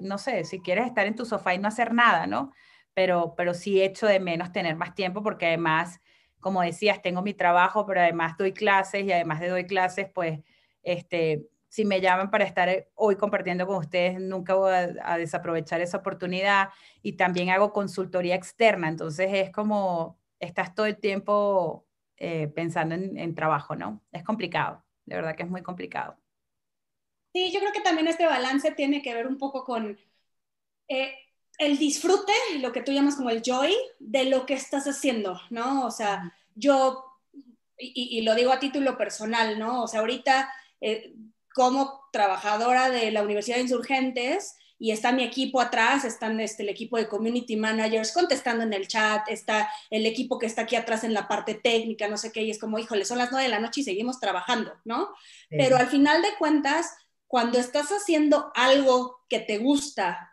no 0.01 0.17
sé, 0.17 0.43
si 0.45 0.59
quieres 0.61 0.87
estar 0.87 1.07
en 1.07 1.15
tu 1.15 1.25
sofá 1.25 1.53
y 1.53 1.59
no 1.59 1.69
hacer 1.69 1.93
nada, 1.93 2.27
¿no? 2.27 2.51
Pero, 2.99 3.33
pero 3.37 3.53
sí 3.53 3.81
echo 3.81 4.07
de 4.07 4.19
menos 4.19 4.51
tener 4.51 4.75
más 4.75 4.93
tiempo 4.93 5.23
porque 5.23 5.45
además, 5.45 6.01
como 6.41 6.61
decías, 6.61 7.01
tengo 7.01 7.21
mi 7.21 7.33
trabajo, 7.33 7.85
pero 7.85 8.01
además 8.01 8.35
doy 8.37 8.51
clases 8.51 9.05
y 9.05 9.11
además 9.13 9.39
de 9.39 9.47
doy 9.47 9.65
clases, 9.65 10.09
pues, 10.13 10.41
este, 10.83 11.47
si 11.69 11.85
me 11.85 12.01
llaman 12.01 12.29
para 12.29 12.43
estar 12.43 12.67
eh, 12.67 12.89
hoy 12.95 13.15
compartiendo 13.15 13.65
con 13.65 13.77
ustedes, 13.77 14.19
nunca 14.19 14.53
voy 14.55 14.73
a, 15.01 15.17
desaprovechar 15.17 15.79
esa 15.79 15.95
oportunidad 15.95 16.71
y 17.01 17.13
también 17.13 17.51
hago 17.51 17.71
consultoría 17.71 18.35
externa, 18.35 18.89
entonces 18.89 19.29
es 19.31 19.49
como, 19.49 20.19
estás 20.37 20.75
todo 20.75 20.85
el 20.85 20.97
tiempo 20.97 21.87
eh, 22.17 22.49
pensando 22.49 22.95
en, 22.95 23.33
trabajo, 23.33 23.77
¿no? 23.77 24.03
Es 24.11 24.25
complicado, 24.25 24.83
de 25.05 25.15
verdad 25.15 25.37
que 25.37 25.43
es 25.43 25.49
muy 25.49 25.61
complicado. 25.61 26.17
Sí, 27.31 27.49
yo 27.53 27.61
creo 27.61 27.71
que 27.71 27.79
también 27.79 28.07
este 28.09 28.25
balance 28.25 28.71
tiene 28.71 29.01
que 29.01 29.13
ver 29.13 29.25
un 29.25 29.37
poco 29.37 29.63
con 29.63 29.97
eh, 30.89 31.28
el 31.59 31.77
disfrute, 31.77 32.33
lo 32.59 32.71
que 32.71 32.81
tú 32.81 32.91
llamas 32.91 33.15
como 33.15 33.29
el 33.29 33.43
joy, 33.43 33.75
de 33.99 34.25
lo 34.25 34.45
que 34.45 34.53
estás 34.53 34.85
haciendo, 34.87 35.39
¿no? 35.49 35.85
O 35.85 35.91
sea, 35.91 36.33
yo, 36.55 37.05
y, 37.77 38.21
lo 38.21 38.33
digo 38.33 38.51
a 38.51 38.59
título 38.59 38.97
personal, 38.97 39.59
¿no? 39.59 39.83
O 39.83 39.87
sea, 39.87 39.99
ahorita 39.99 40.51
eh, 40.81 41.13
como 41.53 42.01
trabajadora 42.13 42.89
de 42.89 43.11
la 43.11 43.21
Universidad 43.21 43.57
de 43.57 43.63
Insurgentes, 43.63 44.55
y 44.81 44.91
está 44.91 45.11
mi 45.11 45.23
equipo 45.23 45.59
atrás, 45.59 46.05
están 46.05 46.39
este, 46.39 46.63
el 46.63 46.69
equipo 46.69 46.95
de 46.95 47.09
community 47.09 47.57
managers 47.57 48.13
contestando 48.13 48.63
en 48.63 48.71
el 48.71 48.87
chat, 48.87 49.27
está 49.27 49.69
el 49.89 50.05
equipo 50.05 50.39
que 50.39 50.45
está 50.45 50.61
aquí 50.61 50.77
atrás 50.77 51.03
en 51.03 51.13
la 51.13 51.27
parte 51.27 51.55
técnica, 51.55 52.07
no 52.07 52.15
sé 52.15 52.31
qué, 52.31 52.43
y 52.43 52.51
es 52.51 52.59
como, 52.59 52.79
híjole, 52.79 53.03
son 53.03 53.17
las 53.17 53.31
nueve 53.31 53.43
de 53.43 53.51
la 53.51 53.59
noche 53.59 53.81
y 53.81 53.83
seguimos 53.83 54.21
trabajando, 54.21 54.71
¿no? 54.85 55.09
Pero 55.49 55.75
al 55.75 55.87
final 55.87 56.21
de 56.21 56.29
cuentas, 56.39 56.95
cuando 57.27 57.59
estás 57.59 57.89
haciendo 57.89 58.53
algo 58.55 59.19
que 59.27 59.39
te 59.39 59.57
gusta 59.57 60.28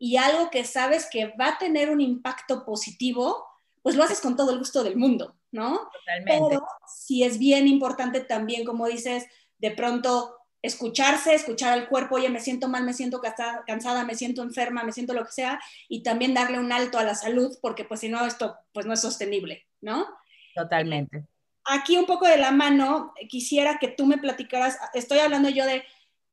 y 0.00 0.16
algo 0.16 0.50
que 0.50 0.64
sabes 0.64 1.06
que 1.10 1.26
va 1.38 1.48
a 1.48 1.58
tener 1.58 1.90
un 1.90 2.00
impacto 2.00 2.64
positivo, 2.64 3.46
pues 3.82 3.94
lo 3.94 4.02
haces 4.02 4.20
con 4.20 4.34
todo 4.34 4.50
el 4.50 4.58
gusto 4.58 4.82
del 4.82 4.96
mundo, 4.96 5.36
¿no? 5.52 5.78
Totalmente. 5.92 6.46
Pero 6.48 6.66
sí 6.88 7.22
es 7.22 7.38
bien 7.38 7.68
importante 7.68 8.20
también, 8.20 8.64
como 8.64 8.86
dices, 8.88 9.26
de 9.58 9.70
pronto 9.72 10.34
escucharse, 10.62 11.34
escuchar 11.34 11.74
al 11.74 11.88
cuerpo, 11.88 12.14
oye, 12.14 12.30
me 12.30 12.40
siento 12.40 12.66
mal, 12.66 12.82
me 12.84 12.94
siento 12.94 13.20
cansada, 13.66 14.04
me 14.06 14.14
siento 14.14 14.42
enferma, 14.42 14.84
me 14.84 14.92
siento 14.92 15.12
lo 15.12 15.24
que 15.26 15.32
sea, 15.32 15.60
y 15.86 16.02
también 16.02 16.32
darle 16.32 16.58
un 16.58 16.72
alto 16.72 16.98
a 16.98 17.04
la 17.04 17.14
salud, 17.14 17.58
porque 17.60 17.84
pues 17.84 18.00
si 18.00 18.08
no, 18.08 18.24
esto 18.24 18.56
pues 18.72 18.86
no 18.86 18.94
es 18.94 19.02
sostenible, 19.02 19.66
¿no? 19.82 20.06
Totalmente. 20.54 21.26
Aquí 21.66 21.98
un 21.98 22.06
poco 22.06 22.26
de 22.26 22.38
la 22.38 22.52
mano, 22.52 23.12
quisiera 23.28 23.78
que 23.78 23.88
tú 23.88 24.06
me 24.06 24.16
platicaras, 24.16 24.78
estoy 24.94 25.18
hablando 25.18 25.50
yo 25.50 25.66
de 25.66 25.84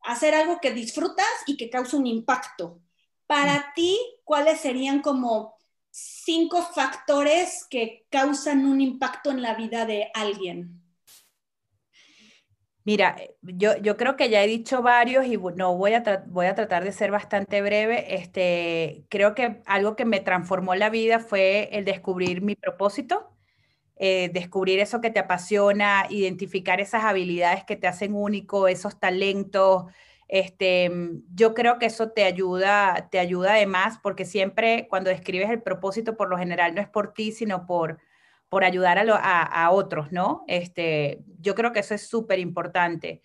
hacer 0.04 0.34
algo 0.34 0.60
que 0.62 0.72
disfrutas 0.72 1.28
y 1.48 1.58
que 1.58 1.70
causa 1.70 1.98
un 1.98 2.08
impacto, 2.08 2.80
para 3.28 3.74
ti, 3.76 4.00
¿cuáles 4.24 4.60
serían 4.62 5.02
como 5.02 5.56
cinco 5.92 6.62
factores 6.62 7.66
que 7.70 8.06
causan 8.10 8.66
un 8.66 8.82
impacto 8.82 9.32
en 9.32 9.42
la 9.42 9.56
vida 9.56 9.86
de 9.86 10.10
alguien? 10.14 10.82
Mira, 12.88 13.18
yo, 13.42 13.76
yo 13.78 13.98
creo 13.98 14.16
que 14.16 14.30
ya 14.30 14.42
he 14.42 14.48
dicho 14.48 14.82
varios 14.82 15.26
y 15.26 15.36
no 15.36 15.76
voy 15.76 15.94
a, 15.94 16.24
voy 16.28 16.46
a 16.46 16.56
tratar 16.56 16.86
de 16.86 16.94
ser 16.94 17.12
bastante 17.12 17.62
breve. 17.62 18.16
Este, 18.16 19.04
creo 19.10 19.36
que 19.36 19.62
algo 19.66 19.98
que 19.98 20.06
me 20.06 20.22
transformó 20.22 20.74
la 20.74 20.90
vida 20.90 21.20
fue 21.20 21.68
el 21.74 21.84
descubrir 21.84 22.42
mi 22.42 22.56
propósito, 22.56 23.36
eh, 23.98 24.30
descubrir 24.34 24.80
eso 24.80 25.02
que 25.02 25.10
te 25.12 25.20
apasiona, 25.20 26.06
identificar 26.10 26.80
esas 26.80 27.04
habilidades 27.04 27.66
que 27.66 27.76
te 27.76 27.88
hacen 27.88 28.16
único, 28.16 28.70
esos 28.70 28.98
talentos, 29.00 29.86
Este, 30.28 30.92
yo 31.34 31.54
creo 31.54 31.80
que 31.80 31.86
eso 31.86 32.12
te 32.12 32.24
ayuda, 32.24 33.08
te 33.12 33.20
ayuda 33.20 33.54
además, 33.54 34.00
porque 34.04 34.26
siempre 34.26 34.88
cuando 34.90 35.10
describes 35.10 35.50
el 35.50 35.62
propósito, 35.62 36.18
por 36.18 36.30
lo 36.30 36.38
general 36.38 36.76
no 36.76 36.82
es 36.82 36.90
por 36.90 37.14
ti, 37.14 37.32
sino 37.32 37.66
por, 37.66 38.00
por 38.50 38.64
ayudar 38.64 38.98
a, 38.98 39.42
a, 39.44 39.72
otros, 39.72 40.12
¿no? 40.12 40.44
Este, 40.48 41.20
yo 41.40 41.56
creo 41.56 41.72
que 41.72 41.80
eso 41.80 41.96
es 41.96 42.08
súper 42.08 42.40
importante. 42.40 43.22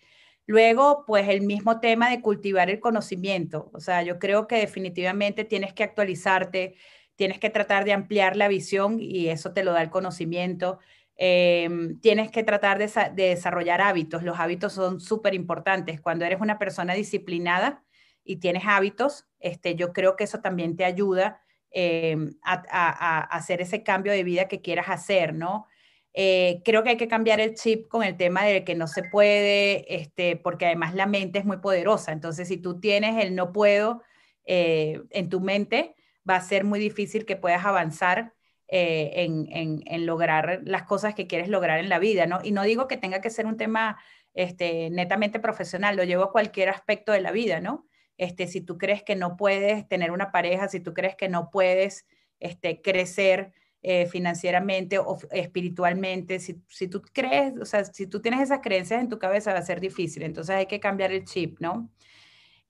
Luego, 0.46 1.04
pues 1.06 1.28
el 1.28 1.42
mismo 1.42 1.80
tema 1.80 2.10
de 2.10 2.20
cultivar 2.20 2.70
el 2.70 2.80
conocimiento. 2.80 3.70
O 3.72 3.80
sea, 3.80 4.02
yo 4.02 4.18
creo 4.18 4.46
que 4.48 4.56
definitivamente 4.56 5.44
tienes 5.44 5.72
que 5.72 5.84
actualizarte, 5.84 6.74
tienes 7.16 7.38
que 7.38 7.50
tratar 7.50 7.84
de 7.84 7.92
ampliar 7.92 8.36
la 8.36 8.48
visión 8.48 8.98
y 9.00 9.28
eso 9.28 9.52
te 9.52 9.64
lo 9.64 9.72
da 9.72 9.82
el 9.82 9.90
conocimiento. 9.90 10.78
Em, 11.24 12.00
tienes 12.00 12.32
que 12.32 12.42
tratar 12.42 12.78
de, 12.78 12.90
desarrollar 13.14 13.80
hábitos. 13.80 14.24
Los 14.24 14.40
hábitos 14.40 14.72
son 14.72 15.00
súper 15.00 15.34
importantes. 15.34 16.00
Cuando 16.00 16.24
eres 16.24 16.40
una 16.40 16.58
persona 16.58 16.94
disciplinada 16.94 17.84
y 18.24 18.38
tienes 18.38 18.64
hábitos, 18.66 19.28
este, 19.38 19.76
yo 19.76 19.92
creo 19.92 20.16
que 20.16 20.24
eso 20.24 20.40
también 20.40 20.74
te 20.74 20.84
ayuda 20.84 21.40
em, 21.70 22.32
a, 22.42 23.20
hacer 23.36 23.60
ese 23.60 23.84
cambio 23.84 24.12
de 24.12 24.24
vida 24.24 24.48
que 24.48 24.62
quieras 24.62 24.88
hacer, 24.88 25.32
¿no? 25.32 25.68
Eh, 26.12 26.60
creo 26.64 26.82
que 26.82 26.90
hay 26.90 26.96
que 26.96 27.06
cambiar 27.06 27.38
el 27.38 27.54
chip 27.54 27.86
con 27.86 28.02
el 28.02 28.16
tema 28.16 28.42
de 28.44 28.64
que 28.64 28.74
no 28.74 28.88
se 28.88 29.04
puede, 29.04 29.94
este, 29.94 30.34
porque 30.34 30.66
además 30.66 30.92
la 30.96 31.06
mente 31.06 31.38
es 31.38 31.44
muy 31.44 31.58
poderosa. 31.58 32.10
Entonces, 32.10 32.48
si 32.48 32.56
tú 32.56 32.80
tienes 32.80 33.24
el 33.24 33.36
no 33.36 33.52
puedo 33.52 34.02
eh, 34.44 35.00
en 35.10 35.28
tu 35.28 35.40
mente, 35.40 35.94
va 36.28 36.34
a 36.34 36.40
ser 36.40 36.64
muy 36.64 36.80
difícil 36.80 37.24
que 37.26 37.36
puedas 37.36 37.64
avanzar 37.64 38.34
eh, 38.74 39.26
en, 39.26 40.06
lograr 40.06 40.62
las 40.64 40.84
cosas 40.84 41.14
que 41.14 41.26
quieres 41.26 41.48
lograr 41.48 41.78
en 41.78 41.90
la 41.90 41.98
vida, 41.98 42.24
¿no? 42.24 42.40
Y 42.42 42.52
no 42.52 42.62
digo 42.62 42.88
que 42.88 42.96
tenga 42.96 43.20
que 43.20 43.28
ser 43.28 43.44
un 43.44 43.58
tema 43.58 43.98
este, 44.32 44.88
netamente 44.88 45.40
profesional, 45.40 45.94
lo 45.94 46.04
llevo 46.04 46.22
a 46.24 46.32
cualquier 46.32 46.70
aspecto 46.70 47.12
de 47.12 47.20
la 47.20 47.32
vida, 47.32 47.60
¿no? 47.60 47.86
Este, 48.16 48.46
si 48.46 48.62
tú 48.62 48.78
crees 48.78 49.02
que 49.02 49.14
no 49.14 49.36
puedes 49.36 49.86
tener 49.88 50.10
una 50.10 50.32
pareja, 50.32 50.68
si 50.68 50.80
tú 50.80 50.94
crees 50.94 51.16
que 51.16 51.28
no 51.28 51.50
puedes 51.50 52.06
este, 52.40 52.80
crecer 52.80 53.52
eh, 53.82 54.06
financieramente 54.06 54.98
o 54.98 55.18
espiritualmente, 55.32 56.38
si, 56.40 56.62
si 56.68 56.88
tú 56.88 57.02
crees, 57.12 57.52
o 57.60 57.66
sea, 57.66 57.84
si 57.84 58.06
tú 58.06 58.22
tienes 58.22 58.40
esas 58.40 58.60
creencias 58.62 59.02
en 59.02 59.10
tu 59.10 59.18
cabeza 59.18 59.52
va 59.52 59.58
a 59.58 59.62
ser 59.66 59.80
difícil, 59.80 60.22
entonces 60.22 60.56
hay 60.56 60.64
que 60.66 60.80
cambiar 60.80 61.12
el 61.12 61.26
chip, 61.26 61.60
¿no? 61.60 61.90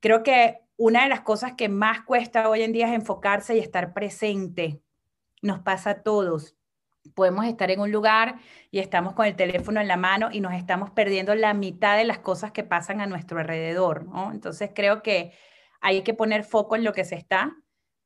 Creo 0.00 0.24
que 0.24 0.58
una 0.76 1.04
de 1.04 1.10
las 1.10 1.20
cosas 1.20 1.52
que 1.56 1.68
más 1.68 2.02
cuesta 2.02 2.48
hoy 2.48 2.62
en 2.62 2.72
día 2.72 2.88
es 2.88 2.94
enfocarse 2.94 3.56
y 3.56 3.60
estar 3.60 3.94
presente 3.94 4.82
nos 5.42 5.60
pasa 5.60 5.90
a 5.90 6.02
todos. 6.02 6.56
Podemos 7.14 7.44
estar 7.46 7.70
en 7.70 7.80
un 7.80 7.92
lugar 7.92 8.36
y 8.70 8.78
estamos 8.78 9.12
con 9.14 9.26
el 9.26 9.36
teléfono 9.36 9.80
en 9.80 9.88
la 9.88 9.96
mano 9.96 10.30
y 10.32 10.40
nos 10.40 10.54
estamos 10.54 10.90
perdiendo 10.90 11.34
la 11.34 11.52
mitad 11.52 11.96
de 11.96 12.04
las 12.04 12.20
cosas 12.20 12.52
que 12.52 12.64
pasan 12.64 13.00
a 13.00 13.06
nuestro 13.06 13.38
alrededor, 13.40 14.06
¿no? 14.06 14.32
Entonces 14.32 14.70
creo 14.74 15.02
que 15.02 15.32
hay 15.80 16.02
que 16.02 16.14
poner 16.14 16.44
foco 16.44 16.76
en 16.76 16.84
lo 16.84 16.92
que 16.92 17.04
se 17.04 17.16
está 17.16 17.56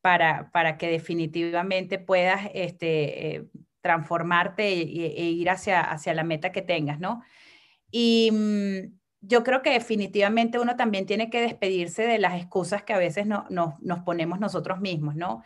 para, 0.00 0.50
para 0.50 0.78
que 0.78 0.88
definitivamente 0.88 1.98
puedas 1.98 2.48
este, 2.54 3.36
eh, 3.36 3.44
transformarte 3.82 4.66
e, 4.66 5.30
ir 5.30 5.50
hacia, 5.50 5.80
hacia 5.80 6.14
la 6.14 6.24
meta 6.24 6.52
que 6.52 6.62
tengas, 6.62 6.98
¿no? 6.98 7.22
Y 7.90 8.30
mm, 8.32 8.96
yo 9.20 9.42
creo 9.42 9.62
que 9.62 9.70
definitivamente 9.70 10.58
uno 10.58 10.76
también 10.76 11.06
tiene 11.06 11.30
que 11.30 11.40
despedirse 11.40 12.06
de 12.06 12.18
las 12.18 12.34
excusas 12.34 12.82
que 12.82 12.92
a 12.92 12.98
veces 12.98 13.26
no, 13.26 13.46
nos 13.48 14.00
ponemos 14.00 14.40
nosotros 14.40 14.80
mismos, 14.80 15.16
¿no? 15.16 15.42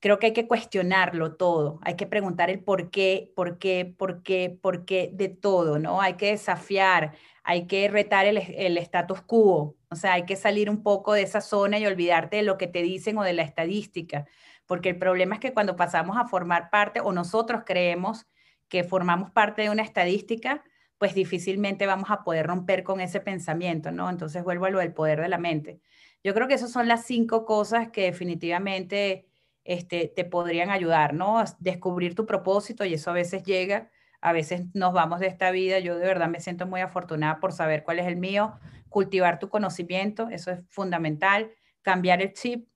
Creo 0.00 0.18
que 0.18 0.26
hay 0.26 0.32
que 0.32 0.46
cuestionarlo 0.46 1.36
todo, 1.36 1.78
hay 1.82 1.96
que 1.96 2.06
preguntar 2.06 2.50
el 2.50 2.62
por 2.62 2.90
qué, 2.90 3.32
por 3.34 3.58
qué, 3.58 3.94
por 3.96 4.22
qué, 4.22 4.58
por 4.60 4.84
qué 4.84 5.10
de 5.12 5.28
todo, 5.28 5.78
¿no? 5.78 6.00
Hay 6.00 6.14
que 6.14 6.30
desafiar, 6.32 7.14
hay 7.42 7.66
que 7.66 7.88
retar 7.88 8.26
el, 8.26 8.38
el 8.38 8.76
status 8.78 9.22
quo, 9.22 9.76
o 9.90 9.96
sea, 9.96 10.14
hay 10.14 10.24
que 10.24 10.36
salir 10.36 10.68
un 10.68 10.82
poco 10.82 11.14
de 11.14 11.22
esa 11.22 11.40
zona 11.40 11.78
y 11.78 11.86
olvidarte 11.86 12.36
de 12.36 12.42
lo 12.42 12.58
que 12.58 12.66
te 12.66 12.82
dicen 12.82 13.16
o 13.18 13.22
de 13.22 13.32
la 13.32 13.42
estadística, 13.42 14.26
porque 14.66 14.90
el 14.90 14.98
problema 14.98 15.34
es 15.34 15.40
que 15.40 15.52
cuando 15.52 15.76
pasamos 15.76 16.16
a 16.16 16.26
formar 16.26 16.70
parte 16.70 17.00
o 17.00 17.12
nosotros 17.12 17.62
creemos 17.64 18.26
que 18.68 18.84
formamos 18.84 19.30
parte 19.30 19.62
de 19.62 19.70
una 19.70 19.82
estadística, 19.82 20.64
pues 20.98 21.14
difícilmente 21.14 21.86
vamos 21.86 22.10
a 22.10 22.24
poder 22.24 22.46
romper 22.46 22.82
con 22.82 23.00
ese 23.00 23.20
pensamiento, 23.20 23.90
¿no? 23.90 24.08
Entonces 24.08 24.42
vuelvo 24.42 24.66
a 24.66 24.70
lo 24.70 24.78
del 24.78 24.92
poder 24.92 25.20
de 25.20 25.28
la 25.28 25.38
mente. 25.38 25.80
Yo 26.22 26.34
creo 26.34 26.48
que 26.48 26.54
esas 26.54 26.72
son 26.72 26.88
las 26.88 27.04
cinco 27.04 27.44
cosas 27.44 27.90
que 27.90 28.02
definitivamente 28.02 29.26
este, 29.64 30.12
te 30.14 30.24
podrían 30.24 30.70
ayudar, 30.70 31.14
¿no? 31.14 31.38
A 31.38 31.44
descubrir 31.58 32.14
tu 32.14 32.26
propósito 32.26 32.84
y 32.84 32.94
eso 32.94 33.10
a 33.10 33.14
veces 33.14 33.42
llega, 33.42 33.90
a 34.20 34.32
veces 34.32 34.62
nos 34.74 34.92
vamos 34.92 35.20
de 35.20 35.26
esta 35.26 35.50
vida. 35.50 35.78
Yo 35.78 35.96
de 35.96 36.06
verdad 36.06 36.28
me 36.28 36.40
siento 36.40 36.66
muy 36.66 36.80
afortunada 36.80 37.40
por 37.40 37.52
saber 37.52 37.82
cuál 37.82 37.98
es 37.98 38.06
el 38.06 38.16
mío, 38.16 38.58
cultivar 38.88 39.38
tu 39.38 39.48
conocimiento, 39.48 40.28
eso 40.30 40.50
es 40.50 40.60
fundamental, 40.68 41.50
cambiar 41.82 42.22
el 42.22 42.32
chip 42.32 42.68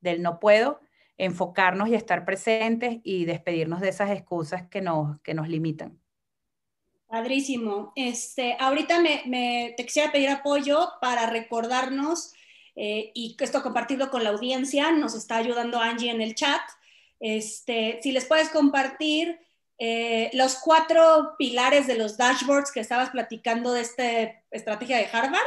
del 0.00 0.22
no 0.22 0.38
puedo, 0.38 0.80
enfocarnos 1.16 1.88
y 1.88 1.94
estar 1.94 2.24
presentes 2.24 2.98
y 3.02 3.24
despedirnos 3.24 3.80
de 3.80 3.88
esas 3.88 4.10
excusas 4.10 4.68
que 4.68 4.80
nos, 4.80 5.20
que 5.20 5.34
nos 5.34 5.48
limitan. 5.48 5.98
Padrísimo. 7.06 7.92
Este, 7.94 8.56
ahorita 8.58 9.00
me, 9.00 9.74
te 9.76 9.84
quisiera 9.84 10.10
pedir 10.10 10.30
apoyo 10.30 10.88
para 11.00 11.26
recordarnos 11.26 12.34
eh, 12.76 13.12
y 13.14 13.36
esto 13.38 13.62
compartido 13.62 14.10
con 14.10 14.24
la 14.24 14.30
audiencia, 14.30 14.90
nos 14.92 15.14
está 15.14 15.36
ayudando 15.36 15.78
Angie 15.78 16.10
en 16.10 16.20
el 16.20 16.34
chat. 16.34 16.60
Este, 17.20 18.00
si 18.02 18.12
les 18.12 18.24
puedes 18.26 18.48
compartir 18.50 19.38
eh, 19.78 20.30
los 20.34 20.56
cuatro 20.56 21.34
pilares 21.38 21.86
de 21.86 21.96
los 21.96 22.16
dashboards 22.16 22.72
que 22.72 22.80
estabas 22.80 23.10
platicando 23.10 23.72
de 23.72 23.80
esta 23.80 24.04
estrategia 24.50 24.98
de 24.98 25.08
Harvard, 25.12 25.40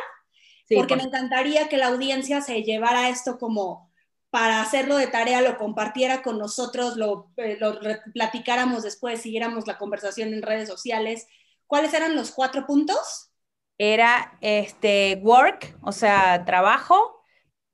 porque 0.75 0.97
me 0.97 1.03
encantaría 1.03 1.69
que 1.69 1.77
la 1.77 1.87
audiencia 1.87 2.41
se 2.41 2.61
llevara 2.63 3.09
esto 3.09 3.37
como 3.37 3.87
para 4.29 4.61
hacerlo 4.61 4.97
de 4.97 5.07
tarea, 5.07 5.41
lo 5.41 5.57
compartiera 5.57 6.21
con 6.21 6.37
nosotros, 6.37 6.97
lo, 6.97 7.31
eh, 7.37 7.57
lo 7.59 7.79
platicáramos 8.13 8.83
después, 8.83 9.21
siguiéramos 9.21 9.65
la 9.65 9.77
conversación 9.77 10.33
en 10.33 10.41
redes 10.41 10.67
sociales. 10.67 11.27
¿Cuáles 11.65 11.93
eran 11.93 12.15
los 12.15 12.31
cuatro 12.31 12.65
puntos? 12.65 13.31
Era 13.77 14.37
este 14.41 15.19
work, 15.23 15.77
o 15.81 15.91
sea, 15.91 16.43
trabajo, 16.45 17.16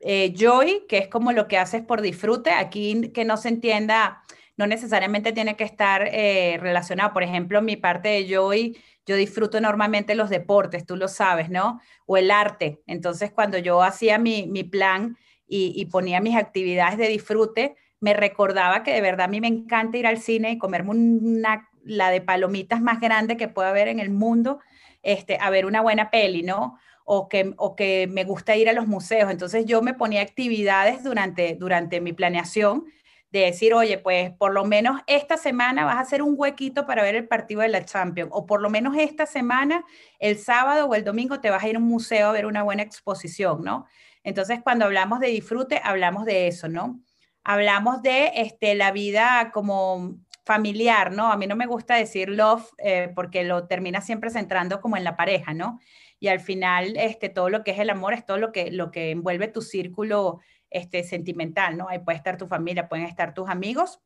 eh, 0.06 0.34
joy, 0.38 0.84
que 0.88 0.98
es 0.98 1.08
como 1.08 1.32
lo 1.32 1.48
que 1.48 1.58
haces 1.58 1.82
por 1.82 2.02
disfrute. 2.02 2.52
Aquí 2.52 3.10
que 3.14 3.24
no 3.26 3.38
se 3.38 3.50
entienda, 3.50 4.22
no 4.58 4.68
necesariamente 4.68 5.32
tiene 5.32 5.56
que 5.56 5.64
estar 5.64 6.08
eh, 6.12 6.58
relacionado. 6.60 7.14
Por 7.14 7.24
ejemplo, 7.24 7.62
mi 7.62 7.78
parte 7.78 8.10
de 8.10 8.28
joy, 8.28 8.78
yo 9.06 9.16
disfruto 9.16 9.62
normalmente 9.62 10.16
los 10.16 10.30
deportes, 10.30 10.86
tú 10.86 10.96
lo 10.96 11.08
sabes, 11.08 11.50
¿no? 11.50 11.80
O 12.06 12.18
el 12.18 12.32
arte. 12.32 12.82
Entonces, 12.86 13.32
cuando 13.32 13.58
yo 13.58 13.82
hacía 13.82 14.18
mi, 14.18 14.64
plan 14.64 15.18
y, 15.48 15.86
ponía 15.86 16.20
mis 16.20 16.36
actividades 16.36 16.98
de 16.98 17.08
disfrute, 17.08 17.76
me 18.00 18.14
recordaba 18.14 18.84
que 18.84 18.94
de 18.94 19.02
verdad 19.02 19.26
a 19.26 19.30
mí 19.30 19.40
me 19.40 19.48
encanta 19.48 19.98
ir 19.98 20.08
al 20.08 20.18
cine 20.18 20.52
y 20.52 20.58
comerme 20.58 20.92
una, 20.92 21.70
la 21.84 22.10
de 22.10 22.22
palomitas 22.22 22.82
más 22.82 23.00
grande 23.00 23.38
que 23.38 23.48
pueda 23.48 23.70
haber 23.70 23.88
en 23.88 24.00
el 24.00 24.10
mundo, 24.10 24.60
este, 25.02 25.38
a 25.40 25.50
ver 25.50 25.66
una 25.66 25.82
buena 25.82 26.10
peli, 26.10 26.44
¿no? 26.44 26.78
O 27.06 27.28
que, 27.30 27.54
o 27.58 27.76
que 27.76 28.08
me 28.08 28.24
gusta 28.24 28.56
ir 28.56 28.70
a 28.70 28.74
los 28.74 28.88
museos. 28.88 29.32
Entonces 29.32 29.66
yo 29.66 29.82
me 29.82 29.94
ponía 29.94 30.22
actividades 30.22 31.04
durante, 31.04 31.56
durante 31.56 32.02
mi 32.02 32.14
planeación 32.14 32.86
de 33.34 33.40
decir, 33.40 33.74
oye, 33.74 33.98
pues 33.98 34.32
por 34.32 34.54
lo 34.54 34.64
menos 34.64 35.02
esta 35.08 35.38
semana 35.38 35.86
vas 35.86 35.96
a 35.96 36.02
hacer 36.02 36.22
un 36.22 36.36
huequito 36.38 36.86
para 36.86 37.02
ver 37.02 37.16
el 37.16 37.28
partido 37.28 37.62
de 37.62 37.68
la 37.68 37.84
Champions, 37.84 38.30
o 38.32 38.46
por 38.46 38.62
lo 38.62 38.70
menos 38.70 38.96
esta 38.96 39.26
semana, 39.26 39.84
el 40.20 40.38
sábado 40.38 40.86
o 40.86 40.94
el 40.94 41.04
domingo 41.04 41.42
te 41.42 41.50
vas 41.50 41.64
a 41.64 41.68
ir 41.68 41.76
a 41.76 41.80
un 41.80 41.86
museo 41.86 42.30
a 42.30 42.32
ver 42.32 42.46
una 42.46 42.62
buena 42.62 42.84
exposición, 42.84 43.64
¿no? 43.64 43.88
Entonces, 44.24 44.60
cuando 44.64 44.86
hablamos 44.86 45.20
de 45.20 45.28
disfrute, 45.30 45.82
hablamos 45.84 46.26
de 46.26 46.48
eso, 46.48 46.70
¿no? 46.70 47.02
Hablamos 47.44 48.04
de 48.04 48.34
este, 48.36 48.76
la 48.76 48.92
vida 48.92 49.50
como 49.52 50.16
familiar, 50.46 51.12
¿no? 51.12 51.32
A 51.32 51.38
mí 51.38 51.48
no 51.48 51.56
me 51.56 51.66
gusta 51.66 51.96
decir 51.96 52.30
love 52.30 52.70
eh, 52.78 53.12
porque 53.16 53.44
lo 53.44 53.66
termina 53.66 54.02
siempre 54.02 54.30
centrando 54.30 54.80
como 54.80 54.96
en 54.96 55.04
la 55.04 55.16
pareja, 55.16 55.56
¿no? 55.56 55.80
Y 56.24 56.30
al 56.30 56.40
final 56.40 56.96
este, 56.96 57.28
todo 57.28 57.50
lo 57.50 57.66
que 57.66 57.72
es 57.72 57.80
el 57.80 57.90
amor 57.90 58.14
es 58.14 58.26
todo 58.26 58.38
lo 58.38 58.54
que, 58.54 58.72
lo 58.72 58.92
que 58.92 59.12
envuelve 59.12 59.50
tu 59.50 59.62
círculo 59.62 60.40
este, 60.70 61.04
sentimental, 61.04 61.76
¿no? 61.76 61.90
Ahí 61.90 62.00
puede 62.00 62.18
estar 62.18 62.38
tu 62.38 62.48
familia, 62.48 62.88
pueden 62.88 63.06
estar 63.08 63.34
tus 63.34 63.50
amigos 63.50 64.00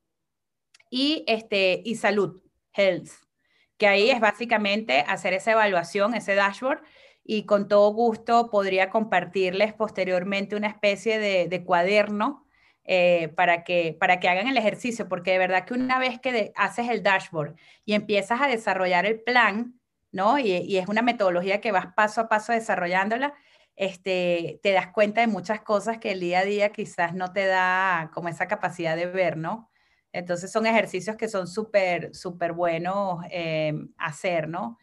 y, 0.89 1.23
este, 1.27 1.83
y 1.85 1.93
salud, 1.93 2.41
health, 2.73 3.09
que 3.77 3.85
ahí 3.85 4.09
es 4.09 4.19
básicamente 4.19 5.01
hacer 5.07 5.33
esa 5.33 5.51
evaluación, 5.51 6.15
ese 6.15 6.33
dashboard 6.33 6.81
y 7.23 7.45
con 7.45 7.67
todo 7.67 7.93
gusto 7.93 8.49
podría 8.49 8.89
compartirles 8.89 9.73
posteriormente 9.73 10.55
una 10.55 10.69
especie 10.69 11.19
de, 11.19 11.63
cuaderno 11.65 12.47
eh, 12.83 13.27
para, 13.35 13.63
que, 13.63 13.95
para 13.99 14.19
que 14.19 14.27
hagan 14.27 14.47
el 14.47 14.57
ejercicio, 14.57 15.07
porque 15.07 15.33
de 15.33 15.37
verdad 15.37 15.65
que 15.65 15.75
una 15.75 15.99
vez 15.99 16.19
que 16.19 16.51
haces 16.55 16.89
el 16.89 17.03
dashboard 17.03 17.53
y 17.85 17.93
empiezas 17.93 18.41
a 18.41 18.47
desarrollar 18.47 19.05
el 19.05 19.21
plan, 19.21 19.77
¿no? 20.11 20.39
Y, 20.39 20.77
es 20.77 20.87
una 20.87 21.01
metodología 21.01 21.61
que 21.61 21.71
vas 21.71 21.87
paso 21.95 22.21
a 22.21 22.29
paso 22.29 22.53
desarrollándola, 22.53 23.33
este, 23.75 24.59
te 24.63 24.71
das 24.71 24.87
cuenta 24.87 25.21
de 25.21 25.27
muchas 25.27 25.61
cosas 25.61 25.99
que 25.99 26.11
el 26.11 26.19
día 26.19 26.39
a 26.39 26.45
día 26.45 26.71
quizás 26.71 27.13
no 27.13 27.31
te 27.33 27.45
da 27.45 28.11
como 28.13 28.29
esa 28.29 28.47
capacidad 28.47 28.95
de 28.95 29.05
ver, 29.05 29.37
¿no? 29.37 29.69
Entonces 30.13 30.51
son 30.51 30.65
ejercicios 30.65 31.15
que 31.15 31.27
son 31.27 31.47
súper, 31.47 32.15
súper 32.15 32.53
buenos 32.53 33.23
eh, 33.29 33.73
hacer, 33.97 34.47
¿no? 34.49 34.77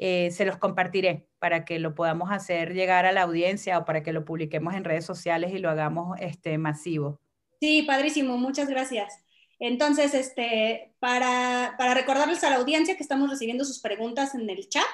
eh, 0.00 0.30
se 0.30 0.44
los 0.44 0.58
compartiré 0.58 1.26
para 1.40 1.64
que 1.64 1.80
lo 1.80 1.94
podamos 1.94 2.30
hacer 2.30 2.72
llegar 2.72 3.04
a 3.04 3.12
la 3.12 3.22
audiencia 3.22 3.78
o 3.78 3.84
para 3.84 4.02
que 4.02 4.12
lo 4.12 4.24
publiquemos 4.24 4.74
en 4.74 4.84
redes 4.84 5.04
sociales 5.04 5.52
y 5.52 5.58
lo 5.58 5.70
hagamos 5.70 6.16
este, 6.20 6.56
masivo. 6.56 7.20
Sí, 7.60 7.82
padrísimo, 7.82 8.38
muchas 8.38 8.68
gracias. 8.68 9.24
Entonces, 9.58 10.14
este, 10.14 10.94
para, 11.00 11.74
para 11.78 11.94
recordarles 11.94 12.44
a 12.44 12.50
la 12.50 12.56
audiencia 12.56 12.96
que 12.96 13.02
estamos 13.02 13.28
recibiendo 13.28 13.64
sus 13.64 13.80
preguntas 13.80 14.34
en 14.34 14.48
el 14.48 14.68
chat 14.68 14.84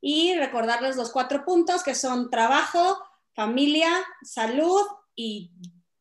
y 0.00 0.34
recordarles 0.34 0.96
los 0.96 1.10
cuatro 1.10 1.44
puntos 1.44 1.82
que 1.82 1.94
son 1.94 2.30
trabajo, 2.30 2.98
familia, 3.34 3.90
salud 4.22 4.82
y 5.16 5.50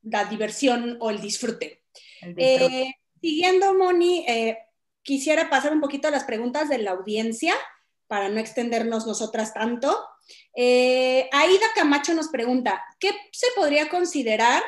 la 0.02 0.26
diversión 0.26 0.98
o 1.00 1.10
el 1.10 1.22
disfrute. 1.22 1.84
Eh, 2.22 2.94
siguiendo, 3.22 3.74
Moni, 3.74 4.26
eh, 4.28 4.58
quisiera 5.02 5.50
pasar 5.50 5.74
un 5.74 5.82
poquito 5.82 6.08
a 6.08 6.12
las 6.12 6.26
preguntas 6.26 6.70
de 6.70 6.80
la 6.80 6.92
audiencia 6.92 7.56
para 8.08 8.30
no 8.30 8.40
extendernos 8.40 9.08
nosotras 9.08 9.54
tanto. 9.54 9.98
Eh, 10.56 11.30
Aida 11.32 11.66
Camacho 11.76 12.14
nos 12.14 12.28
pregunta, 12.28 12.84
¿qué 13.00 13.12
se 13.32 13.48
podría 13.56 13.90
considerar 13.90 14.62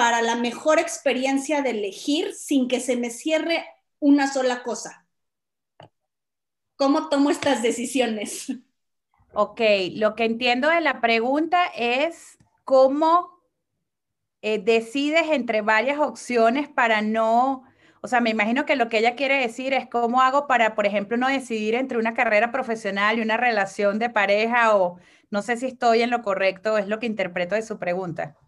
para 0.00 0.22
la 0.22 0.34
mejor 0.34 0.78
experiencia 0.78 1.60
de 1.60 1.72
elegir 1.72 2.32
sin 2.32 2.68
que 2.68 2.80
se 2.80 2.96
me 2.96 3.10
cierre 3.10 3.66
una 3.98 4.32
sola 4.32 4.62
cosa? 4.62 5.06
¿Cómo 6.74 7.10
tomo 7.10 7.28
estas 7.28 7.62
decisiones? 7.62 8.50
Ok, 9.34 9.60
lo 9.96 10.14
que 10.14 10.24
entiendo 10.24 10.70
de 10.70 10.80
la 10.80 11.02
pregunta 11.02 11.66
es 11.76 12.38
cómo 12.64 13.42
eh, 14.40 14.58
decides 14.58 15.28
entre 15.32 15.60
varias 15.60 15.98
opciones 15.98 16.70
para 16.70 17.02
no 17.02 17.64
o 18.00 18.08
sea, 18.08 18.22
me 18.22 18.30
imagino 18.30 18.64
que 18.64 18.76
lo 18.76 18.88
que 18.88 18.96
ella 18.96 19.14
quiere 19.14 19.38
decir 19.38 19.74
es 19.74 19.86
cómo 19.86 20.22
hago 20.22 20.46
para, 20.46 20.74
por 20.74 20.86
ejemplo, 20.86 21.18
no 21.18 21.28
decidir 21.28 21.74
entre 21.74 21.98
una 21.98 22.14
carrera 22.14 22.50
profesional 22.50 23.18
y 23.18 23.20
una 23.20 23.36
relación 23.36 23.98
de 23.98 24.08
pareja 24.08 24.74
o 24.74 24.98
no 25.30 25.42
sé 25.42 25.58
si 25.58 25.66
estoy 25.66 26.00
en 26.00 26.08
lo 26.08 26.22
correcto, 26.22 26.78
es 26.78 26.88
lo 26.88 26.98
que 26.98 27.04
interpreto 27.04 27.54
de 27.54 27.60
su 27.60 27.78
pregunta. 27.78 28.38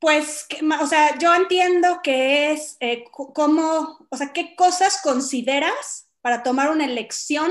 Pues, 0.00 0.46
o 0.80 0.86
sea, 0.86 1.18
yo 1.18 1.34
entiendo 1.34 2.00
que 2.02 2.52
es 2.52 2.78
eh, 2.80 3.04
cómo, 3.12 4.06
o 4.08 4.16
sea, 4.16 4.32
qué 4.32 4.56
cosas 4.56 5.00
consideras 5.02 6.08
para 6.22 6.42
tomar 6.42 6.70
una 6.70 6.86
elección 6.86 7.50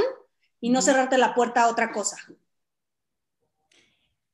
y 0.59 0.71
no 0.71 0.81
cerrarte 0.81 1.17
la 1.17 1.35
puerta 1.35 1.63
a 1.63 1.67
otra 1.69 1.91
cosa. 1.91 2.17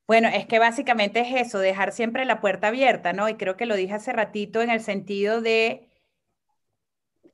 Bueno, 0.07 0.29
es 0.29 0.45
que 0.45 0.59
básicamente 0.59 1.19
es 1.21 1.47
eso, 1.47 1.59
dejar 1.59 1.91
siempre 1.91 2.25
la 2.25 2.39
puerta 2.39 2.67
abierta, 2.67 3.11
¿no? 3.11 3.27
Y 3.27 3.35
creo 3.35 3.57
que 3.57 3.65
lo 3.65 3.75
dije 3.75 3.95
hace 3.95 4.13
ratito 4.13 4.61
en 4.61 4.69
el 4.69 4.81
sentido 4.81 5.41
de 5.41 5.89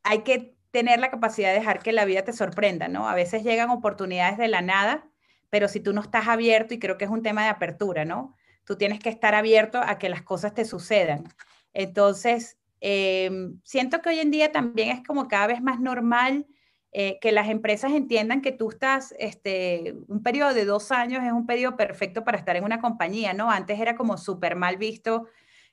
hay 0.03 0.23
que 0.23 0.55
tener 0.71 0.99
la 0.99 1.11
capacidad 1.11 1.49
de 1.49 1.59
dejar 1.59 1.83
que 1.83 1.91
la 1.91 2.05
vida 2.05 2.23
te 2.23 2.33
sorprenda, 2.33 2.87
¿no? 2.87 3.07
A 3.09 3.15
veces 3.15 3.43
llegan 3.43 3.69
oportunidades 3.69 4.37
de 4.37 4.47
la 4.47 4.61
nada, 4.61 5.07
pero 5.49 5.67
si 5.67 5.79
tú 5.81 5.93
no 5.93 6.01
estás 6.01 6.27
abierto, 6.27 6.73
y 6.73 6.79
creo 6.79 6.97
que 6.97 7.05
es 7.05 7.11
un 7.11 7.23
tema 7.23 7.43
de 7.43 7.49
apertura, 7.49 8.05
¿no? 8.05 8.35
Tú 8.71 8.77
tienes 8.77 8.99
que 8.99 9.09
estar 9.09 9.35
abierto 9.35 9.81
a 9.83 9.99
que 9.99 10.07
las 10.07 10.21
cosas 10.21 10.53
te 10.53 10.63
sucedan. 10.63 11.25
Entonces, 11.73 12.57
em, 12.79 13.59
siento 13.65 14.01
que 14.01 14.07
hoy 14.07 14.19
en 14.19 14.31
día 14.31 14.53
también 14.53 14.87
es 14.95 15.03
como 15.05 15.27
cada 15.27 15.47
vez 15.47 15.61
más 15.61 15.81
normal 15.81 16.47
eh, 16.93 17.19
que 17.19 17.33
las 17.33 17.49
empresas 17.49 17.91
entiendan 17.91 18.39
que 18.41 18.53
tú 18.53 18.69
estás, 18.69 19.13
este, 19.19 19.93
un 20.07 20.23
periodo 20.23 20.53
de 20.53 20.63
dos 20.63 20.93
años 20.93 21.21
es 21.21 21.33
un 21.33 21.45
periodo 21.45 21.75
perfecto 21.75 22.23
para 22.23 22.37
estar 22.37 22.55
en 22.55 22.63
una 22.63 22.79
compañía, 22.79 23.33
¿no? 23.33 23.51
Antes 23.51 23.77
era 23.77 23.97
como 23.97 24.17
súper 24.17 24.55
mal 24.55 24.77
visto 24.77 25.27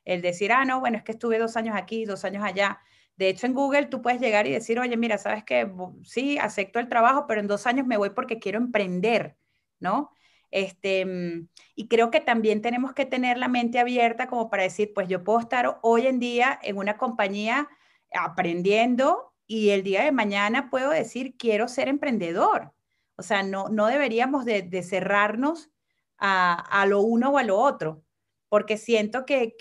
el 0.05 0.21
decir, 0.21 0.51
ah, 0.51 0.65
no, 0.65 0.81
bueno, 0.81 0.97
es 0.97 1.05
que 1.05 1.13
estuve 1.13 1.39
dos 1.39 1.57
años 1.57 1.77
aquí, 1.77 2.05
dos 2.05 2.25
años 2.25 2.43
allá. 2.43 2.81
De 3.15 3.29
hecho, 3.29 3.47
en 3.47 3.55
Google 3.55 3.87
tú 3.87 4.03
puedes 4.03 4.21
llegar 4.21 4.49
y 4.49 4.53
decir, 4.53 4.81
oye, 4.81 4.97
mira, 4.97 5.19
sabes 5.19 5.45
que 5.45 5.71
sí, 6.03 6.37
acepto 6.37 6.81
el 6.81 6.89
trabajo, 6.89 7.27
pero 7.29 7.41
en 7.41 7.47
dos 7.47 7.65
años 7.69 7.87
me 7.87 7.97
voy 7.97 8.11
porque 8.11 8.41
quiero 8.41 8.59
emprender, 8.59 9.37
¿no? 9.79 10.11
Este, 10.51 11.05
mm, 11.05 11.49
y 11.75 11.89
creo 11.89 12.11
que 12.11 12.21
también 12.21 12.63
tenemos 12.63 12.93
que 12.95 13.07
tener 13.07 13.39
la 13.39 13.49
mente 13.49 13.79
abierta 13.79 14.29
como 14.29 14.51
para 14.51 14.63
decir, 14.65 14.93
pues 14.95 15.09
yo 15.09 15.25
puedo 15.25 15.41
estar 15.41 15.79
hoy 15.83 16.07
en 16.07 16.19
día 16.19 16.59
en 16.63 16.79
una 16.79 16.97
compañía 16.97 17.69
aprendiendo 18.13 19.35
y 19.47 19.71
el 19.71 19.83
día 19.83 20.03
de 20.05 20.13
mañana 20.13 20.71
puedo 20.71 20.91
decir, 20.91 21.37
quiero 21.39 21.69
ser 21.69 21.89
emprendedor. 21.89 22.73
O 23.17 23.23
sea, 23.23 23.43
no, 23.43 23.69
no 23.69 23.87
deberíamos 23.87 24.45
de, 24.45 24.83
cerrarnos 24.83 25.71
a, 26.19 26.55
a, 26.55 26.87
lo 26.87 27.01
uno 27.01 27.31
o 27.31 27.39
a 27.39 27.43
lo 27.43 27.59
otro 27.59 28.03
porque 28.49 28.79
siento 28.79 29.27
que, 29.27 29.55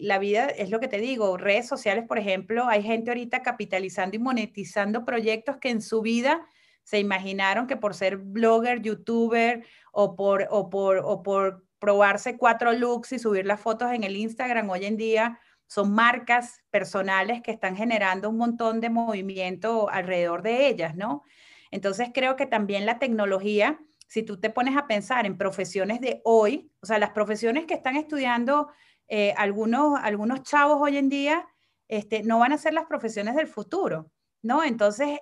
la 0.00 0.18
vida, 0.18 0.46
es 0.46 0.70
lo 0.70 0.80
que 0.80 0.88
te 0.88 0.98
digo, 0.98 1.36
redes 1.36 1.68
sociales, 1.68 2.04
por 2.06 2.18
ejemplo, 2.18 2.66
hay 2.68 2.82
gente 2.82 3.10
ahorita 3.10 3.42
capitalizando 3.42 4.16
y 4.16 4.18
monetizando 4.18 5.04
proyectos 5.04 5.58
que 5.58 5.70
en 5.70 5.80
su 5.80 6.02
vida 6.02 6.46
se 6.86 7.00
imaginaron 7.00 7.66
que 7.66 7.76
por 7.76 7.94
ser 7.94 8.16
blogger, 8.16 8.80
youtuber 8.80 9.66
o 9.90 10.14
por, 10.14 10.46
o 10.50 10.70
por, 10.70 10.98
o 11.04 11.22
por 11.22 11.66
probarse 11.80 12.38
cuatro 12.38 12.72
looks 12.72 13.10
y 13.12 13.18
subir 13.18 13.44
las 13.44 13.60
fotos 13.60 13.90
en 13.92 14.04
el 14.04 14.16
Instagram, 14.16 14.70
hoy 14.70 14.86
en 14.86 14.96
día 14.96 15.40
son 15.66 15.92
marcas 15.92 16.62
personales 16.70 17.42
que 17.42 17.50
están 17.50 17.76
generando 17.76 18.30
un 18.30 18.36
montón 18.38 18.80
de 18.80 18.88
movimiento 18.88 19.90
alrededor 19.90 20.42
de 20.42 20.68
ellas, 20.68 20.94
¿no? 20.94 21.24
Entonces 21.72 22.10
creo 22.14 22.36
que 22.36 22.46
también 22.46 22.86
la 22.86 23.00
tecnología 23.00 23.80
si 24.06 24.22
tú 24.22 24.38
te 24.38 24.50
pones 24.50 24.76
a 24.76 24.86
pensar 24.86 25.26
en 25.26 25.36
profesiones 25.36 26.00
de 26.00 26.20
hoy, 26.24 26.70
o 26.80 26.86
sea, 26.86 26.98
las 26.98 27.10
profesiones 27.10 27.66
que 27.66 27.74
están 27.74 27.96
estudiando 27.96 28.68
eh, 29.08 29.34
algunos, 29.36 29.98
algunos 30.00 30.42
chavos 30.42 30.78
hoy 30.80 30.96
en 30.96 31.08
día, 31.08 31.46
este, 31.88 32.22
no 32.22 32.38
van 32.38 32.52
a 32.52 32.58
ser 32.58 32.72
las 32.74 32.86
profesiones 32.86 33.34
del 33.34 33.46
futuro, 33.46 34.10
¿no? 34.42 34.62
Entonces, 34.62 35.18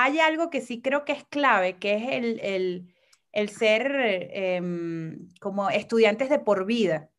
hay 0.00 0.20
algo 0.20 0.48
que 0.48 0.60
sí 0.60 0.80
creo 0.80 1.04
que 1.04 1.12
es 1.12 1.24
clave, 1.24 1.78
que 1.78 1.94
es 1.96 2.02
el, 2.12 2.94
el, 3.32 3.48
ser 3.50 4.30
em, 4.32 5.28
como 5.40 5.70
estudiantes 5.70 6.30
de 6.30 6.38
por 6.38 6.66
vida. 6.66 7.10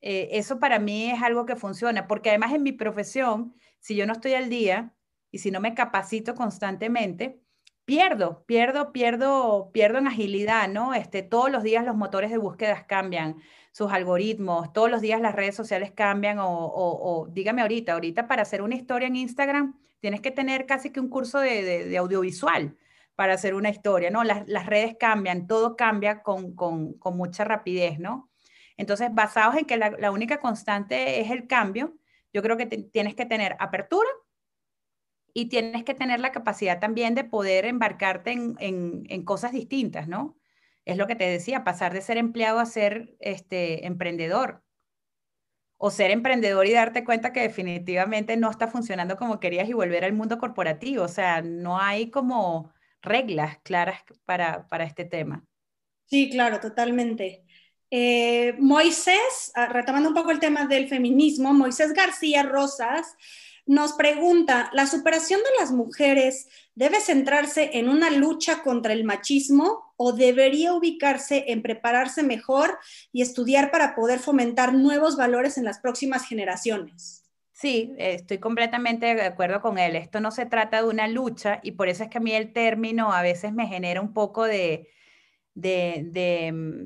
Eh, 0.00 0.30
eso 0.32 0.58
para 0.58 0.80
mí 0.80 1.12
es 1.12 1.22
algo 1.22 1.46
que 1.46 1.54
funciona, 1.54 2.08
porque 2.08 2.30
además 2.30 2.54
en 2.54 2.64
mi 2.64 2.72
profesión, 2.72 3.54
si 3.78 3.94
yo 3.94 4.04
no 4.06 4.14
estoy 4.14 4.34
al 4.34 4.50
día 4.50 4.92
y 5.30 5.38
si 5.38 5.52
no 5.52 5.60
me 5.60 5.74
capacito 5.74 6.34
constantemente, 6.34 7.40
pierdo, 7.84 8.44
pierdo, 8.46 8.92
pierdo, 8.92 9.70
pierdo 9.72 9.98
en 9.98 10.08
agilidad, 10.08 10.68
¿no? 10.68 10.94
Este, 10.94 11.22
todos 11.22 11.52
los 11.52 11.62
días 11.62 11.84
los 11.84 11.94
motores 11.94 12.32
de 12.32 12.38
búsquedas 12.38 12.84
cambian, 12.84 13.36
sus 13.70 13.92
algoritmos, 13.92 14.72
todos 14.72 14.90
los 14.90 15.02
días 15.02 15.20
las 15.20 15.36
redes 15.36 15.54
sociales 15.54 15.92
cambian 15.92 16.38
o, 16.40 17.28
dígame 17.30 17.62
ahorita, 17.62 17.92
ahorita 17.92 18.26
para 18.26 18.42
hacer 18.42 18.60
una 18.62 18.74
historia 18.74 19.06
en 19.06 19.16
Instagram 19.16 19.81
tienes 20.02 20.20
que 20.20 20.32
tener 20.32 20.66
casi 20.66 20.90
que 20.90 20.98
un 20.98 21.08
curso 21.08 21.38
de, 21.38 21.96
audiovisual 21.96 22.76
para 23.14 23.34
hacer 23.34 23.54
una 23.54 23.70
historia, 23.70 24.10
¿no? 24.10 24.24
Las, 24.24 24.66
redes 24.66 24.96
cambian, 24.98 25.46
todo 25.46 25.76
cambia 25.76 26.22
con, 26.22 26.54
mucha 27.14 27.44
rapidez, 27.44 28.00
¿no? 28.00 28.28
Entonces, 28.76 29.14
basados 29.14 29.56
en 29.56 29.64
que 29.64 29.76
la, 29.76 30.10
única 30.10 30.40
constante 30.40 31.20
es 31.20 31.30
el 31.30 31.46
cambio, 31.46 31.94
yo 32.32 32.42
creo 32.42 32.56
que 32.56 32.66
tienes 32.66 33.14
que 33.14 33.26
tener 33.26 33.56
apertura, 33.60 34.08
y 35.34 35.46
tienes 35.48 35.84
que 35.84 35.94
tener 35.94 36.20
la 36.20 36.32
capacidad 36.32 36.78
también 36.78 37.14
de 37.14 37.24
poder 37.24 37.64
embarcarte 37.64 38.32
en, 38.32 39.24
cosas 39.24 39.52
distintas, 39.52 40.06
¿no? 40.08 40.36
Es 40.84 40.98
lo 40.98 41.06
que 41.06 41.14
te 41.14 41.24
decía, 41.24 41.64
pasar 41.64 41.94
de 41.94 42.02
ser 42.02 42.18
empleado 42.18 42.58
a 42.58 42.66
ser 42.66 43.16
este, 43.20 43.86
emprendedor. 43.86 44.62
O 45.84 45.90
ser 45.90 46.12
emprendedor 46.12 46.64
y 46.66 46.72
darte 46.72 47.02
cuenta 47.02 47.32
que 47.32 47.40
definitivamente 47.40 48.36
no 48.36 48.48
está 48.48 48.68
funcionando 48.68 49.16
como 49.16 49.40
querías 49.40 49.68
y 49.68 49.72
volver 49.72 50.04
al 50.04 50.12
mundo 50.12 50.38
corporativo. 50.38 51.02
O 51.02 51.08
sea, 51.08 51.42
no 51.42 51.80
hay 51.80 52.08
como 52.08 52.72
reglas 53.02 53.58
claras 53.64 54.00
para, 54.24 54.84
este 54.84 55.04
tema. 55.04 55.44
Sí, 56.04 56.30
claro, 56.30 56.60
totalmente. 56.60 57.42
Eh, 57.90 58.54
Moisés, 58.60 59.50
ah, 59.56 59.66
retomando 59.66 60.10
un 60.10 60.14
poco 60.14 60.30
el 60.30 60.38
tema 60.38 60.66
del 60.66 60.86
feminismo, 60.86 61.52
Moisés 61.52 61.92
García 61.92 62.44
Rosas 62.44 63.16
nos 63.66 63.92
pregunta, 63.92 64.70
¿la 64.72 64.86
superación 64.86 65.40
de 65.40 65.60
las 65.60 65.70
mujeres 65.70 66.48
debe 66.74 67.00
centrarse 67.00 67.70
en 67.74 67.88
una 67.88 68.10
lucha 68.10 68.62
contra 68.62 68.92
el 68.92 69.04
machismo 69.04 69.94
o 69.96 70.12
debería 70.12 70.74
ubicarse 70.74 71.44
en 71.48 71.62
prepararse 71.62 72.22
mejor 72.22 72.78
y 73.12 73.22
estudiar 73.22 73.70
para 73.70 73.94
poder 73.94 74.18
fomentar 74.18 74.74
nuevos 74.74 75.16
valores 75.16 75.58
en 75.58 75.64
las 75.64 75.78
próximas 75.78 76.26
generaciones? 76.26 77.22
Sí, 77.52 77.94
estoy 77.98 78.38
completamente 78.38 79.14
de 79.14 79.22
acuerdo 79.22 79.60
con 79.60 79.78
él. 79.78 79.94
Esto 79.94 80.20
no 80.20 80.32
se 80.32 80.46
trata 80.46 80.82
de 80.82 80.88
una 80.88 81.06
lucha 81.06 81.60
y 81.62 81.72
por 81.72 81.88
eso 81.88 82.02
es 82.02 82.10
que 82.10 82.18
a 82.18 82.20
mí 82.20 82.32
el 82.32 82.52
término 82.52 83.12
a 83.12 83.22
veces 83.22 83.52
me 83.52 83.68
genera 83.68 84.00
un 84.00 84.12
poco 84.12 84.44
de, 84.44 84.88
mm, 85.54 86.84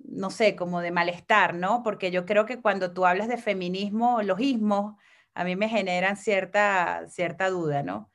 no 0.00 0.30
sé, 0.30 0.54
como 0.56 0.82
de 0.82 0.90
malestar, 0.90 1.54
¿no? 1.54 1.82
Porque 1.82 2.10
yo 2.10 2.26
creo 2.26 2.44
que 2.44 2.60
cuando 2.60 2.92
tú 2.92 3.06
hablas 3.06 3.28
de 3.28 3.38
feminismo, 3.38 4.20
los 4.22 4.38
ismos, 4.40 4.96
a 5.34 5.44
mí 5.44 5.56
me 5.56 5.68
generan 5.68 6.16
cierta, 6.16 7.06
cierta 7.08 7.50
duda, 7.50 7.82
¿no? 7.82 8.10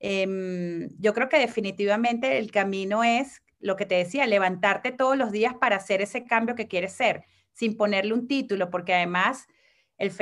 Em, 0.00 0.88
yo 0.98 1.14
creo 1.14 1.28
que 1.28 1.38
definitivamente 1.38 2.38
el 2.38 2.50
camino 2.50 3.04
es 3.04 3.42
lo 3.60 3.76
que 3.76 3.86
te 3.86 3.96
decía, 3.96 4.26
levantarte 4.26 4.92
todos 4.92 5.16
los 5.16 5.32
días 5.32 5.54
para 5.54 5.76
hacer 5.76 6.00
ese 6.02 6.24
cambio 6.24 6.54
que 6.54 6.68
quieres 6.68 6.92
ser, 6.92 7.24
sin 7.52 7.76
ponerle 7.76 8.14
un 8.14 8.28
título, 8.28 8.70
porque 8.70 8.94
además 8.94 9.48
el, 9.98 10.12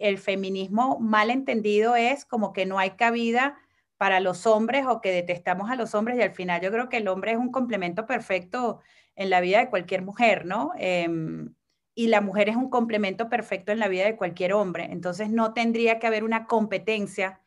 el 0.00 0.18
feminismo 0.18 0.98
mal 1.00 1.30
entendido 1.30 1.96
es 1.96 2.24
como 2.26 2.52
que 2.52 2.66
no 2.66 2.78
hay 2.78 2.90
cabida 2.92 3.58
para 3.96 4.20
los 4.20 4.46
hombres 4.46 4.84
o 4.86 5.00
que 5.00 5.10
detestamos 5.12 5.70
a 5.70 5.76
los 5.76 5.94
hombres 5.94 6.18
y 6.18 6.22
al 6.22 6.32
final 6.32 6.60
yo 6.60 6.70
creo 6.70 6.88
que 6.88 6.98
el 6.98 7.08
hombre 7.08 7.32
es 7.32 7.38
un 7.38 7.52
complemento 7.52 8.04
perfecto 8.06 8.80
en 9.14 9.30
la 9.30 9.40
vida 9.40 9.60
de 9.60 9.70
cualquier 9.70 10.02
mujer, 10.02 10.44
¿no? 10.44 10.72
Em, 10.76 11.54
y 11.94 12.08
la 12.08 12.20
mujer 12.20 12.48
es 12.48 12.56
un 12.56 12.70
complemento 12.70 13.28
perfecto 13.28 13.72
en 13.72 13.78
la 13.78 13.88
vida 13.88 14.04
de 14.04 14.16
cualquier 14.16 14.54
hombre. 14.54 14.88
Entonces 14.90 15.30
no 15.30 15.52
tendría 15.52 15.98
que 15.98 16.06
haber 16.06 16.24
una 16.24 16.46
competencia 16.46 17.40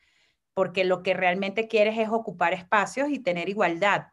porque 0.53 0.85
lo 0.85 1.03
que 1.03 1.13
realmente 1.13 1.67
quieres 1.67 1.97
es 1.99 2.09
ocupar 2.09 2.53
espacios 2.53 3.09
y 3.09 3.19
tener 3.19 3.49
igualdad, 3.49 4.07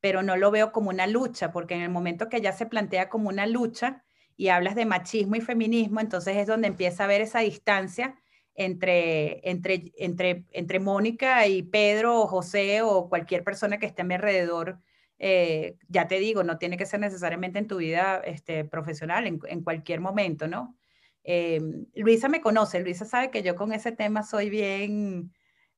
pero 0.00 0.22
no 0.22 0.36
lo 0.36 0.50
veo 0.50 0.72
como 0.72 0.90
una 0.90 1.06
lucha, 1.06 1.52
porque 1.52 1.74
en 1.74 1.82
el 1.82 1.90
momento 1.90 2.28
que 2.28 2.40
ya 2.40 2.52
se 2.52 2.66
plantea 2.66 3.08
como 3.08 3.28
una 3.28 3.46
lucha 3.46 4.04
y 4.36 4.48
hablas 4.48 4.76
de 4.76 4.86
machismo 4.86 5.34
y 5.36 5.40
feminismo, 5.40 6.00
entonces 6.00 6.36
es 6.36 6.46
donde 6.46 6.68
empieza 6.68 7.02
a 7.02 7.06
haber 7.06 7.20
esa 7.20 7.40
distancia 7.40 8.14
entre, 8.54 9.40
entre, 9.48 9.92
entre, 9.96 10.44
entre 10.52 10.80
Mónica 10.80 11.46
y 11.48 11.62
Pedro 11.64 12.20
o 12.20 12.26
José 12.28 12.82
o 12.82 13.08
cualquier 13.08 13.42
persona 13.42 13.78
que 13.78 13.86
esté 13.86 14.02
a 14.02 14.04
mi 14.04 14.14
alrededor. 14.14 14.80
Eh, 15.18 15.76
ya 15.88 16.06
te 16.06 16.18
digo, 16.18 16.44
no 16.44 16.58
tiene 16.58 16.76
que 16.76 16.86
ser 16.86 17.00
necesariamente 17.00 17.58
en 17.58 17.66
tu 17.66 17.78
vida 17.78 18.18
este, 18.18 18.64
profesional, 18.64 19.26
en, 19.26 19.62
cualquier 19.62 20.00
momento, 20.00 20.46
¿no? 20.46 20.76
Eh, 21.24 21.60
Luisa 21.94 22.28
me 22.28 22.40
conoce, 22.40 22.80
Luisa 22.80 23.04
sabe 23.04 23.30
que 23.30 23.42
yo 23.42 23.56
con 23.56 23.72
ese 23.72 23.92
tema 23.92 24.22
soy 24.22 24.48
bien, 24.48 25.32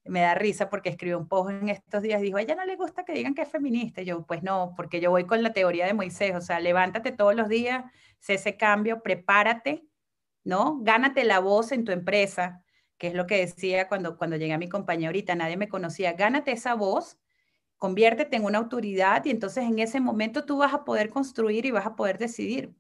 me 0.05 0.21
da 0.21 0.35
risa 0.35 0.69
porque 0.71 0.91
escribió 0.91 1.19
un 1.19 1.29
post 1.29 1.51
en 1.51 1.69
estos 1.69 2.03
días, 2.03 2.21
dijo, 2.21 2.37
a 2.37 2.43
ella 2.43 2.55
no 2.55 2.65
le 2.65 2.77
gusta 2.77 3.05
que 3.05 3.13
digan 3.13 3.35
que 3.35 3.43
es 3.43 3.49
feminista. 3.49 4.03
yo, 4.03 4.27
pues 4.27 4.43
no, 4.43 4.75
porque 4.77 5.01
yo 5.01 5.11
voy 5.11 5.25
con 5.27 5.43
la 5.43 5.53
teoría 5.53 5.87
de 5.87 5.95
Moisés, 5.95 6.35
o 6.35 6.41
sea, 6.41 6.61
levántate 6.61 7.13
todos 7.13 7.35
los 7.35 7.49
días, 7.49 7.85
sé 8.19 8.35
ese 8.35 8.57
cambio, 8.57 9.03
prepárate, 9.03 9.85
¿no? 10.45 10.79
Gánate 10.83 11.25
la 11.25 11.41
voz 11.41 11.73
en 11.73 11.85
tu 11.85 11.93
empresa, 11.93 12.63
que 12.99 13.09
es 13.09 13.15
lo 13.15 13.27
que 13.27 13.39
decía 13.39 13.89
cuando, 13.89 14.17
cuando 14.17 14.37
llegué 14.37 14.53
a 14.53 14.59
mi 14.59 14.69
compañía 14.69 15.09
ahorita, 15.09 15.35
nadie 15.35 15.57
me 15.57 15.69
conocía, 15.69 16.13
gánate 16.13 16.53
esa 16.53 16.75
voz, 16.75 17.19
conviértete 17.81 18.37
en 18.37 18.45
una 18.45 18.59
autoridad 18.59 19.25
y 19.25 19.31
entonces 19.31 19.65
en 19.65 19.79
ese 19.81 20.01
momento 20.01 20.45
tú 20.45 20.59
vas 20.59 20.75
a 20.75 20.85
poder 20.85 21.09
construir 21.11 21.65
y 21.65 21.71
vas 21.73 21.87
a 21.87 21.97
poder 21.97 22.19
decidir. 22.19 22.75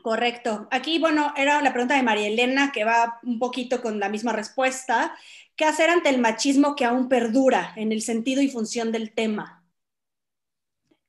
Correcto. 0.00 0.68
Aquí, 0.70 1.00
bueno, 1.00 1.34
era 1.36 1.60
la 1.60 1.72
pregunta 1.72 1.96
de 1.96 2.04
María 2.04 2.28
Elena 2.28 2.70
que 2.72 2.84
va 2.84 3.18
un 3.24 3.40
poquito 3.40 3.82
con 3.82 3.98
la 3.98 4.08
misma 4.08 4.32
respuesta. 4.32 5.16
¿Qué 5.56 5.64
hacer 5.64 5.90
ante 5.90 6.08
el 6.08 6.20
machismo 6.20 6.76
que 6.76 6.84
aún 6.84 7.08
perdura 7.08 7.72
en 7.74 7.90
el 7.90 8.00
sentido 8.00 8.40
y 8.40 8.48
función 8.48 8.92
del 8.92 9.12
tema? 9.12 9.64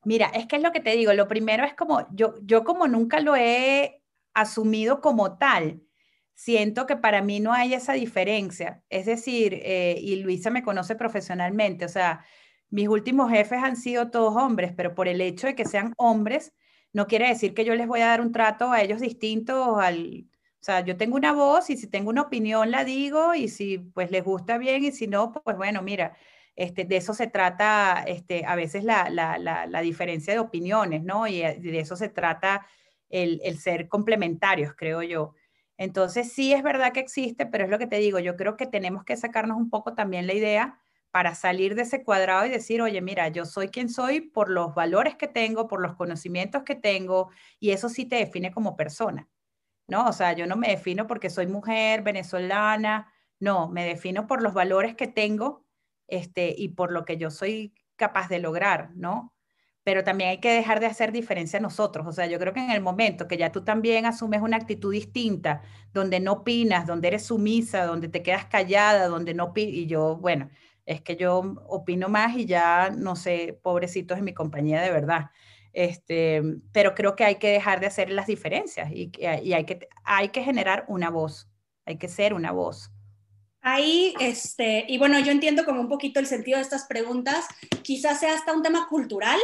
Mira, 0.03 0.27
es 0.33 0.47
que 0.47 0.55
es 0.55 0.63
lo 0.63 0.71
que 0.71 0.79
te 0.79 0.95
digo. 0.95 1.13
Lo 1.13 1.27
primero 1.27 1.63
es 1.63 1.75
como, 1.75 2.07
yo, 2.15 2.33
yo 2.41 2.63
como 2.63 2.87
nunca 2.87 3.19
lo 3.19 3.35
he 3.35 4.01
asumido 4.33 5.01
como 5.01 5.37
tal, 5.37 5.83
siento 6.37 6.85
que 6.85 6.95
para 6.97 7.23
mí 7.23 7.39
no 7.39 7.51
hay 7.51 7.73
esa 7.73 7.93
diferencia. 7.93 8.83
Es 8.89 9.07
decir, 9.07 9.59
eh, 9.63 9.97
y 9.99 10.17
Luisa 10.17 10.51
me 10.51 10.63
conoce 10.63 10.95
profesionalmente, 10.95 11.85
o 11.85 11.89
sea, 11.89 12.23
mis 12.69 12.87
últimos 12.89 13.31
jefes 13.31 13.59
han 13.63 13.75
sido 13.75 14.11
todos 14.11 14.35
hombres, 14.35 14.71
pero 14.77 14.93
por 14.93 15.07
el 15.07 15.19
hecho 15.21 15.47
de 15.47 15.55
que 15.55 15.65
sean 15.65 15.93
hombres, 15.97 16.53
no 16.93 17.07
quiere 17.07 17.27
decir 17.27 17.55
que 17.55 17.65
yo 17.65 17.75
les 17.75 17.87
voy 17.87 18.01
a 18.01 18.07
dar 18.07 18.21
un 18.21 18.31
trato 18.31 18.71
a 18.71 18.81
ellos 18.81 19.01
distinto 19.01 19.79
al... 19.79 20.27
O 20.61 20.63
sea, 20.67 20.81
yo 20.81 20.97
tengo 20.97 21.15
una 21.15 21.33
voz 21.33 21.69
y 21.69 21.77
si 21.77 21.87
tengo 21.87 22.09
una 22.09 22.23
opinión 22.23 22.71
la 22.71 22.83
digo 22.83 23.33
y 23.35 23.47
si 23.47 23.79
pues 23.79 24.11
les 24.11 24.23
gusta 24.23 24.57
bien 24.57 24.83
y 24.83 24.91
si 24.91 25.07
no, 25.07 25.31
pues 25.31 25.57
bueno, 25.57 25.81
mira, 25.81 26.17
este, 26.55 26.85
de 26.85 26.97
eso 26.97 27.13
se 27.13 27.27
trata 27.27 28.03
este, 28.07 28.45
a 28.45 28.55
veces 28.55 28.83
la, 28.83 29.09
la, 29.09 29.37
la, 29.37 29.81
diferencia 29.81 30.33
de 30.33 30.39
opiniones, 30.39 31.03
¿no? 31.03 31.27
Y 31.27 31.39
de 31.41 31.79
eso 31.79 31.95
se 31.95 32.09
trata 32.09 32.67
el, 33.09 33.39
el 33.43 33.57
ser 33.59 33.87
complementarios, 33.87 34.73
creo 34.75 35.01
yo. 35.03 35.33
Entonces, 35.77 36.31
sí 36.33 36.53
es 36.53 36.63
verdad 36.63 36.91
que 36.93 36.99
existe, 36.99 37.45
pero 37.45 37.65
es 37.65 37.69
lo 37.69 37.77
que 37.79 37.87
te 37.87 37.97
digo, 37.97 38.19
yo 38.19 38.35
creo 38.35 38.57
que 38.57 38.65
tenemos 38.67 39.03
que 39.03 39.15
sacarnos 39.17 39.57
un 39.57 39.69
poco 39.69 39.93
también 39.93 40.27
la 40.27 40.33
idea 40.33 40.79
para 41.11 41.35
salir 41.35 41.75
de 41.75 41.83
ese 41.83 42.03
cuadrado 42.03 42.45
y 42.45 42.49
decir, 42.49 42.81
oye, 42.81 43.01
mira, 43.01 43.27
yo 43.29 43.45
soy 43.45 43.69
quien 43.69 43.89
soy 43.89 44.21
por 44.21 44.49
los 44.49 44.75
valores 44.75 45.15
que 45.15 45.27
tengo, 45.27 45.67
por 45.67 45.81
los 45.81 45.95
conocimientos 45.95 46.63
que 46.63 46.75
tengo, 46.75 47.29
y 47.59 47.71
eso 47.71 47.89
sí 47.89 48.05
te 48.05 48.17
define 48.17 48.51
como 48.51 48.75
persona, 48.75 49.29
¿no? 49.87 50.07
O 50.07 50.13
sea, 50.13 50.33
yo 50.33 50.47
no 50.47 50.57
me 50.57 50.69
defino 50.69 51.07
porque 51.07 51.29
soy 51.29 51.47
mujer 51.47 52.03
venezolana, 52.03 53.13
no, 53.39 53.69
me 53.69 53.85
defino 53.85 54.27
por 54.27 54.41
los 54.43 54.53
valores 54.53 54.95
que 54.95 55.07
tengo 55.07 55.65
este, 56.07 56.53
y 56.57 56.69
por 56.69 56.91
lo 56.91 57.05
que 57.05 57.17
yo 57.17 57.31
soy 57.31 57.73
capaz 57.97 58.29
de 58.29 58.39
lograr, 58.39 58.91
¿no? 58.95 59.33
Pero 59.87 60.03
también 60.03 60.31
hay 60.31 60.39
que 60.39 60.51
dejar 60.51 60.81
de 60.81 60.85
hacer 60.85 61.13
diferencia 61.13 61.61
nosotros. 61.61 62.05
O 62.07 62.11
sea, 62.11 62.25
yo 62.25 62.37
creo 62.39 62.51
que 62.51 62.59
en 62.59 62.71
el 62.71 62.81
momento 62.81 63.25
que 63.25 63.37
ya 63.37 63.53
tú 63.53 63.63
también 63.63 64.05
asumes 64.05 64.41
una 64.41 64.57
actitud 64.57 64.91
distinta, 64.91 65.61
donde 65.93 66.19
no 66.19 66.33
opinas, 66.33 66.85
donde 66.85 67.07
eres 67.07 67.27
sumisa, 67.27 67.85
donde 67.85 68.09
te 68.09 68.21
quedas 68.21 68.47
callada, 68.47 69.07
donde 69.07 69.33
no 69.33 69.53
y 69.55 69.85
yo, 69.85 70.17
bueno, 70.17 70.49
es 70.85 70.99
que 70.99 71.15
yo 71.15 71.55
opino 71.69 72.09
más 72.09 72.35
y 72.35 72.45
ya, 72.45 72.89
no 72.89 73.15
sé, 73.15 73.57
pobrecitos 73.63 74.17
en 74.17 74.25
mi 74.25 74.33
compañía 74.33 74.81
de 74.81 74.91
verdad. 74.91 75.29
Este, 75.71 76.41
pero 76.73 76.93
creo 76.93 77.15
que 77.15 77.23
hay 77.23 77.35
que 77.35 77.47
dejar 77.47 77.79
de 77.79 77.87
hacer 77.87 78.09
las 78.09 78.27
diferencias 78.27 78.91
y, 78.91 79.09
y 79.17 79.53
hay, 79.53 79.63
que, 79.63 79.87
hay 80.03 80.27
que 80.29 80.43
generar 80.43 80.83
una 80.89 81.09
voz, 81.09 81.47
hay 81.85 81.97
que 81.97 82.09
ser 82.09 82.33
una 82.33 82.51
voz. 82.51 82.91
Ahí, 83.61 84.13
este, 84.19 84.85
y 84.87 84.97
bueno, 84.97 85.17
yo 85.19 85.31
entiendo 85.31 85.63
como 85.63 85.79
un 85.79 85.87
poquito 85.87 86.19
el 86.19 86.25
sentido 86.25 86.57
de 86.57 86.63
estas 86.63 86.87
preguntas, 86.87 87.47
quizás 87.83 88.19
sea 88.19 88.33
hasta 88.33 88.53
un 88.53 88.63
tema 88.63 88.87
cultural, 88.89 89.39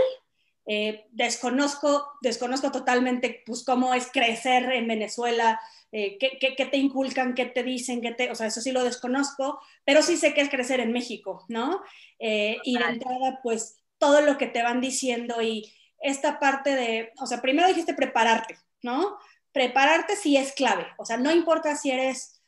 eh, 0.66 1.08
desconozco, 1.12 2.14
desconozco 2.22 2.72
totalmente 2.72 3.44
pues, 3.46 3.66
cómo 3.66 3.94
es 3.94 4.10
crecer 4.10 4.72
en 4.72 4.88
Venezuela, 4.88 5.60
eh, 5.92 6.18
qué, 6.18 6.38
qué, 6.40 6.66
te 6.66 6.78
inculcan, 6.78 7.34
qué 7.34 7.46
te 7.46 7.64
dicen, 7.64 8.02
qué 8.02 8.14
te, 8.14 8.32
o 8.32 8.36
sea, 8.36 8.48
eso 8.48 8.62
sí 8.62 8.72
lo 8.72 8.84
desconozco, 8.84 9.60
pero 9.84 10.02
sí 10.02 10.16
sé 10.16 10.34
que 10.34 10.42
es 10.42 10.50
crecer 10.50 10.80
en 10.80 10.94
México, 10.94 11.44
¿no? 11.50 11.84
Eh, 12.18 12.58
y 12.64 12.78
de 12.78 12.86
entrada, 12.86 13.42
pues 13.44 13.78
todo 13.98 14.22
lo 14.22 14.38
que 14.38 14.48
te 14.48 14.64
van 14.64 14.80
diciendo 14.80 15.42
y 15.42 15.74
esta 16.00 16.40
parte 16.40 16.76
de, 16.76 17.12
o 17.20 17.26
sea, 17.26 17.42
primero 17.42 17.68
dijiste 17.68 17.94
prepararte, 17.94 18.58
¿no? 18.82 19.18
Prepararte 19.52 20.16
sí 20.16 20.38
es 20.38 20.54
clave, 20.54 20.88
o 20.98 21.06
sea, 21.06 21.18
no 21.18 21.32
importa 21.32 21.76
si 21.76 21.92
eres 21.92 22.42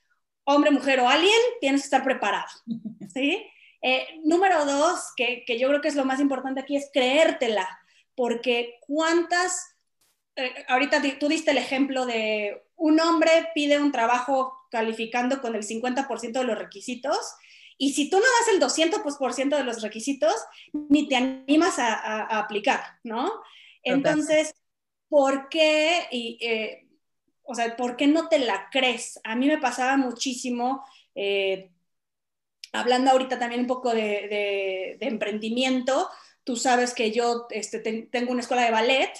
hombre, 0.45 0.71
mujer 0.71 1.01
o 1.01 1.09
alguien, 1.09 1.33
tienes 1.59 1.81
que 1.81 1.85
estar 1.85 2.03
preparado, 2.03 2.47
¿sí? 3.13 3.45
número 4.23 4.65
dos, 4.65 5.13
que, 5.15 5.43
que 5.45 5.59
yo 5.59 5.67
creo 5.67 5.79
que 5.79 5.89
es 5.89 5.95
lo 5.95 6.05
más 6.05 6.19
importante 6.19 6.59
aquí, 6.59 6.75
es 6.75 6.89
creértela 6.91 7.69
porque 8.15 8.79
cuántas, 8.81 9.75
eh, 10.35 10.65
ahorita 10.67 11.01
tú 11.19 11.27
diste 11.27 11.51
el 11.51 11.57
ejemplo 11.57 12.05
de 12.05 12.63
un 12.75 12.99
hombre 12.99 13.29
pide 13.53 13.79
un 13.79 13.91
trabajo 13.91 14.53
calificando 14.71 15.41
con 15.41 15.55
el 15.55 15.63
50% 15.63 16.39
de 16.39 16.45
los 16.45 16.57
requisitos 16.57 17.35
y 17.77 17.93
si 17.93 18.09
tú 18.09 18.17
no 18.17 18.23
das 18.23 18.53
el 18.53 18.59
200% 18.59 19.57
de 19.57 19.63
los 19.63 19.81
requisitos, 19.81 20.33
ni 20.71 21.07
te 21.07 21.17
animas 21.17 21.77
a, 21.77 22.39
aplicar, 22.39 22.81
¿no? 23.03 23.31
Entonces, 23.83 24.55
¿por 25.09 25.49
qué? 25.49 26.07
Eh, 26.11 26.87
o 27.43 27.53
sea, 27.53 27.75
¿por 27.75 27.97
qué 27.97 28.07
no 28.07 28.29
te 28.29 28.39
la 28.39 28.69
crees? 28.71 29.19
A 29.23 29.35
mí 29.35 29.47
me 29.47 29.57
pasaba 29.57 29.97
muchísimo, 29.97 30.85
eh, 31.15 31.69
hablando 32.71 33.11
ahorita 33.11 33.37
también 33.39 33.61
un 33.61 33.67
poco 33.67 33.93
de, 33.93 34.97
de 34.97 35.07
emprendimiento, 35.07 36.09
Tú 36.45 36.55
sabes 36.55 36.93
que 36.93 37.11
yo 37.11 37.47
este, 37.49 37.79
tengo 37.79 38.31
una 38.31 38.41
escuela 38.41 38.63
de 38.63 38.71
ballet 38.71 39.11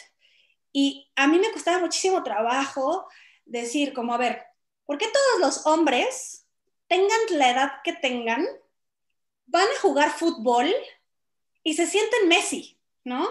y 0.71 1.11
a 1.15 1.28
mí 1.28 1.38
me 1.39 1.51
costaba 1.51 1.80
muchísimo 1.80 2.23
trabajo 2.23 3.07
decir 3.45 3.93
como, 3.93 4.13
a 4.13 4.17
ver, 4.17 4.43
¿por 4.86 4.97
qué 4.97 5.07
todos 5.07 5.39
los 5.41 5.65
hombres, 5.65 6.45
tengan 6.88 7.19
la 7.32 7.51
edad 7.51 7.71
que 7.84 7.93
tengan, 7.93 8.45
van 9.47 9.65
a 9.65 9.82
jugar 9.82 10.11
fútbol 10.11 10.71
y 11.63 11.73
se 11.73 11.88
sienten 11.88 12.28
Messi, 12.28 12.78
¿no? 13.03 13.28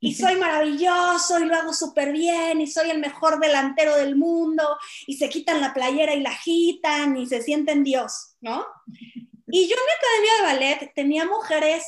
Y 0.00 0.14
soy 0.14 0.36
maravilloso 0.36 1.40
y 1.40 1.44
lo 1.44 1.56
hago 1.56 1.72
súper 1.72 2.12
bien 2.12 2.60
y 2.60 2.68
soy 2.68 2.90
el 2.90 3.00
mejor 3.00 3.40
delantero 3.40 3.96
del 3.96 4.14
mundo 4.14 4.62
y 5.06 5.16
se 5.16 5.28
quitan 5.28 5.60
la 5.60 5.74
playera 5.74 6.14
y 6.14 6.20
la 6.20 6.30
agitan 6.30 7.16
y 7.16 7.26
se 7.26 7.42
sienten 7.42 7.84
Dios, 7.84 8.36
¿no? 8.40 8.66
Y 9.50 9.66
yo 9.66 9.76
en 9.76 9.82
mi 9.86 9.92
academia 9.96 10.32
de 10.34 10.42
ballet 10.42 10.94
tenía 10.94 11.24
mujeres 11.24 11.82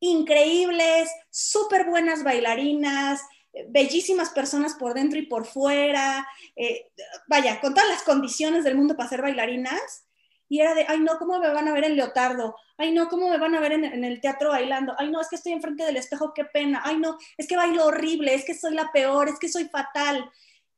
increíbles, 0.00 1.10
súper 1.30 1.86
buenas 1.86 2.22
bailarinas, 2.22 3.20
bellísimas 3.68 4.30
personas 4.30 4.74
por 4.74 4.94
dentro 4.94 5.18
y 5.18 5.26
por 5.26 5.46
fuera, 5.46 6.26
eh, 6.54 6.90
vaya, 7.26 7.60
con 7.60 7.74
todas 7.74 7.88
las 7.88 8.02
condiciones 8.02 8.64
del 8.64 8.76
mundo 8.76 8.96
para 8.96 9.08
ser 9.08 9.22
bailarinas. 9.22 10.04
Y 10.48 10.60
era 10.60 10.74
de, 10.74 10.84
ay 10.88 11.00
no, 11.00 11.18
¿cómo 11.18 11.40
me 11.40 11.48
van 11.48 11.66
a 11.66 11.72
ver 11.72 11.84
en 11.84 11.96
Leotardo? 11.96 12.54
Ay 12.76 12.92
no, 12.92 13.08
¿cómo 13.08 13.28
me 13.28 13.38
van 13.38 13.54
a 13.54 13.60
ver 13.60 13.72
en, 13.72 13.84
en, 13.84 14.04
el 14.04 14.20
teatro 14.20 14.50
bailando? 14.50 14.94
Ay 14.96 15.10
no, 15.10 15.20
es 15.20 15.28
que 15.28 15.36
estoy 15.36 15.52
enfrente 15.52 15.84
del 15.84 15.96
espejo, 15.96 16.32
qué 16.34 16.44
pena. 16.44 16.82
Ay 16.84 16.98
no, 16.98 17.18
es 17.36 17.48
que 17.48 17.56
bailo 17.56 17.86
horrible, 17.86 18.34
es 18.34 18.44
que 18.44 18.54
soy 18.54 18.74
la 18.74 18.92
peor, 18.92 19.28
es 19.28 19.38
que 19.40 19.48
soy 19.48 19.64
fatal. 19.64 20.30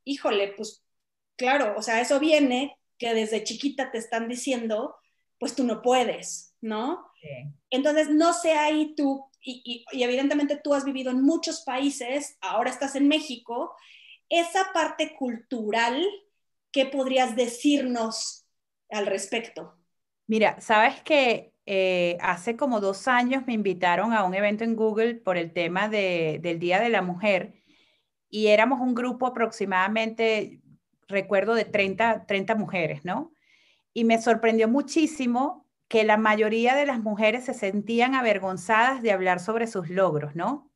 Híjole, 0.04 0.54
pues 0.56 0.82
claro, 1.36 1.74
o 1.76 1.82
sea, 1.82 2.00
eso 2.00 2.18
viene 2.18 2.78
que 2.98 3.12
desde 3.14 3.44
chiquita 3.44 3.90
te 3.90 3.98
están 3.98 4.28
diciendo, 4.28 4.96
pues 5.38 5.54
tú 5.54 5.64
no 5.64 5.82
puedes, 5.82 6.54
¿no? 6.60 7.07
Entonces, 7.70 8.10
no 8.10 8.32
sé 8.32 8.52
ahí 8.52 8.94
tú, 8.94 9.24
y, 9.40 9.84
evidentemente 9.92 10.60
tú 10.62 10.74
has 10.74 10.84
vivido 10.84 11.10
en 11.10 11.22
muchos 11.22 11.62
países, 11.62 12.36
ahora 12.40 12.70
estás 12.70 12.94
en 12.94 13.08
México, 13.08 13.74
esa 14.28 14.72
parte 14.72 15.14
cultural, 15.16 16.04
¿qué 16.70 16.86
podrías 16.86 17.36
decirnos 17.36 18.46
al 18.90 19.06
respecto? 19.06 19.74
Mira, 20.26 20.60
sabes 20.60 21.00
que 21.02 21.54
eh, 21.64 22.18
hace 22.20 22.56
como 22.56 22.80
dos 22.80 23.08
años 23.08 23.44
me 23.46 23.54
invitaron 23.54 24.12
a 24.12 24.24
un 24.24 24.34
evento 24.34 24.64
en 24.64 24.76
Google 24.76 25.14
por 25.14 25.36
el 25.36 25.52
tema 25.52 25.88
del 25.88 26.58
Día 26.58 26.80
de 26.80 26.88
la 26.88 27.02
Mujer 27.02 27.62
y 28.30 28.48
éramos 28.48 28.80
un 28.80 28.94
grupo 28.94 29.26
aproximadamente, 29.26 30.60
recuerdo, 31.08 31.54
de 31.54 31.64
30, 31.64 32.26
30 32.26 32.54
mujeres, 32.54 33.04
¿no? 33.04 33.32
Y 33.94 34.04
me 34.04 34.20
sorprendió 34.20 34.68
muchísimo 34.68 35.67
que 35.88 36.04
la 36.04 36.16
mayoría 36.16 36.74
de 36.74 36.86
las 36.86 37.00
mujeres 37.00 37.44
se 37.46 37.54
sentían 37.54 38.14
avergonzadas 38.14 39.02
de 39.02 39.12
hablar 39.12 39.40
sobre 39.40 39.66
sus 39.66 39.88
logros, 39.88 40.36
¿no? 40.36 40.70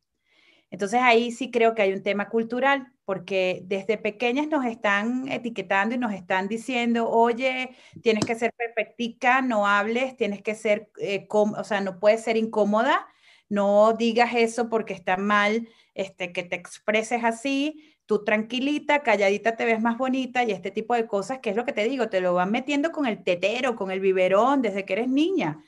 Entonces 0.71 1.01
ahí 1.03 1.33
sí 1.33 1.51
creo 1.51 1.75
que 1.75 1.83
hay 1.83 1.93
un 1.93 2.03
tema 2.03 2.31
cultural, 2.31 2.93
porque 3.05 3.61
desde 3.67 3.99
pequeñas 3.99 4.49
nos 4.49 4.65
están 4.65 5.29
etiquetando 5.29 5.95
y 5.95 5.99
nos 5.99 6.15
están 6.15 6.49
diciendo, 6.49 7.11
oye, 7.11 7.77
tienes 8.03 8.25
que 8.25 8.35
ser 8.35 8.55
perfectica, 8.57 9.43
no 9.43 9.67
hables, 9.67 10.17
tienes 10.17 10.41
que 10.43 10.55
ser, 10.55 10.91
eh, 10.99 11.27
o 11.31 11.65
sea, 11.65 11.83
no 11.83 12.01
puedes 12.01 12.23
ser 12.25 12.39
incómoda, 12.39 13.07
no 13.51 13.93
digas 13.93 14.35
eso 14.35 14.71
porque 14.71 14.95
está 14.95 15.19
mal, 15.19 15.69
este, 15.95 16.33
que 16.33 16.43
te 16.43 16.57
expreses 16.57 17.23
así, 17.23 17.92
tú 18.07 18.25
tranquilita, 18.25 19.03
calladita 19.03 19.57
te 19.57 19.65
ves 19.65 19.81
más 19.81 19.99
bonita 19.99 20.45
y 20.45 20.53
este 20.53 20.71
tipo 20.71 20.95
de 20.95 21.07
cosas, 21.07 21.39
que 21.39 21.51
es 21.51 21.57
lo 21.57 21.65
que 21.65 21.73
te 21.73 21.85
digo, 21.85 22.09
te 22.09 22.21
lo 22.21 22.35
van 22.35 22.51
metiendo 22.51 22.93
con 22.93 23.07
el 23.07 23.23
tetero, 23.23 23.77
con 23.77 23.91
el 23.91 24.01
biberón 24.01 24.63
desde 24.63 24.85
que 24.85 24.95
eres 24.95 25.09
niña. 25.09 25.65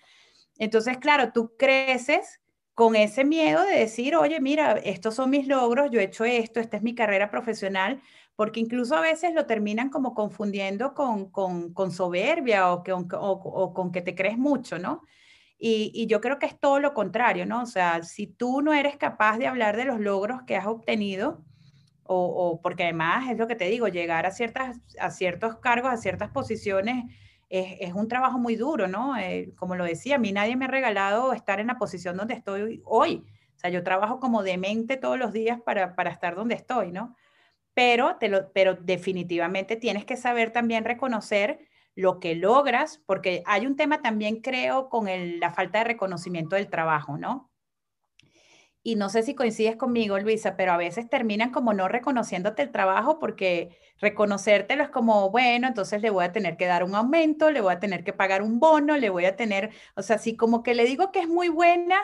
Entonces, 0.59 0.99
claro, 0.99 1.33
tú 1.33 1.53
creces 1.57 2.41
con 2.75 2.97
ese 2.97 3.25
miedo 3.25 3.63
de 3.63 3.79
decir, 3.79 4.17
oye, 4.17 4.41
mira, 4.41 4.73
estos 4.73 5.15
son 5.15 5.31
mis 5.31 5.47
logros, 5.47 5.91
yo 5.91 6.01
he 6.01 6.05
hecho 6.05 6.25
esto, 6.25 6.61
esta 6.61 6.77
es 6.77 6.83
mi 6.83 6.95
carrera 6.95 7.31
profesional, 7.31 8.03
porque 8.37 8.59
incluso 8.61 8.97
a 8.97 9.01
veces 9.01 9.33
lo 9.33 9.47
terminan 9.47 9.91
como 9.91 10.13
confundiendo 10.13 10.93
con, 10.93 11.31
con, 11.31 11.93
soberbia 11.93 12.73
o, 12.73 12.83
que, 12.83 12.93
o, 12.93 13.73
con 13.75 13.93
que 13.93 14.03
te 14.03 14.15
crees 14.17 14.39
mucho, 14.39 14.79
¿no? 14.79 15.03
Y, 15.57 15.93
y, 15.95 16.07
yo 16.09 16.21
creo 16.21 16.41
que 16.41 16.47
es 16.47 16.59
todo 16.59 16.81
lo 16.81 16.95
contrario, 16.95 17.47
¿no? 17.47 17.63
O 17.63 17.67
sea, 17.67 18.03
si 18.03 18.27
tú 18.27 18.61
no 18.61 18.75
eres 18.75 18.97
capaz 18.97 19.39
de 19.39 19.47
hablar 19.47 19.77
de 19.77 19.85
los 19.85 20.01
logros 20.01 20.43
que 20.43 20.57
has 20.57 20.67
obtenido, 20.67 21.45
o, 22.07 22.61
porque 22.63 22.85
además 22.85 23.31
es 23.31 23.39
lo 23.39 23.47
que 23.47 23.57
te 23.57 23.67
digo, 23.67 23.89
llegar 23.89 24.27
a, 24.27 24.31
ciertas, 24.31 24.81
a 24.99 25.11
ciertos 25.11 25.57
cargos, 25.57 25.93
a 25.93 25.97
ciertas 25.97 26.31
posiciones, 26.31 27.05
es, 27.49 27.93
un 27.95 28.09
trabajo 28.09 28.39
muy 28.39 28.57
duro, 28.57 28.89
¿no? 28.89 29.17
Eh, 29.17 29.53
como 29.57 29.77
lo 29.77 29.85
decía, 29.85 30.17
a 30.17 30.19
mí 30.19 30.33
nadie 30.33 30.57
me 30.57 30.65
ha 30.65 30.69
regalado 30.69 31.33
estar 31.33 31.61
en 31.61 31.69
la 31.69 31.79
posición 31.79 32.17
donde 32.17 32.35
estoy 32.35 32.83
hoy. 32.85 33.25
O 33.55 33.59
sea, 33.59 33.71
yo 33.71 33.85
trabajo 33.85 34.19
como 34.19 34.43
demente 34.43 34.97
todos 34.97 35.19
los 35.19 35.33
días 35.33 35.61
para, 35.61 35.95
para 35.95 36.11
estar 36.11 36.35
donde 36.35 36.57
estoy, 36.57 36.91
¿no? 36.91 37.15
Pero, 37.73 38.17
te 38.17 38.29
lo, 38.29 38.53
pero 38.53 38.75
definitivamente 38.75 39.77
tienes 39.77 40.05
que 40.05 40.17
saber 40.17 40.51
también 40.51 40.85
reconocer 40.85 41.61
lo 41.95 42.19
que 42.19 42.35
logras, 42.35 43.01
porque 43.07 43.43
hay 43.47 43.67
un 43.67 43.77
tema 43.77 44.03
también, 44.03 44.41
creo, 44.41 44.89
con 44.89 45.07
la 45.39 45.53
falta 45.53 45.79
de 45.79 45.85
reconocimiento 45.85 46.57
del 46.57 46.69
trabajo, 46.69 47.19
¿no? 47.19 47.51
Y 48.87 48.97
no 48.97 49.09
sé 49.09 49.23
si 49.23 49.35
coincides 49.35 49.77
conmigo, 49.77 50.19
Luisa, 50.19 50.57
pero 50.57 50.73
a 50.73 50.77
veces 50.77 51.09
terminan 51.09 51.51
como 51.51 51.73
no 51.73 51.89
reconociéndote 51.89 52.63
el 52.63 52.71
trabajo 52.71 53.19
porque 53.19 53.79
reconocértelo 53.99 54.83
es 54.85 54.91
como, 54.91 55.31
bueno, 55.31 55.67
entonces 55.67 56.03
le 56.03 56.11
voy 56.11 56.27
a 56.27 56.33
tener 56.33 56.59
que 56.59 56.67
dar 56.67 56.85
un 56.85 56.95
aumento, 56.95 57.51
le 57.51 57.63
voy 57.63 57.73
a 57.73 57.81
tener 57.81 58.05
que 58.05 58.13
pagar 58.13 58.43
un 58.43 58.61
bono, 58.61 58.99
le 58.99 59.09
voy 59.09 59.25
a 59.25 59.37
tener, 59.37 59.71
o 59.97 60.03
sea, 60.03 60.19
si 60.19 60.37
como 60.37 60.63
que 60.63 60.75
le 60.75 60.85
digo 60.85 61.13
que 61.13 61.21
es 61.21 61.29
muy 61.29 61.49
buena, 61.49 61.97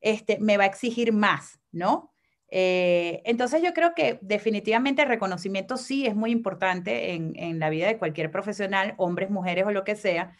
este, 0.00 0.38
me 0.38 0.56
va 0.56 0.64
a 0.64 0.66
exigir 0.68 1.12
más, 1.12 1.60
¿no? 1.72 2.14
Eh, 2.48 3.22
entonces 3.24 3.60
yo 3.62 3.74
creo 3.74 3.94
que 3.96 4.20
definitivamente 4.22 5.02
el 5.02 5.08
reconocimiento 5.08 5.76
sí 5.76 6.06
es 6.06 6.14
muy 6.14 6.30
importante 6.30 7.12
en, 7.12 7.32
en 7.36 7.58
la 7.58 7.70
vida 7.70 7.88
de 7.88 7.98
cualquier 7.98 8.30
profesional, 8.30 8.94
hombres, 8.98 9.30
mujeres 9.30 9.66
o 9.66 9.72
lo 9.72 9.82
que 9.82 9.96
sea, 9.96 10.36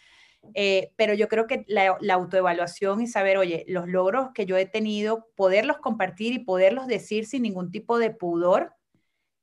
eh, 0.53 0.91
pero 0.95 1.13
yo 1.13 1.27
creo 1.27 1.47
que 1.47 1.65
la, 1.67 1.97
autoevaluación 2.13 3.01
y 3.01 3.07
saber, 3.07 3.37
oye, 3.37 3.65
los 3.67 3.87
logros 3.87 4.29
que 4.33 4.45
yo 4.45 4.57
he 4.57 4.65
tenido, 4.65 5.27
poderlos 5.35 5.77
compartir 5.77 6.33
y 6.33 6.39
poderlos 6.39 6.87
decir 6.87 7.25
sin 7.25 7.43
ningún 7.43 7.71
tipo 7.71 7.99
de 7.99 8.11
pudor, 8.11 8.73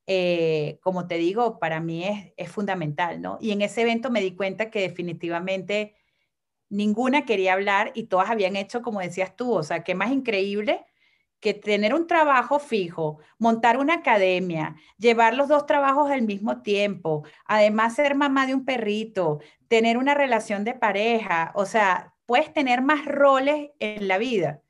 eh, 0.07 0.79
como 0.83 1.07
te 1.07 1.17
digo, 1.17 1.59
para 1.59 1.81
mí 1.81 2.05
es, 2.05 2.33
es 2.37 2.51
fundamental, 2.51 3.21
¿no? 3.21 3.39
Y 3.41 3.53
en 3.53 3.63
ese 3.63 3.83
evento 3.83 4.11
me 4.11 4.21
di 4.21 4.35
cuenta 4.35 4.71
que 4.71 4.81
definitivamente 4.81 5.95
ninguna 6.71 7.25
quería 7.25 7.55
hablar 7.55 7.93
y 7.95 8.05
todas 8.05 8.31
habían 8.31 8.57
hecho 8.57 8.83
como 8.83 9.01
decías 9.01 9.37
tú, 9.37 9.53
o 9.53 9.63
sea, 9.63 9.85
qué 9.85 9.95
más 9.95 10.13
increíble 10.13 10.85
que 11.41 11.55
tener 11.55 11.95
un 11.95 12.07
trabajo 12.07 12.59
fijo, 12.59 13.19
montar 13.39 13.79
una 13.79 13.95
academia, 13.95 14.77
llevar 14.99 15.35
los 15.35 15.49
dos 15.49 15.67
trabajos 15.67 16.11
al 16.11 16.23
mismo 16.23 16.63
tiempo, 16.63 17.25
además 17.47 17.95
ser 17.95 18.15
mamá 18.15 18.47
de 18.47 18.55
un 18.55 18.65
perrito, 18.65 19.41
tener 19.69 19.99
una 19.99 20.15
relación 20.15 20.65
de 20.65 20.75
pareja, 20.75 21.53
o 21.55 21.65
sea, 21.65 22.15
puedes 22.27 22.53
tener 22.53 22.83
más 22.83 23.05
roles 23.05 23.71
en 23.79 24.09
la 24.09 24.19
vida 24.19 24.63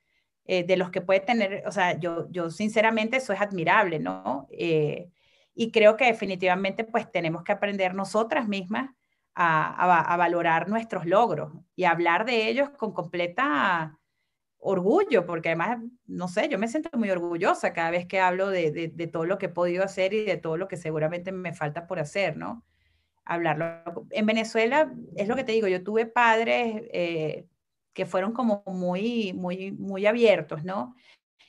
eh, 0.44 0.64
de 0.64 0.76
los 0.76 0.90
que 0.90 1.00
puedes 1.00 1.24
tener, 1.24 1.64
o 1.66 1.72
sea, 1.72 1.98
yo, 1.98 2.30
yo 2.30 2.50
sinceramente 2.50 3.16
eso 3.18 3.32
es 3.32 3.40
admirable, 3.40 3.98
¿no? 3.98 4.46
Eh, 4.50 5.10
y 5.54 5.72
creo 5.72 5.96
que 5.96 6.06
definitivamente 6.06 6.84
pues 6.84 7.10
tenemos 7.10 7.42
que 7.42 7.52
aprender 7.52 7.94
nosotras 7.94 8.46
mismas 8.46 8.90
a, 9.34 10.14
a 10.14 10.16
valorar 10.16 10.68
nuestros 10.68 11.06
logros 11.06 11.52
y 11.76 11.84
hablar 11.84 12.24
de 12.24 12.48
ellos 12.48 12.70
con 12.70 12.92
completa 12.92 13.97
orgullo, 14.58 15.24
porque 15.26 15.50
además, 15.50 15.78
no 16.06 16.28
sé, 16.28 16.48
yo 16.48 16.58
me 16.58 16.68
siento 16.68 16.90
muy 16.98 17.10
orgullosa 17.10 17.72
cada 17.72 17.90
vez 17.90 18.06
que 18.06 18.20
hablo 18.20 18.48
de, 18.48 18.90
de, 18.92 19.06
todo 19.06 19.24
lo 19.24 19.38
que 19.38 19.46
he 19.46 19.50
podido 19.50 19.84
hacer 19.84 20.12
y 20.12 20.24
de 20.24 20.36
todo 20.36 20.56
lo 20.56 20.68
que 20.68 20.76
seguramente 20.76 21.32
me 21.32 21.54
falta 21.54 21.86
por 21.86 21.98
hacer, 22.00 22.36
¿no? 22.36 22.64
Hablarlo. 23.24 24.06
En 24.10 24.26
Venezuela, 24.26 24.92
es 25.16 25.28
lo 25.28 25.36
que 25.36 25.44
te 25.44 25.52
digo, 25.52 25.68
yo 25.68 25.82
tuve 25.82 26.06
padres 26.06 26.82
eh, 26.92 27.46
que 27.92 28.06
fueron 28.06 28.32
como 28.32 28.62
muy, 28.66 29.32
muy, 29.32 29.72
muy 29.72 30.06
abiertos, 30.06 30.64
¿no? 30.64 30.94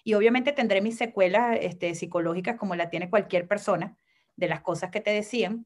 Y 0.04 0.14
obviamente 0.14 0.52
tendré 0.52 0.82
mis 0.82 0.98
secuelas 0.98 1.58
este, 1.62 1.96
psicológicas 1.96 2.58
como 2.58 2.76
la 2.76 2.90
tiene 2.90 3.10
cualquier 3.10 3.48
persona 3.48 3.98
de 4.36 4.48
las 4.48 4.62
cosas 4.62 4.92
que 4.92 5.02
te 5.02 5.12
decían, 5.12 5.66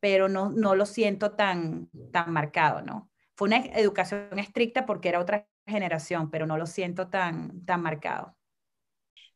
pero 0.00 0.28
no, 0.28 0.50
no 0.50 0.74
lo 0.74 0.86
siento 0.86 1.32
tan, 1.32 1.88
tan 2.12 2.32
marcado, 2.32 2.82
¿no? 2.82 3.08
Fue 3.34 3.46
una 3.48 3.58
educación 3.58 4.38
estricta 4.38 4.84
porque 4.84 5.08
era 5.08 5.20
otra 5.20 5.46
generación, 5.66 6.30
pero 6.30 6.46
no 6.46 6.56
lo 6.56 6.66
siento 6.66 7.08
tan, 7.08 7.64
tan 7.64 7.82
marcado. 7.82 8.36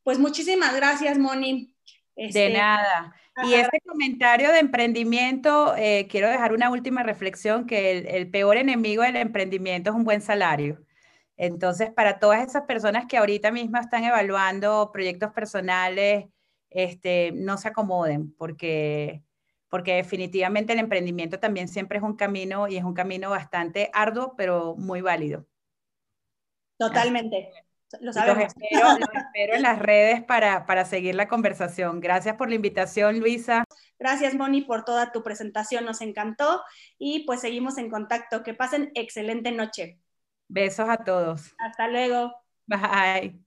Pues 0.03 0.19
muchísimas 0.19 0.75
gracias, 0.77 1.19
Moni. 1.19 1.75
de 2.15 2.27
este, 2.27 2.51
nada. 2.51 3.15
Y 3.45 3.55
este 3.55 3.81
comentario 3.83 4.51
de 4.51 4.61
emprendimiento, 4.61 5.75
eh, 5.77 6.07
quiero 6.09 6.29
dejar 6.29 6.55
una 6.55 6.71
última 6.71 7.03
reflexión, 7.03 7.67
que 7.67 7.99
el, 7.99 8.31
peor 8.31 8.57
enemigo 8.57 9.03
del 9.03 9.17
emprendimiento 9.17 9.91
es 9.91 9.97
un 9.97 10.05
buen 10.05 10.23
salario. 10.23 10.81
Entonces, 11.37 11.91
para 11.91 12.19
todas 12.19 12.47
esas 12.47 12.63
personas 12.63 13.05
que 13.07 13.19
ahorita 13.19 13.51
mismo 13.51 13.79
están 13.79 14.05
evaluando 14.05 14.91
proyectos 14.93 15.33
personales, 15.33 16.27
este, 16.71 17.33
no 17.33 17.59
se 17.59 17.69
acomoden, 17.69 18.33
porque, 18.37 19.23
porque 19.69 19.97
definitivamente 19.97 20.73
el 20.73 20.79
emprendimiento 20.79 21.39
también 21.39 21.69
siempre 21.69 21.99
es 21.99 22.05
un 22.05 22.17
camino 22.17 22.69
y 22.69 22.79
es 22.79 22.85
un 22.85 22.95
camino 22.95 23.29
bastante 23.31 23.91
arduo, 23.93 24.35
pero 24.37 24.77
muy 24.77 25.03
válido. 25.03 25.47
Totalmente. 26.79 27.51
Lo 28.01 28.13
sabemos. 28.13 28.53
Los 28.71 29.09
espero, 29.15 29.55
en 29.55 29.63
las 29.63 29.79
redes 29.79 30.23
para, 30.25 30.67
para 30.67 30.85
seguir 30.85 31.15
la 31.15 31.29
conversación. 31.29 32.01
Gracias 32.01 32.37
por 32.37 32.49
la 32.49 32.57
invitación, 32.57 33.21
Luisa. 33.21 33.65
Gracias, 33.99 34.35
Moni, 34.35 34.63
por 34.63 34.85
toda 34.85 35.13
tu 35.13 35.23
presentación. 35.23 35.85
Nos 35.85 36.01
encantó 36.01 36.63
y 36.99 37.25
pues 37.25 37.41
seguimos 37.41 37.79
en 37.79 37.91
contacto. 37.91 38.43
Que 38.43 38.55
pasen 38.55 38.91
excelente 38.95 39.53
noche. 39.53 40.01
Besos 40.49 40.89
a 40.89 40.99
todos. 40.99 41.55
Hasta 41.59 41.89
luego. 41.89 42.35
Bye. 42.67 43.46